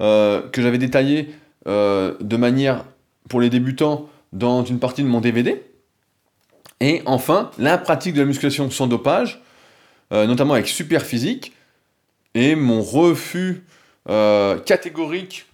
euh, 0.00 0.42
que 0.50 0.62
j'avais 0.62 0.78
détaillée 0.78 1.34
de 1.66 2.36
manière 2.36 2.84
pour 3.30 3.40
les 3.40 3.48
débutants 3.48 4.10
dans 4.34 4.66
une 4.66 4.78
partie 4.78 5.02
de 5.02 5.08
mon 5.08 5.22
DVD. 5.22 5.62
Et 6.80 7.02
enfin, 7.06 7.50
la 7.58 7.78
pratique 7.78 8.14
de 8.14 8.20
la 8.20 8.26
musculation 8.26 8.70
sans 8.70 8.86
dopage, 8.86 9.42
notamment 10.10 10.54
avec 10.54 10.68
super 10.68 11.02
physique, 11.02 11.52
et 12.34 12.54
mon 12.54 12.82
refus 12.82 13.64
catégorique 14.06 15.46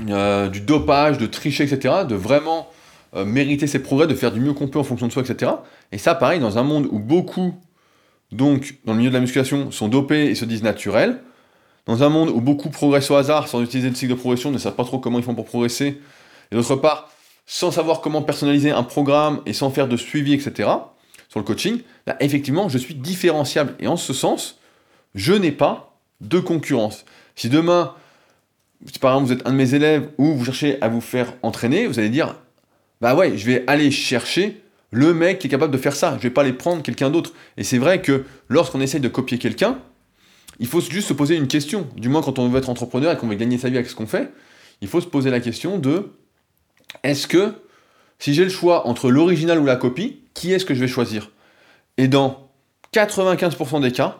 du 0.00 0.60
dopage, 0.60 1.18
de 1.18 1.26
tricher, 1.26 1.64
etc., 1.64 2.04
de 2.08 2.14
vraiment 2.14 2.70
mériter 3.14 3.66
ses 3.66 3.80
progrès, 3.80 4.06
de 4.06 4.14
faire 4.14 4.32
du 4.32 4.40
mieux 4.40 4.52
qu'on 4.52 4.68
peut 4.68 4.78
en 4.78 4.84
fonction 4.84 5.06
de 5.06 5.12
soi, 5.12 5.22
etc. 5.22 5.52
Et 5.92 5.98
ça, 5.98 6.14
pareil, 6.14 6.40
dans 6.40 6.58
un 6.58 6.62
monde 6.62 6.86
où 6.90 6.98
beaucoup 6.98 7.54
donc 8.30 8.74
dans 8.84 8.92
le 8.92 8.98
milieu 8.98 9.10
de 9.10 9.14
la 9.14 9.20
musculation, 9.20 9.70
sont 9.70 9.88
dopés 9.88 10.26
et 10.26 10.34
se 10.34 10.44
disent 10.44 10.62
naturels. 10.62 11.22
Dans 11.86 12.02
un 12.02 12.10
monde 12.10 12.28
où 12.28 12.40
beaucoup 12.40 12.68
progressent 12.68 13.10
au 13.10 13.16
hasard 13.16 13.48
sans 13.48 13.62
utiliser 13.62 13.88
le 13.88 13.94
cycle 13.94 14.10
de 14.12 14.18
progression, 14.18 14.50
ne 14.50 14.58
savent 14.58 14.74
pas 14.74 14.84
trop 14.84 14.98
comment 14.98 15.18
ils 15.18 15.24
font 15.24 15.34
pour 15.34 15.46
progresser. 15.46 16.00
Et 16.52 16.54
d'autre 16.54 16.76
part, 16.76 17.10
sans 17.50 17.70
savoir 17.70 18.02
comment 18.02 18.20
personnaliser 18.20 18.70
un 18.70 18.82
programme 18.82 19.40
et 19.46 19.54
sans 19.54 19.70
faire 19.70 19.88
de 19.88 19.96
suivi, 19.96 20.34
etc. 20.34 20.68
Sur 21.30 21.40
le 21.40 21.44
coaching, 21.44 21.80
là, 22.06 22.14
effectivement, 22.20 22.68
je 22.68 22.76
suis 22.76 22.94
différenciable. 22.94 23.74
Et 23.80 23.86
en 23.86 23.96
ce 23.96 24.12
sens, 24.12 24.58
je 25.14 25.32
n'ai 25.32 25.50
pas 25.50 25.96
de 26.20 26.40
concurrence. 26.40 27.06
Si 27.36 27.48
demain, 27.48 27.94
par 29.00 29.12
exemple 29.12 29.26
vous 29.26 29.32
êtes 29.32 29.46
un 29.46 29.52
de 29.52 29.56
mes 29.56 29.74
élèves 29.74 30.10
ou 30.18 30.34
vous 30.34 30.44
cherchez 30.44 30.80
à 30.82 30.88
vous 30.88 31.00
faire 31.00 31.32
entraîner, 31.42 31.86
vous 31.86 31.98
allez 31.98 32.10
dire, 32.10 32.36
bah 33.00 33.14
ouais, 33.14 33.38
je 33.38 33.46
vais 33.46 33.64
aller 33.66 33.90
chercher 33.90 34.60
le 34.90 35.14
mec 35.14 35.38
qui 35.38 35.46
est 35.46 35.50
capable 35.50 35.72
de 35.72 35.78
faire 35.78 35.96
ça. 35.96 36.16
Je 36.18 36.24
vais 36.24 36.30
pas 36.30 36.42
aller 36.42 36.52
prendre 36.52 36.82
quelqu'un 36.82 37.08
d'autre. 37.08 37.32
Et 37.56 37.64
c'est 37.64 37.78
vrai 37.78 38.02
que 38.02 38.26
lorsqu'on 38.48 38.82
essaye 38.82 39.00
de 39.00 39.08
copier 39.08 39.38
quelqu'un, 39.38 39.78
il 40.60 40.66
faut 40.66 40.82
juste 40.82 41.08
se 41.08 41.14
poser 41.14 41.36
une 41.36 41.48
question. 41.48 41.88
Du 41.96 42.10
moins, 42.10 42.20
quand 42.20 42.38
on 42.38 42.46
veut 42.50 42.58
être 42.58 42.68
entrepreneur 42.68 43.10
et 43.10 43.16
qu'on 43.16 43.28
veut 43.28 43.36
gagner 43.36 43.56
sa 43.56 43.70
vie 43.70 43.76
avec 43.76 43.88
ce 43.88 43.94
qu'on 43.94 44.06
fait, 44.06 44.30
il 44.82 44.88
faut 44.88 45.00
se 45.00 45.06
poser 45.06 45.30
la 45.30 45.40
question 45.40 45.78
de 45.78 46.10
est-ce 47.02 47.26
que 47.26 47.54
si 48.18 48.34
j'ai 48.34 48.44
le 48.44 48.50
choix 48.50 48.86
entre 48.86 49.10
l'original 49.10 49.58
ou 49.58 49.64
la 49.64 49.76
copie, 49.76 50.20
qui 50.34 50.52
est-ce 50.52 50.64
que 50.64 50.74
je 50.74 50.80
vais 50.80 50.88
choisir? 50.88 51.30
Et 51.96 52.08
dans 52.08 52.50
95% 52.92 53.80
des 53.80 53.92
cas, 53.92 54.18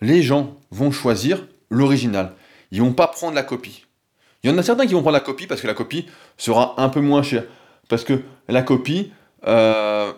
les 0.00 0.22
gens 0.22 0.56
vont 0.70 0.90
choisir 0.90 1.46
l'original. 1.70 2.34
Ils 2.70 2.80
vont 2.80 2.92
pas 2.92 3.06
prendre 3.06 3.34
la 3.34 3.42
copie. 3.42 3.86
Il 4.42 4.50
y 4.50 4.52
en 4.52 4.58
a 4.58 4.62
certains 4.62 4.86
qui 4.86 4.94
vont 4.94 5.02
prendre 5.02 5.14
la 5.16 5.20
copie 5.20 5.46
parce 5.46 5.60
que 5.60 5.66
la 5.66 5.74
copie 5.74 6.06
sera 6.36 6.80
un 6.80 6.88
peu 6.88 7.00
moins 7.00 7.22
chère. 7.22 7.44
Parce 7.88 8.04
que 8.04 8.22
la 8.48 8.62
copie, 8.62 9.12
euh, 9.46 10.12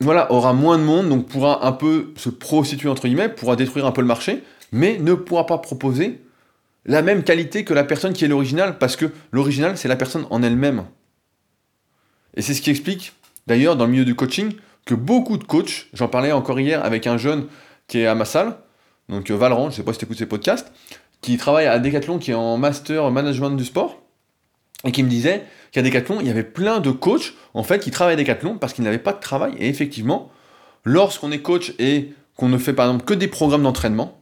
voilà, 0.00 0.30
aura 0.30 0.52
moins 0.52 0.78
de 0.78 0.84
monde, 0.84 1.08
donc 1.08 1.26
pourra 1.26 1.66
un 1.66 1.72
peu 1.72 2.12
se 2.16 2.28
prostituer 2.28 2.88
entre 2.88 3.06
guillemets, 3.06 3.28
pourra 3.28 3.56
détruire 3.56 3.86
un 3.86 3.92
peu 3.92 4.00
le 4.00 4.06
marché, 4.06 4.44
mais 4.72 4.98
ne 4.98 5.14
pourra 5.14 5.46
pas 5.46 5.58
proposer 5.58 6.20
la 6.86 7.02
même 7.02 7.24
qualité 7.24 7.64
que 7.64 7.74
la 7.74 7.84
personne 7.84 8.12
qui 8.12 8.24
est 8.24 8.28
l'original, 8.28 8.78
parce 8.78 8.96
que 8.96 9.06
l'original, 9.32 9.76
c'est 9.76 9.88
la 9.88 9.96
personne 9.96 10.26
en 10.30 10.42
elle-même. 10.42 10.84
Et 12.36 12.42
c'est 12.42 12.54
ce 12.54 12.62
qui 12.62 12.70
explique, 12.70 13.12
d'ailleurs, 13.46 13.76
dans 13.76 13.86
le 13.86 13.90
milieu 13.90 14.04
du 14.04 14.14
coaching, 14.14 14.54
que 14.84 14.94
beaucoup 14.94 15.36
de 15.36 15.44
coachs, 15.44 15.88
j'en 15.92 16.08
parlais 16.08 16.32
encore 16.32 16.60
hier 16.60 16.84
avec 16.84 17.06
un 17.06 17.18
jeune 17.18 17.46
qui 17.88 17.98
est 17.98 18.06
à 18.06 18.14
ma 18.14 18.24
salle, 18.24 18.56
donc 19.08 19.30
euh, 19.30 19.36
Valran, 19.36 19.70
je 19.70 19.76
sais 19.76 19.82
pas 19.82 19.92
si 19.92 19.98
tu 19.98 20.04
écoutes 20.04 20.18
ses 20.18 20.26
podcasts, 20.26 20.72
qui 21.20 21.36
travaille 21.36 21.66
à 21.66 21.78
Decathlon, 21.78 22.18
qui 22.18 22.30
est 22.30 22.34
en 22.34 22.56
master 22.56 23.10
management 23.10 23.50
du 23.50 23.64
sport, 23.64 24.00
et 24.84 24.92
qui 24.92 25.02
me 25.02 25.08
disait 25.08 25.44
qu'à 25.72 25.82
Decathlon, 25.82 26.20
il 26.20 26.26
y 26.26 26.30
avait 26.30 26.44
plein 26.44 26.78
de 26.78 26.90
coachs, 26.90 27.34
en 27.54 27.62
fait, 27.62 27.80
qui 27.80 27.90
travaillaient 27.90 28.20
à 28.20 28.24
Decathlon 28.24 28.58
parce 28.58 28.72
qu'ils 28.72 28.84
n'avaient 28.84 28.98
pas 28.98 29.12
de 29.12 29.20
travail. 29.20 29.54
Et 29.58 29.68
effectivement, 29.68 30.30
lorsqu'on 30.84 31.32
est 31.32 31.40
coach 31.40 31.72
et 31.78 32.12
qu'on 32.36 32.48
ne 32.48 32.58
fait 32.58 32.72
par 32.72 32.86
exemple 32.86 33.04
que 33.04 33.14
des 33.14 33.28
programmes 33.28 33.62
d'entraînement, 33.62 34.18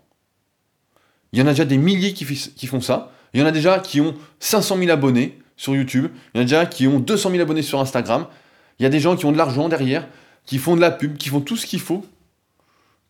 il 1.35 1.41
y 1.41 1.43
en 1.43 1.49
a 1.49 1.51
déjà 1.51 1.65
des 1.65 1.79
milliers 1.79 2.13
qui, 2.13 2.25
font 2.69 2.81
ça. 2.81 3.11
Il 3.33 3.41
y 3.41 3.43
en 3.43 3.47
a 3.47 3.51
déjà 3.51 3.81
qui 3.81 4.01
ont 4.01 4.15
500 4.39 4.79
000 4.79 4.91
abonnés 4.93 5.37
sur 5.57 5.75
YouTube. 5.75 6.07
Il 6.33 6.39
y 6.39 6.41
en 6.41 6.43
a 6.43 6.45
déjà 6.45 6.65
qui 6.65 6.87
ont 6.87 7.01
200 7.01 7.31
000 7.31 7.43
abonnés 7.43 7.63
sur 7.63 7.81
Instagram. 7.81 8.29
Il 8.79 8.85
y 8.85 8.87
a 8.87 8.89
des 8.89 9.01
gens 9.01 9.17
qui 9.17 9.27
ont 9.27 9.33
de 9.33 9.37
l'argent 9.37 9.69
derrière, 9.69 10.07
qui 10.47 10.59
font 10.59 10.77
de 10.77 10.81
la 10.81 10.93
pub, 10.93 11.17
qui 11.17 11.31
font 11.31 11.41
tout 11.41 11.57
ce 11.57 11.67
qu'il 11.67 11.81
faut 11.81 12.07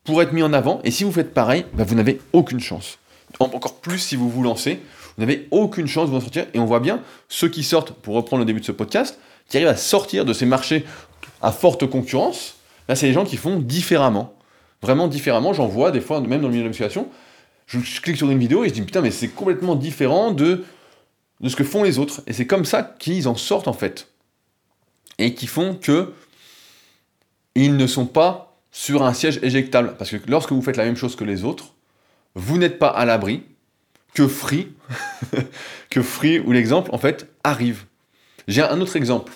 pour 0.04 0.22
être 0.22 0.32
mis 0.32 0.42
en 0.42 0.54
avant. 0.54 0.80
Et 0.84 0.90
si 0.90 1.04
vous 1.04 1.12
faites 1.12 1.34
pareil, 1.34 1.66
bah, 1.74 1.84
vous 1.84 1.94
n'avez 1.94 2.18
aucune 2.32 2.60
chance. 2.60 2.98
Encore 3.40 3.80
plus 3.80 3.98
si 3.98 4.16
vous 4.16 4.30
vous 4.30 4.42
lancez, 4.42 4.80
vous 5.18 5.26
n'avez 5.26 5.46
aucune 5.50 5.86
chance 5.86 6.06
de 6.06 6.12
vous 6.12 6.16
en 6.16 6.20
sortir. 6.22 6.46
Et 6.54 6.58
on 6.58 6.64
voit 6.64 6.80
bien 6.80 7.02
ceux 7.28 7.50
qui 7.50 7.62
sortent, 7.62 7.92
pour 7.92 8.14
reprendre 8.14 8.40
le 8.40 8.46
début 8.46 8.60
de 8.60 8.64
ce 8.64 8.72
podcast, 8.72 9.18
qui 9.50 9.58
arrivent 9.58 9.68
à 9.68 9.76
sortir 9.76 10.24
de 10.24 10.32
ces 10.32 10.46
marchés 10.46 10.86
à 11.42 11.52
forte 11.52 11.86
concurrence. 11.90 12.54
Là, 12.88 12.96
c'est 12.96 13.06
les 13.06 13.12
gens 13.12 13.26
qui 13.26 13.36
font 13.36 13.58
différemment. 13.58 14.32
Vraiment 14.80 15.08
différemment. 15.08 15.52
J'en 15.52 15.66
vois 15.66 15.90
des 15.90 16.00
fois, 16.00 16.22
même 16.22 16.40
dans 16.40 16.48
le 16.48 16.54
milieu 16.54 16.62
de 16.62 16.68
la 16.68 17.04
je, 17.66 18.00
clique 18.00 18.16
sur 18.16 18.30
une 18.30 18.38
vidéo 18.38 18.64
et 18.64 18.68
je 18.68 18.74
dis 18.74 18.82
putain, 18.82 19.00
mais 19.00 19.10
c'est 19.10 19.28
complètement 19.28 19.74
différent 19.74 20.32
de, 20.32 20.64
de 21.40 21.48
ce 21.48 21.56
que 21.56 21.64
font 21.64 21.82
les 21.82 21.98
autres. 21.98 22.22
Et 22.26 22.32
c'est 22.32 22.46
comme 22.46 22.64
ça 22.64 22.82
qu'ils 22.82 23.28
en 23.28 23.36
sortent 23.36 23.68
en 23.68 23.72
fait. 23.72 24.08
Et 25.18 25.34
qui 25.34 25.46
font 25.46 25.74
que 25.74 26.12
ils 27.54 27.76
ne 27.76 27.86
sont 27.86 28.06
pas 28.06 28.56
sur 28.72 29.04
un 29.04 29.14
siège 29.14 29.38
éjectable. 29.42 29.94
Parce 29.96 30.10
que 30.10 30.16
lorsque 30.28 30.52
vous 30.52 30.62
faites 30.62 30.76
la 30.76 30.84
même 30.84 30.96
chose 30.96 31.14
que 31.16 31.24
les 31.24 31.44
autres, 31.44 31.74
vous 32.34 32.58
n'êtes 32.58 32.78
pas 32.78 32.88
à 32.88 33.04
l'abri 33.04 33.42
que 34.12 34.26
Free, 34.28 34.68
que 35.90 36.02
Free 36.02 36.40
ou 36.40 36.52
l'exemple 36.52 36.90
en 36.92 36.98
fait 36.98 37.28
arrive. 37.44 37.84
J'ai 38.48 38.62
un 38.62 38.80
autre 38.80 38.96
exemple. 38.96 39.32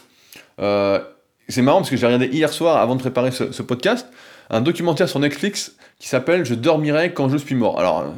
Euh, 0.61 1.01
c'est 1.49 1.63
marrant 1.63 1.79
parce 1.79 1.91
que 1.91 1.97
j'ai 1.97 2.07
regardé 2.07 2.27
hier 2.27 2.53
soir 2.53 2.77
avant 2.77 2.95
de 2.95 3.01
préparer 3.01 3.31
ce 3.31 3.63
podcast 3.63 4.07
un 4.51 4.61
documentaire 4.61 5.09
sur 5.09 5.21
Netflix 5.21 5.77
qui 5.99 6.09
s'appelle 6.09 6.45
Je 6.45 6.55
dormirai 6.55 7.13
quand 7.13 7.29
je 7.29 7.37
suis 7.37 7.55
mort. 7.55 7.79
Alors, 7.79 8.01
euh, 8.01 8.11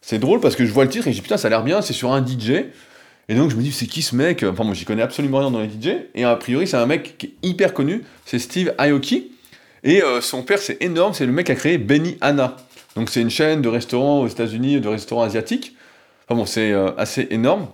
c'est 0.00 0.18
drôle 0.18 0.40
parce 0.40 0.56
que 0.56 0.64
je 0.64 0.72
vois 0.72 0.84
le 0.84 0.90
titre 0.90 1.08
et 1.08 1.12
je 1.12 1.16
dis 1.16 1.22
putain, 1.22 1.36
ça 1.36 1.48
a 1.48 1.50
l'air 1.50 1.62
bien, 1.62 1.82
c'est 1.82 1.92
sur 1.92 2.12
un 2.12 2.24
DJ. 2.24 2.66
Et 3.28 3.34
donc 3.34 3.50
je 3.50 3.56
me 3.56 3.62
dis, 3.62 3.70
c'est 3.70 3.86
qui 3.86 4.02
ce 4.02 4.16
mec? 4.16 4.42
Enfin, 4.42 4.64
moi 4.64 4.74
j'y 4.74 4.84
connais 4.84 5.02
absolument 5.02 5.38
rien 5.38 5.50
dans 5.50 5.60
les 5.60 5.68
DJ. 5.68 6.06
Et 6.14 6.24
a 6.24 6.34
priori, 6.36 6.66
c'est 6.66 6.76
un 6.76 6.86
mec 6.86 7.16
qui 7.16 7.26
est 7.26 7.48
hyper 7.48 7.74
connu, 7.74 8.02
c'est 8.24 8.38
Steve 8.38 8.74
Aoki. 8.78 9.30
Et 9.84 10.02
euh, 10.02 10.20
son 10.20 10.42
père, 10.42 10.58
c'est 10.58 10.82
énorme, 10.82 11.14
c'est 11.14 11.26
le 11.26 11.32
mec 11.32 11.46
qui 11.46 11.52
a 11.52 11.54
créé 11.54 11.78
Benny 11.78 12.16
Anna. 12.20 12.56
Donc 12.96 13.08
c'est 13.08 13.20
une 13.20 13.30
chaîne 13.30 13.62
de 13.62 13.68
restaurants 13.68 14.20
aux 14.20 14.26
États-Unis, 14.26 14.80
de 14.80 14.88
restaurants 14.88 15.22
asiatiques. 15.22 15.76
Enfin 16.26 16.38
bon, 16.38 16.44
c'est 16.44 16.72
euh, 16.72 16.90
assez 16.96 17.28
énorme. 17.30 17.68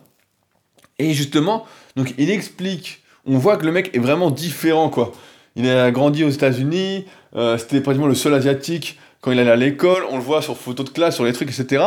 Et 0.99 1.13
justement, 1.15 1.65
donc 1.95 2.15
il 2.19 2.31
explique, 2.31 3.03
on 3.25 3.39
voit 3.39 3.57
que 3.57 3.67
le 3.67 3.73
mec 3.73 3.95
est 3.95 3.99
vraiment 3.99 4.31
différent, 4.31 4.89
quoi. 4.89 5.13
Il 5.57 5.69
a 5.69 5.91
grandi 5.91 6.23
aux 6.23 6.29
États-Unis, 6.29 7.07
c'était 7.33 7.81
pratiquement 7.81 8.07
le 8.07 8.15
seul 8.15 8.35
asiatique 8.35 8.99
quand 9.21 9.33
il 9.33 9.39
allait 9.41 9.51
à 9.51 9.57
l'école, 9.57 10.05
on 10.11 10.17
le 10.17 10.23
voit 10.23 10.41
sur 10.41 10.57
photos 10.57 10.87
de 10.87 10.91
classe, 10.91 11.17
sur 11.17 11.25
les 11.25 11.33
trucs, 11.33 11.49
etc. 11.49 11.85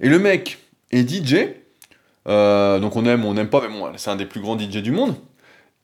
Et 0.00 0.08
le 0.08 0.18
mec 0.18 0.58
est 0.90 1.08
DJ, 1.08 1.48
euh, 2.28 2.78
donc 2.78 2.96
on 2.96 3.04
aime, 3.04 3.24
on 3.24 3.34
n'aime 3.34 3.48
pas, 3.48 3.60
mais 3.60 3.68
bon, 3.68 3.90
c'est 3.96 4.10
un 4.10 4.16
des 4.16 4.26
plus 4.26 4.40
grands 4.40 4.58
DJ 4.58 4.78
du 4.78 4.90
monde. 4.90 5.14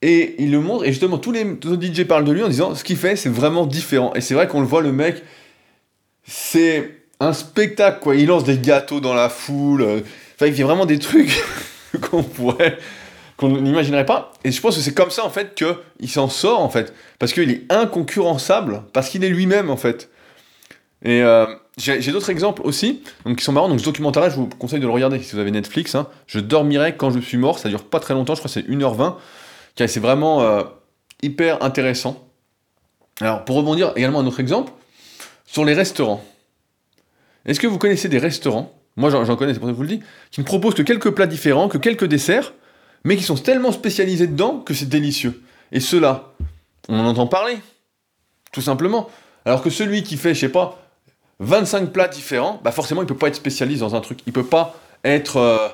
Et 0.00 0.36
il 0.38 0.50
le 0.50 0.60
montre, 0.60 0.84
et 0.84 0.88
justement, 0.88 1.18
tous 1.18 1.32
les 1.32 1.44
autres 1.44 1.82
DJ 1.82 2.04
parlent 2.04 2.24
de 2.24 2.32
lui 2.32 2.42
en 2.42 2.48
disant 2.48 2.74
ce 2.74 2.84
qu'il 2.84 2.96
fait, 2.96 3.16
c'est 3.16 3.28
vraiment 3.28 3.66
différent. 3.66 4.14
Et 4.14 4.20
c'est 4.20 4.34
vrai 4.34 4.46
qu'on 4.46 4.60
le 4.60 4.66
voit, 4.66 4.80
le 4.80 4.92
mec, 4.92 5.22
c'est 6.24 7.02
un 7.20 7.32
spectacle, 7.32 7.98
quoi. 8.00 8.14
Il 8.14 8.28
lance 8.28 8.44
des 8.44 8.58
gâteaux 8.58 9.00
dans 9.00 9.14
la 9.14 9.28
foule. 9.28 9.82
Euh, 9.82 10.00
enfin, 10.36 10.46
il 10.46 10.54
fait 10.54 10.62
vraiment 10.62 10.86
des 10.86 11.00
trucs 11.00 11.42
qu'on 12.10 12.22
pourrait 12.22 12.78
qu'on 13.38 13.48
n'imaginerait 13.48 14.04
pas. 14.04 14.32
Et 14.44 14.52
je 14.52 14.60
pense 14.60 14.76
que 14.76 14.82
c'est 14.82 14.92
comme 14.92 15.10
ça, 15.10 15.24
en 15.24 15.30
fait, 15.30 15.54
qu'il 15.54 16.10
s'en 16.10 16.28
sort, 16.28 16.60
en 16.60 16.68
fait. 16.68 16.92
Parce 17.18 17.32
qu'il 17.32 17.50
est 17.50 17.72
inconcurrençable, 17.72 18.82
parce 18.92 19.08
qu'il 19.08 19.24
est 19.24 19.30
lui-même, 19.30 19.70
en 19.70 19.78
fait. 19.78 20.10
Et 21.04 21.22
euh, 21.22 21.46
j'ai 21.78 22.12
d'autres 22.12 22.30
exemples 22.30 22.62
aussi, 22.64 23.02
donc 23.24 23.38
qui 23.38 23.44
sont 23.44 23.52
marrants. 23.52 23.68
Donc 23.68 23.80
ce 23.80 23.84
documentaire-là, 23.84 24.30
je 24.30 24.36
vous 24.36 24.48
conseille 24.48 24.80
de 24.80 24.86
le 24.86 24.92
regarder 24.92 25.20
si 25.20 25.32
vous 25.32 25.38
avez 25.38 25.52
Netflix. 25.52 25.94
Hein. 25.94 26.08
Je 26.26 26.40
dormirai 26.40 26.96
quand 26.96 27.10
je 27.10 27.20
suis 27.20 27.38
mort. 27.38 27.58
Ça 27.58 27.68
dure 27.68 27.84
pas 27.84 28.00
très 28.00 28.14
longtemps, 28.14 28.34
je 28.34 28.40
crois 28.40 28.52
que 28.52 28.60
c'est 28.60 28.68
1h20. 28.68 29.14
C'est 29.76 30.00
vraiment 30.00 30.42
euh, 30.42 30.64
hyper 31.22 31.62
intéressant. 31.62 32.28
Alors 33.20 33.44
pour 33.44 33.56
rebondir 33.56 33.92
également 33.94 34.20
un 34.20 34.26
autre 34.26 34.40
exemple, 34.40 34.72
sur 35.46 35.64
les 35.64 35.74
restaurants. 35.74 36.24
Est-ce 37.46 37.60
que 37.60 37.66
vous 37.66 37.78
connaissez 37.78 38.08
des 38.08 38.18
restaurants? 38.18 38.74
Moi 38.96 39.10
j'en 39.10 39.36
connais, 39.36 39.54
c'est 39.54 39.60
pour 39.60 39.68
ça 39.68 39.72
que 39.72 39.76
je 39.78 39.84
vous 39.84 39.88
le 39.88 39.96
dis, 39.96 40.02
qui 40.32 40.40
ne 40.40 40.44
proposent 40.44 40.74
que 40.74 40.82
quelques 40.82 41.10
plats 41.10 41.28
différents, 41.28 41.68
que 41.68 41.78
quelques 41.78 42.04
desserts, 42.04 42.52
mais 43.04 43.16
qui 43.16 43.22
sont 43.22 43.36
tellement 43.36 43.72
spécialisés 43.72 44.26
dedans 44.26 44.60
que 44.60 44.74
c'est 44.74 44.88
délicieux. 44.88 45.42
Et 45.72 45.80
ceux-là, 45.80 46.32
on 46.88 46.98
en 46.98 47.06
entend 47.06 47.26
parler, 47.26 47.58
tout 48.52 48.62
simplement. 48.62 49.08
Alors 49.44 49.62
que 49.62 49.70
celui 49.70 50.02
qui 50.02 50.16
fait, 50.16 50.34
je 50.34 50.40
sais 50.40 50.48
pas, 50.48 50.88
25 51.40 51.92
plats 51.92 52.08
différents, 52.08 52.60
bah 52.64 52.72
forcément, 52.72 53.02
il 53.02 53.06
peut 53.06 53.16
pas 53.16 53.28
être 53.28 53.36
spécialiste 53.36 53.80
dans 53.80 53.94
un 53.94 54.00
truc. 54.00 54.20
Il 54.26 54.32
peut 54.32 54.44
pas 54.44 54.78
être 55.04 55.36
euh, 55.36 55.68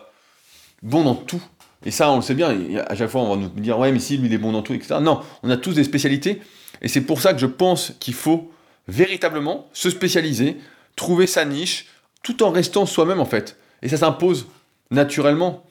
bon 0.83 1.05
dans 1.05 1.15
tout. 1.15 1.43
Et 1.85 1.91
ça, 1.91 2.11
on 2.11 2.17
le 2.17 2.23
sait 2.23 2.35
bien. 2.35 2.55
À 2.87 2.95
chaque 2.95 3.11
fois, 3.11 3.23
on 3.23 3.35
va 3.35 3.37
nous 3.37 3.49
dire, 3.49 3.79
ouais, 3.79 3.93
mais 3.93 3.99
si, 3.99 4.17
lui, 4.17 4.29
il 4.29 4.35
est 4.35 4.39
bon 4.39 4.53
dans 4.53 4.63
tout, 4.63 4.75
etc. 4.75 4.97
Non, 5.01 5.21
on 5.43 5.51
a 5.51 5.57
tous 5.57 5.75
des 5.75 5.85
spécialités. 5.85 6.41
Et 6.83 6.89
c'est 6.89 7.03
pour 7.03 7.21
ça 7.21 7.33
que 7.33 7.39
je 7.39 7.47
pense 7.47 7.93
qu'il 8.01 8.15
faut 8.15 8.51
véritablement 8.89 9.69
se 9.73 9.91
spécialiser, 9.91 10.57
trouver 10.97 11.27
sa 11.27 11.45
niche, 11.45 11.87
tout 12.23 12.43
en 12.43 12.51
restant 12.51 12.87
soi-même, 12.87 13.21
en 13.21 13.27
fait. 13.27 13.57
Et 13.83 13.89
ça 13.89 13.97
s'impose 13.97 14.47
naturellement. 14.91 15.65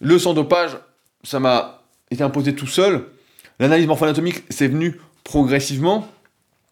Le 0.00 0.18
sans-dopage, 0.18 0.78
ça 1.22 1.40
m'a 1.40 1.82
été 2.10 2.22
imposé 2.22 2.54
tout 2.54 2.66
seul. 2.66 3.06
L'analyse 3.58 3.86
morpho-anatomique, 3.86 4.42
c'est 4.50 4.68
venu 4.68 5.00
progressivement. 5.24 6.08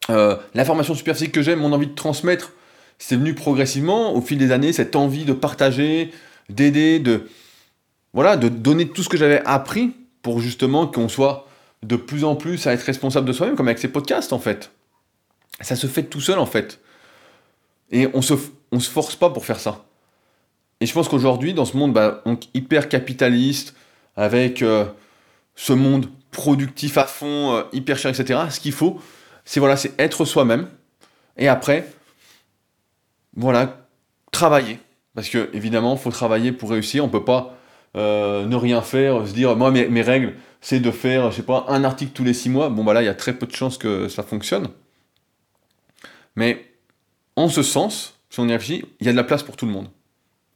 Euh, 0.09 0.37
physique 0.54 1.33
que 1.33 1.42
j'aime, 1.42 1.61
mon 1.61 1.72
envie 1.72 1.87
de 1.87 1.94
transmettre, 1.94 2.52
c'est 2.98 3.16
venu 3.16 3.35
progressivement 3.35 4.14
au 4.14 4.20
fil 4.20 4.38
des 4.38 4.50
années, 4.50 4.72
cette 4.72 4.96
envie 4.96 5.24
de 5.24 5.33
partager, 5.33 6.12
d'aider, 6.48 6.98
de 6.98 7.28
voilà, 8.12 8.37
de 8.37 8.48
donner 8.48 8.88
tout 8.88 9.02
ce 9.02 9.09
que 9.09 9.16
j'avais 9.16 9.42
appris 9.44 9.94
pour 10.22 10.40
justement 10.40 10.87
qu'on 10.87 11.09
soit 11.09 11.46
de 11.83 11.96
plus 11.96 12.24
en 12.24 12.35
plus 12.35 12.66
à 12.66 12.72
être 12.72 12.83
responsable 12.83 13.26
de 13.26 13.33
soi-même, 13.33 13.56
comme 13.56 13.68
avec 13.68 13.78
ces 13.78 13.88
podcasts 13.88 14.33
en 14.33 14.38
fait. 14.38 14.72
Ça 15.61 15.76
se 15.76 15.87
fait 15.87 16.02
tout 16.02 16.20
seul 16.20 16.38
en 16.38 16.46
fait. 16.46 16.80
Et 17.90 18.09
on 18.14 18.22
se, 18.22 18.35
on 18.72 18.80
se 18.80 18.90
force 18.90 19.16
pas 19.16 19.30
pour 19.30 19.44
faire 19.44 19.61
ça. 19.61 19.85
Et 20.80 20.86
je 20.86 20.92
pense 20.92 21.08
qu'aujourd'hui, 21.08 21.52
dans 21.52 21.64
ce 21.64 21.76
monde 21.76 21.92
bah, 21.92 22.22
hyper 22.54 22.88
capitaliste, 22.88 23.74
avec 24.16 24.62
euh, 24.62 24.86
ce 25.54 25.72
monde 25.72 26.06
productif 26.30 26.96
à 26.98 27.04
fond, 27.04 27.54
euh, 27.54 27.62
hyper 27.72 27.98
cher, 27.98 28.10
etc., 28.10 28.40
ce 28.50 28.60
qu'il 28.60 28.72
faut, 28.72 29.00
c'est 29.44 29.60
voilà, 29.60 29.76
être 29.98 30.24
soi-même. 30.24 30.68
Et 31.36 31.48
après, 31.48 31.86
voilà, 33.36 33.86
travailler. 34.32 34.78
Parce 35.14 35.28
que 35.28 35.50
évidemment, 35.52 35.96
faut 35.96 36.10
travailler 36.10 36.52
pour 36.52 36.70
réussir. 36.70 37.04
On 37.04 37.08
peut 37.08 37.24
pas 37.24 37.56
euh, 37.96 38.46
ne 38.46 38.56
rien 38.56 38.82
faire, 38.82 39.26
se 39.26 39.32
dire 39.32 39.56
moi 39.56 39.70
mes, 39.70 40.02
règles, 40.02 40.34
c'est 40.60 40.80
de 40.80 40.90
faire, 40.90 41.30
je 41.30 41.36
sais 41.36 41.42
pas, 41.42 41.64
un 41.68 41.84
article 41.84 42.12
tous 42.12 42.24
les 42.24 42.34
six 42.34 42.48
mois. 42.48 42.68
Bon 42.68 42.84
bah 42.84 42.94
là, 42.94 43.02
il 43.02 43.06
y 43.06 43.08
a 43.08 43.14
très 43.14 43.32
peu 43.32 43.46
de 43.46 43.54
chances 43.54 43.78
que 43.78 44.08
ça 44.08 44.22
fonctionne. 44.22 44.68
Mais 46.36 46.64
en 47.36 47.48
ce 47.48 47.62
sens, 47.62 48.20
si 48.30 48.40
on 48.40 48.48
y 48.48 48.54
il 49.00 49.06
y 49.06 49.08
a 49.08 49.12
de 49.12 49.16
la 49.16 49.24
place 49.24 49.42
pour 49.42 49.56
tout 49.56 49.66
le 49.66 49.72
monde. 49.72 49.88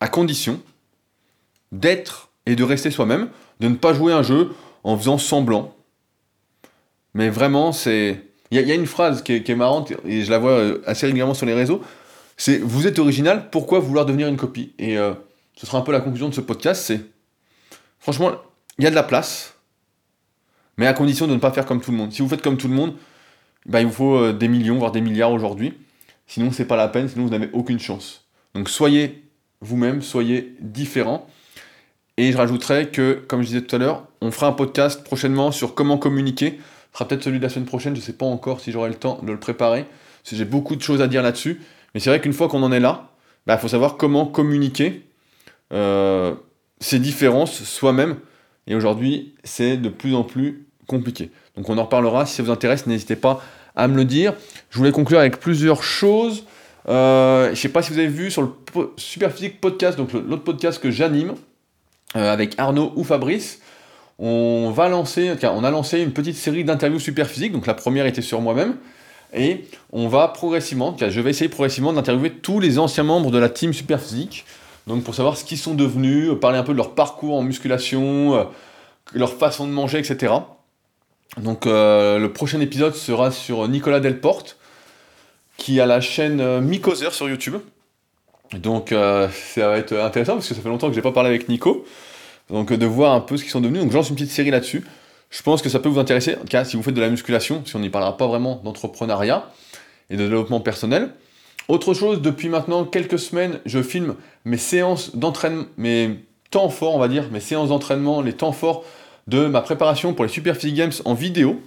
À 0.04 0.08
condition 0.08 0.60
d'être 1.72 2.28
et 2.44 2.56
de 2.56 2.62
rester 2.62 2.90
soi-même, 2.90 3.30
de 3.60 3.68
ne 3.68 3.74
pas 3.74 3.94
jouer 3.94 4.12
un 4.12 4.22
jeu 4.22 4.50
en 4.82 4.98
faisant 4.98 5.16
semblant. 5.16 5.74
Mais 7.14 7.30
vraiment, 7.30 7.72
c'est 7.72 8.22
il 8.50 8.60
y, 8.60 8.70
a 8.70 8.74
une 8.74 8.84
phrase 8.84 9.22
qui 9.22 9.32
est, 9.32 9.54
marrante, 9.54 9.94
et 10.04 10.20
je 10.20 10.30
la 10.30 10.38
vois 10.38 10.50
euh, 10.50 10.82
assez 10.84 11.06
régulièrement 11.06 11.32
sur 11.32 11.46
les 11.46 11.54
réseaux, 11.54 11.80
c'est 12.36 12.58
«Vous 12.62 12.86
êtes 12.86 12.98
original, 12.98 13.48
pourquoi 13.48 13.78
vouloir 13.78 14.04
devenir 14.04 14.28
une 14.28 14.36
copie?» 14.36 14.74
Et 14.78 14.98
euh, 14.98 15.14
ce 15.56 15.64
sera 15.64 15.78
un 15.78 15.80
peu 15.80 15.90
la 15.90 16.00
conclusion 16.00 16.28
de 16.28 16.34
ce 16.34 16.42
podcast, 16.42 16.84
c'est... 16.84 17.00
Franchement, 17.98 18.32
il 18.76 18.84
y 18.84 18.86
a 18.86 18.90
de 18.90 18.94
la 18.94 19.04
place, 19.04 19.54
mais 20.76 20.86
à 20.86 20.92
condition 20.92 21.26
de 21.26 21.32
ne 21.32 21.40
pas 21.40 21.50
faire 21.50 21.64
comme 21.64 21.80
tout 21.80 21.92
le 21.92 21.96
monde. 21.96 22.12
Si 22.12 22.20
vous 22.20 22.28
faites 22.28 22.42
comme 22.42 22.58
tout 22.58 22.68
le 22.68 22.74
monde, 22.74 22.94
bah, 23.64 23.80
il 23.80 23.86
vous 23.86 23.92
faut 23.94 24.16
euh, 24.18 24.34
des 24.34 24.48
millions, 24.48 24.76
voire 24.76 24.92
des 24.92 25.00
milliards 25.00 25.32
aujourd'hui. 25.32 25.72
Sinon, 26.26 26.52
c'est 26.52 26.66
pas 26.66 26.76
la 26.76 26.88
peine, 26.88 27.08
sinon 27.08 27.24
vous 27.24 27.30
n'avez 27.30 27.48
aucune 27.54 27.80
chance. 27.80 28.26
Donc 28.54 28.68
soyez 28.68 29.23
vous-même, 29.64 30.02
soyez 30.02 30.54
différent. 30.60 31.26
Et 32.16 32.30
je 32.30 32.36
rajouterai 32.36 32.90
que, 32.90 33.24
comme 33.26 33.42
je 33.42 33.48
disais 33.48 33.62
tout 33.62 33.74
à 33.74 33.78
l'heure, 33.78 34.06
on 34.20 34.30
fera 34.30 34.46
un 34.46 34.52
podcast 34.52 35.02
prochainement 35.02 35.50
sur 35.50 35.74
comment 35.74 35.98
communiquer 35.98 36.60
sera 36.92 37.08
peut-être 37.08 37.24
celui 37.24 37.38
de 37.38 37.42
la 37.42 37.48
semaine 37.48 37.66
prochaine, 37.66 37.94
je 37.94 38.00
ne 38.00 38.04
sais 38.04 38.12
pas 38.12 38.26
encore 38.26 38.60
si 38.60 38.70
j'aurai 38.70 38.88
le 38.88 38.94
temps 38.94 39.18
de 39.22 39.32
le 39.32 39.40
préparer, 39.40 39.84
j'ai 40.24 40.44
beaucoup 40.44 40.76
de 40.76 40.82
choses 40.82 41.02
à 41.02 41.08
dire 41.08 41.22
là-dessus. 41.22 41.60
Mais 41.92 42.00
c'est 42.00 42.10
vrai 42.10 42.20
qu'une 42.20 42.32
fois 42.32 42.48
qu'on 42.48 42.62
en 42.62 42.70
est 42.70 42.80
là, 42.80 43.08
il 43.10 43.48
bah, 43.48 43.58
faut 43.58 43.68
savoir 43.68 43.96
comment 43.96 44.26
communiquer 44.26 45.02
ces 45.70 46.98
différences 47.00 47.64
soi-même. 47.64 48.16
Et 48.66 48.74
aujourd'hui, 48.74 49.34
c'est 49.42 49.76
de 49.76 49.88
plus 49.88 50.14
en 50.14 50.22
plus 50.22 50.66
compliqué. 50.86 51.30
Donc 51.56 51.68
on 51.68 51.78
en 51.78 51.84
reparlera. 51.84 52.26
Si 52.26 52.34
ça 52.34 52.42
vous 52.42 52.50
intéresse, 52.50 52.86
n'hésitez 52.86 53.16
pas 53.16 53.42
à 53.74 53.88
me 53.88 53.96
le 53.96 54.04
dire. 54.04 54.34
Je 54.70 54.78
voulais 54.78 54.92
conclure 54.92 55.18
avec 55.18 55.40
plusieurs 55.40 55.82
choses. 55.82 56.44
Euh, 56.88 57.50
je 57.50 57.54
sais 57.54 57.68
pas 57.68 57.82
si 57.82 57.92
vous 57.92 57.98
avez 57.98 58.08
vu 58.08 58.30
sur 58.30 58.42
le 58.42 58.50
Superphysique 58.96 59.60
Podcast, 59.60 59.96
donc 59.96 60.12
l'autre 60.12 60.44
podcast 60.44 60.80
que 60.80 60.90
j'anime, 60.90 61.34
euh, 62.16 62.32
avec 62.32 62.58
Arnaud 62.58 62.92
ou 62.96 63.04
Fabrice, 63.04 63.60
on 64.18 64.70
va 64.70 64.88
lancer, 64.88 65.34
on 65.42 65.64
a 65.64 65.70
lancé 65.70 66.00
une 66.00 66.12
petite 66.12 66.36
série 66.36 66.64
d'interviews 66.64 67.00
Superphysique, 67.00 67.52
donc 67.52 67.66
la 67.66 67.74
première 67.74 68.06
était 68.06 68.22
sur 68.22 68.40
moi-même, 68.40 68.76
et 69.32 69.64
on 69.92 70.08
va 70.08 70.28
progressivement, 70.28 70.94
je 70.98 71.20
vais 71.20 71.30
essayer 71.30 71.48
progressivement 71.48 71.92
d'interviewer 71.92 72.30
tous 72.30 72.60
les 72.60 72.78
anciens 72.78 73.02
membres 73.02 73.30
de 73.30 73.38
la 73.38 73.48
team 73.48 73.72
Superphysique, 73.72 74.44
donc 74.86 75.02
pour 75.02 75.14
savoir 75.14 75.38
ce 75.38 75.44
qu'ils 75.44 75.58
sont 75.58 75.74
devenus, 75.74 76.32
parler 76.40 76.58
un 76.58 76.62
peu 76.62 76.72
de 76.72 76.76
leur 76.76 76.94
parcours 76.94 77.36
en 77.36 77.42
musculation, 77.42 78.34
euh, 78.36 78.44
leur 79.14 79.32
façon 79.32 79.66
de 79.66 79.72
manger, 79.72 79.98
etc. 79.98 80.34
Donc 81.38 81.64
le 81.64 82.26
prochain 82.28 82.60
épisode 82.60 82.94
sera 82.94 83.32
sur 83.32 83.66
Nicolas 83.66 83.98
Delporte, 83.98 84.56
qui 85.56 85.80
a 85.80 85.86
la 85.86 86.00
chaîne 86.00 86.40
euh, 86.40 86.60
Mikoser 86.60 87.10
sur 87.10 87.28
YouTube. 87.28 87.56
Donc 88.52 88.92
euh, 88.92 89.28
ça 89.30 89.68
va 89.68 89.78
être 89.78 89.96
intéressant 89.96 90.34
parce 90.34 90.48
que 90.48 90.54
ça 90.54 90.60
fait 90.60 90.68
longtemps 90.68 90.88
que 90.88 90.94
j'ai 90.94 91.02
pas 91.02 91.12
parlé 91.12 91.30
avec 91.30 91.48
Nico. 91.48 91.84
Donc 92.50 92.72
de 92.72 92.86
voir 92.86 93.12
un 93.14 93.20
peu 93.20 93.36
ce 93.36 93.42
qu'ils 93.42 93.52
sont 93.52 93.60
devenus. 93.60 93.82
Donc 93.82 93.90
je 93.90 93.96
lance 93.96 94.10
une 94.10 94.16
petite 94.16 94.30
série 94.30 94.50
là-dessus. 94.50 94.84
Je 95.30 95.42
pense 95.42 95.62
que 95.62 95.68
ça 95.68 95.80
peut 95.80 95.88
vous 95.88 95.98
intéresser, 95.98 96.36
en 96.36 96.40
tout 96.40 96.46
cas 96.46 96.64
si 96.64 96.76
vous 96.76 96.82
faites 96.82 96.94
de 96.94 97.00
la 97.00 97.08
musculation, 97.08 97.62
si 97.64 97.74
on 97.74 97.80
n'y 97.80 97.90
parlera 97.90 98.16
pas 98.16 98.26
vraiment 98.26 98.60
d'entrepreneuriat 98.62 99.50
et 100.10 100.16
de 100.16 100.22
développement 100.22 100.60
personnel. 100.60 101.10
Autre 101.66 101.94
chose, 101.94 102.20
depuis 102.20 102.48
maintenant 102.48 102.84
quelques 102.84 103.18
semaines, 103.18 103.58
je 103.64 103.82
filme 103.82 104.14
mes 104.44 104.58
séances 104.58 105.16
d'entraînement, 105.16 105.64
mes 105.78 106.20
temps 106.50 106.68
forts, 106.68 106.94
on 106.94 106.98
va 106.98 107.08
dire, 107.08 107.30
mes 107.32 107.40
séances 107.40 107.70
d'entraînement, 107.70 108.20
les 108.20 108.34
temps 108.34 108.52
forts 108.52 108.84
de 109.26 109.46
ma 109.46 109.62
préparation 109.62 110.12
pour 110.12 110.24
les 110.24 110.30
Super 110.30 110.56
Physique 110.56 110.76
Games 110.76 110.92
en 111.04 111.14
vidéo. 111.14 111.60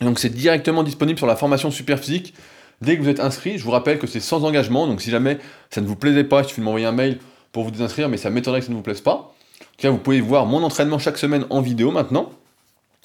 donc 0.00 0.18
c'est 0.18 0.30
directement 0.34 0.82
disponible 0.82 1.18
sur 1.18 1.26
la 1.26 1.36
formation 1.36 1.70
Super 1.70 1.98
Physique 1.98 2.34
Dès 2.80 2.96
que 2.96 3.02
vous 3.02 3.08
êtes 3.08 3.20
inscrit, 3.20 3.58
je 3.58 3.64
vous 3.64 3.70
rappelle 3.70 3.98
que 3.98 4.06
c'est 4.06 4.20
sans 4.20 4.44
engagement, 4.44 4.86
donc 4.86 5.00
si 5.00 5.10
jamais 5.10 5.38
ça 5.70 5.80
ne 5.80 5.86
vous 5.86 5.96
plaisait 5.96 6.24
pas, 6.24 6.42
il 6.42 6.48
suffit 6.48 6.60
de 6.60 6.64
m'envoyer 6.64 6.86
un 6.86 6.92
mail 6.92 7.18
pour 7.50 7.64
vous 7.64 7.70
désinscrire, 7.70 8.08
mais 8.08 8.16
ça 8.16 8.30
m'étonnerait 8.30 8.60
que 8.60 8.66
ça 8.66 8.72
ne 8.72 8.76
vous 8.76 8.82
plaise 8.82 9.00
pas. 9.00 9.14
En 9.14 9.24
tout 9.58 9.66
cas, 9.78 9.90
vous 9.90 9.98
pouvez 9.98 10.20
voir 10.20 10.46
mon 10.46 10.62
entraînement 10.62 10.98
chaque 10.98 11.18
semaine 11.18 11.44
en 11.50 11.60
vidéo 11.60 11.90
maintenant. 11.90 12.32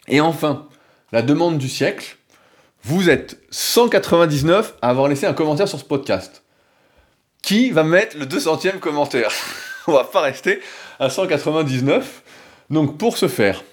Et 0.07 0.21
enfin, 0.21 0.67
la 1.11 1.21
demande 1.21 1.57
du 1.57 1.69
siècle, 1.69 2.17
vous 2.83 3.09
êtes 3.09 3.39
199 3.49 4.75
à 4.81 4.89
avoir 4.89 5.07
laissé 5.07 5.25
un 5.25 5.33
commentaire 5.33 5.67
sur 5.67 5.79
ce 5.79 5.85
podcast. 5.85 6.43
Qui 7.41 7.71
va 7.71 7.83
mettre 7.83 8.17
le 8.17 8.25
200e 8.25 8.79
commentaire? 8.79 9.31
On 9.87 9.93
va 9.93 10.03
pas 10.03 10.21
rester 10.21 10.59
à 10.99 11.09
199. 11.09 12.23
Donc 12.69 12.97
pour 12.97 13.17
ce 13.17 13.27
faire, 13.27 13.63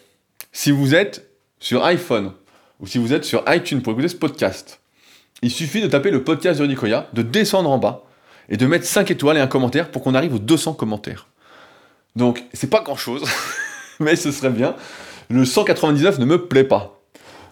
si 0.53 0.71
vous 0.71 0.95
êtes 0.95 1.31
sur 1.59 1.85
iPhone 1.85 2.33
ou 2.81 2.87
si 2.87 2.99
vous 2.99 3.13
êtes 3.13 3.25
sur 3.25 3.45
iTunes 3.49 3.83
pour 3.83 3.93
écouter 3.93 4.09
ce 4.09 4.17
podcast, 4.17 4.81
il 5.43 5.51
suffit 5.51 5.81
de 5.81 5.87
taper 5.87 6.11
le 6.11 6.23
podcast 6.23 6.61
de 6.61 6.67
Nicoya, 6.67 7.09
de 7.13 7.23
descendre 7.23 7.71
en 7.71 7.79
bas 7.79 8.05
et 8.49 8.57
de 8.57 8.67
mettre 8.67 8.85
5 8.85 9.11
étoiles 9.11 9.37
et 9.37 9.41
un 9.41 9.47
commentaire 9.47 9.91
pour 9.91 10.03
qu'on 10.03 10.15
arrive 10.15 10.35
aux 10.35 10.39
200 10.39 10.75
commentaires. 10.75 11.29
Donc, 12.17 12.45
c'est 12.53 12.69
pas 12.69 12.81
grand 12.81 12.97
chose, 12.97 13.25
mais 14.01 14.17
ce 14.17 14.33
serait 14.33 14.51
bien. 14.51 14.75
Le 15.29 15.45
199 15.45 16.19
ne 16.19 16.25
me 16.25 16.47
plaît 16.47 16.65
pas. 16.65 17.01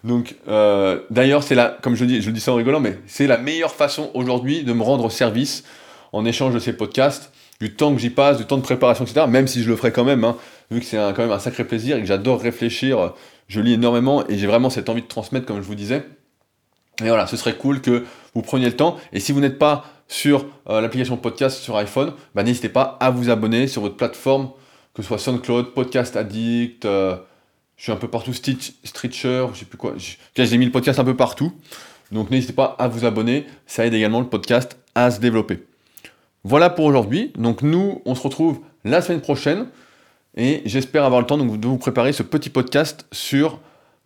Donc, 0.04 0.36
euh, 0.48 1.00
d'ailleurs, 1.10 1.42
c'est 1.42 1.54
la, 1.54 1.76
comme 1.82 1.94
je 1.94 2.04
dis, 2.04 2.22
je 2.22 2.30
dis 2.30 2.40
ça 2.40 2.52
en 2.52 2.56
rigolant, 2.56 2.80
mais 2.80 2.98
c'est 3.06 3.26
la 3.26 3.38
meilleure 3.38 3.72
façon 3.72 4.10
aujourd'hui 4.14 4.62
de 4.62 4.72
me 4.72 4.82
rendre 4.82 5.10
service 5.10 5.64
en 6.12 6.24
échange 6.24 6.54
de 6.54 6.58
ces 6.58 6.72
podcasts, 6.72 7.32
du 7.60 7.74
temps 7.74 7.92
que 7.92 8.00
j'y 8.00 8.10
passe, 8.10 8.38
du 8.38 8.44
temps 8.44 8.56
de 8.56 8.62
préparation, 8.62 9.04
etc. 9.04 9.26
Même 9.28 9.46
si 9.46 9.62
je 9.62 9.68
le 9.68 9.76
ferai 9.76 9.92
quand 9.92 10.04
même, 10.04 10.24
hein, 10.24 10.36
vu 10.70 10.80
que 10.80 10.86
c'est 10.86 10.96
quand 10.96 11.18
même 11.18 11.32
un 11.32 11.38
sacré 11.38 11.64
plaisir 11.64 11.96
et 11.96 12.00
que 12.00 12.06
j'adore 12.06 12.40
réfléchir, 12.40 13.14
je 13.48 13.60
lis 13.60 13.74
énormément 13.74 14.26
et 14.28 14.38
j'ai 14.38 14.46
vraiment 14.46 14.70
cette 14.70 14.88
envie 14.88 15.02
de 15.02 15.08
transmettre, 15.08 15.46
comme 15.46 15.60
je 15.60 15.66
vous 15.66 15.74
disais. 15.74 16.04
Et 17.02 17.08
voilà, 17.08 17.26
ce 17.26 17.36
serait 17.36 17.56
cool 17.56 17.80
que 17.80 18.04
vous 18.34 18.42
preniez 18.42 18.66
le 18.66 18.76
temps. 18.76 18.96
Et 19.12 19.20
si 19.20 19.32
vous 19.32 19.40
n'êtes 19.40 19.58
pas 19.58 19.84
sur 20.08 20.46
euh, 20.68 20.80
l'application 20.80 21.16
podcast 21.16 21.60
sur 21.60 21.76
iPhone, 21.76 22.12
bah, 22.34 22.42
n'hésitez 22.42 22.68
pas 22.68 22.96
à 23.00 23.10
vous 23.10 23.30
abonner 23.30 23.68
sur 23.68 23.82
votre 23.82 23.96
plateforme, 23.96 24.50
que 24.94 25.02
ce 25.02 25.08
soit 25.08 25.18
SoundCloud, 25.18 25.74
Podcast 25.74 26.16
Addict, 26.16 26.84
euh, 26.84 27.16
je 27.76 27.84
suis 27.84 27.92
un 27.92 27.96
peu 27.96 28.08
partout, 28.08 28.32
Stitch, 28.32 28.72
Stitcher, 28.82 29.46
je 29.54 29.60
sais 29.60 29.64
plus 29.64 29.78
quoi. 29.78 29.94
J'ai 29.96 30.58
mis 30.58 30.64
le 30.64 30.72
podcast 30.72 30.98
un 30.98 31.04
peu 31.04 31.14
partout. 31.16 31.52
Donc 32.10 32.30
n'hésitez 32.30 32.52
pas 32.52 32.74
à 32.78 32.88
vous 32.88 33.04
abonner, 33.04 33.46
ça 33.66 33.86
aide 33.86 33.94
également 33.94 34.20
le 34.20 34.26
podcast 34.26 34.76
à 34.94 35.10
se 35.10 35.20
développer. 35.20 35.62
Voilà 36.42 36.70
pour 36.70 36.86
aujourd'hui. 36.86 37.32
Donc 37.38 37.62
nous, 37.62 38.02
on 38.04 38.14
se 38.14 38.22
retrouve 38.22 38.60
la 38.84 39.02
semaine 39.02 39.20
prochaine 39.20 39.68
et 40.36 40.62
j'espère 40.64 41.04
avoir 41.04 41.20
le 41.20 41.26
temps 41.26 41.38
de 41.38 41.44
vous 41.44 41.78
préparer 41.78 42.12
ce 42.12 42.22
petit 42.24 42.50
podcast 42.50 43.06
sur 43.12 43.60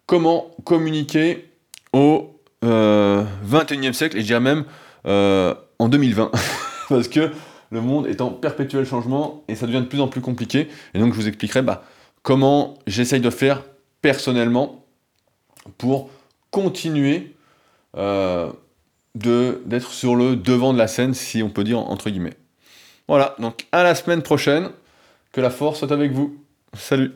comment 0.06 0.50
communiquer 0.64 1.48
au 1.92 2.41
21e 2.62 2.64
euh, 2.64 3.92
siècle, 3.92 4.16
et 4.16 4.20
je 4.20 4.26
dirais 4.26 4.40
même 4.40 4.64
euh, 5.06 5.54
en 5.78 5.88
2020, 5.88 6.30
parce 6.88 7.08
que 7.08 7.30
le 7.70 7.80
monde 7.80 8.06
est 8.06 8.20
en 8.20 8.30
perpétuel 8.30 8.84
changement 8.84 9.44
et 9.48 9.54
ça 9.54 9.66
devient 9.66 9.80
de 9.80 9.86
plus 9.86 10.00
en 10.00 10.08
plus 10.08 10.20
compliqué. 10.20 10.68
Et 10.94 10.98
donc 10.98 11.12
je 11.14 11.18
vous 11.18 11.28
expliquerai 11.28 11.62
bah, 11.62 11.84
comment 12.22 12.74
j'essaye 12.86 13.20
de 13.20 13.30
faire 13.30 13.62
personnellement 14.02 14.84
pour 15.78 16.10
continuer 16.50 17.34
euh, 17.96 18.52
d'être 19.14 19.90
sur 19.90 20.16
le 20.16 20.36
devant 20.36 20.72
de 20.72 20.78
la 20.78 20.86
scène, 20.86 21.14
si 21.14 21.42
on 21.42 21.50
peut 21.50 21.64
dire 21.64 21.78
entre 21.78 22.10
guillemets. 22.10 22.36
Voilà, 23.08 23.34
donc 23.38 23.66
à 23.72 23.82
la 23.82 23.94
semaine 23.94 24.22
prochaine, 24.22 24.70
que 25.32 25.40
la 25.40 25.50
force 25.50 25.80
soit 25.80 25.92
avec 25.92 26.12
vous. 26.12 26.36
Salut 26.74 27.12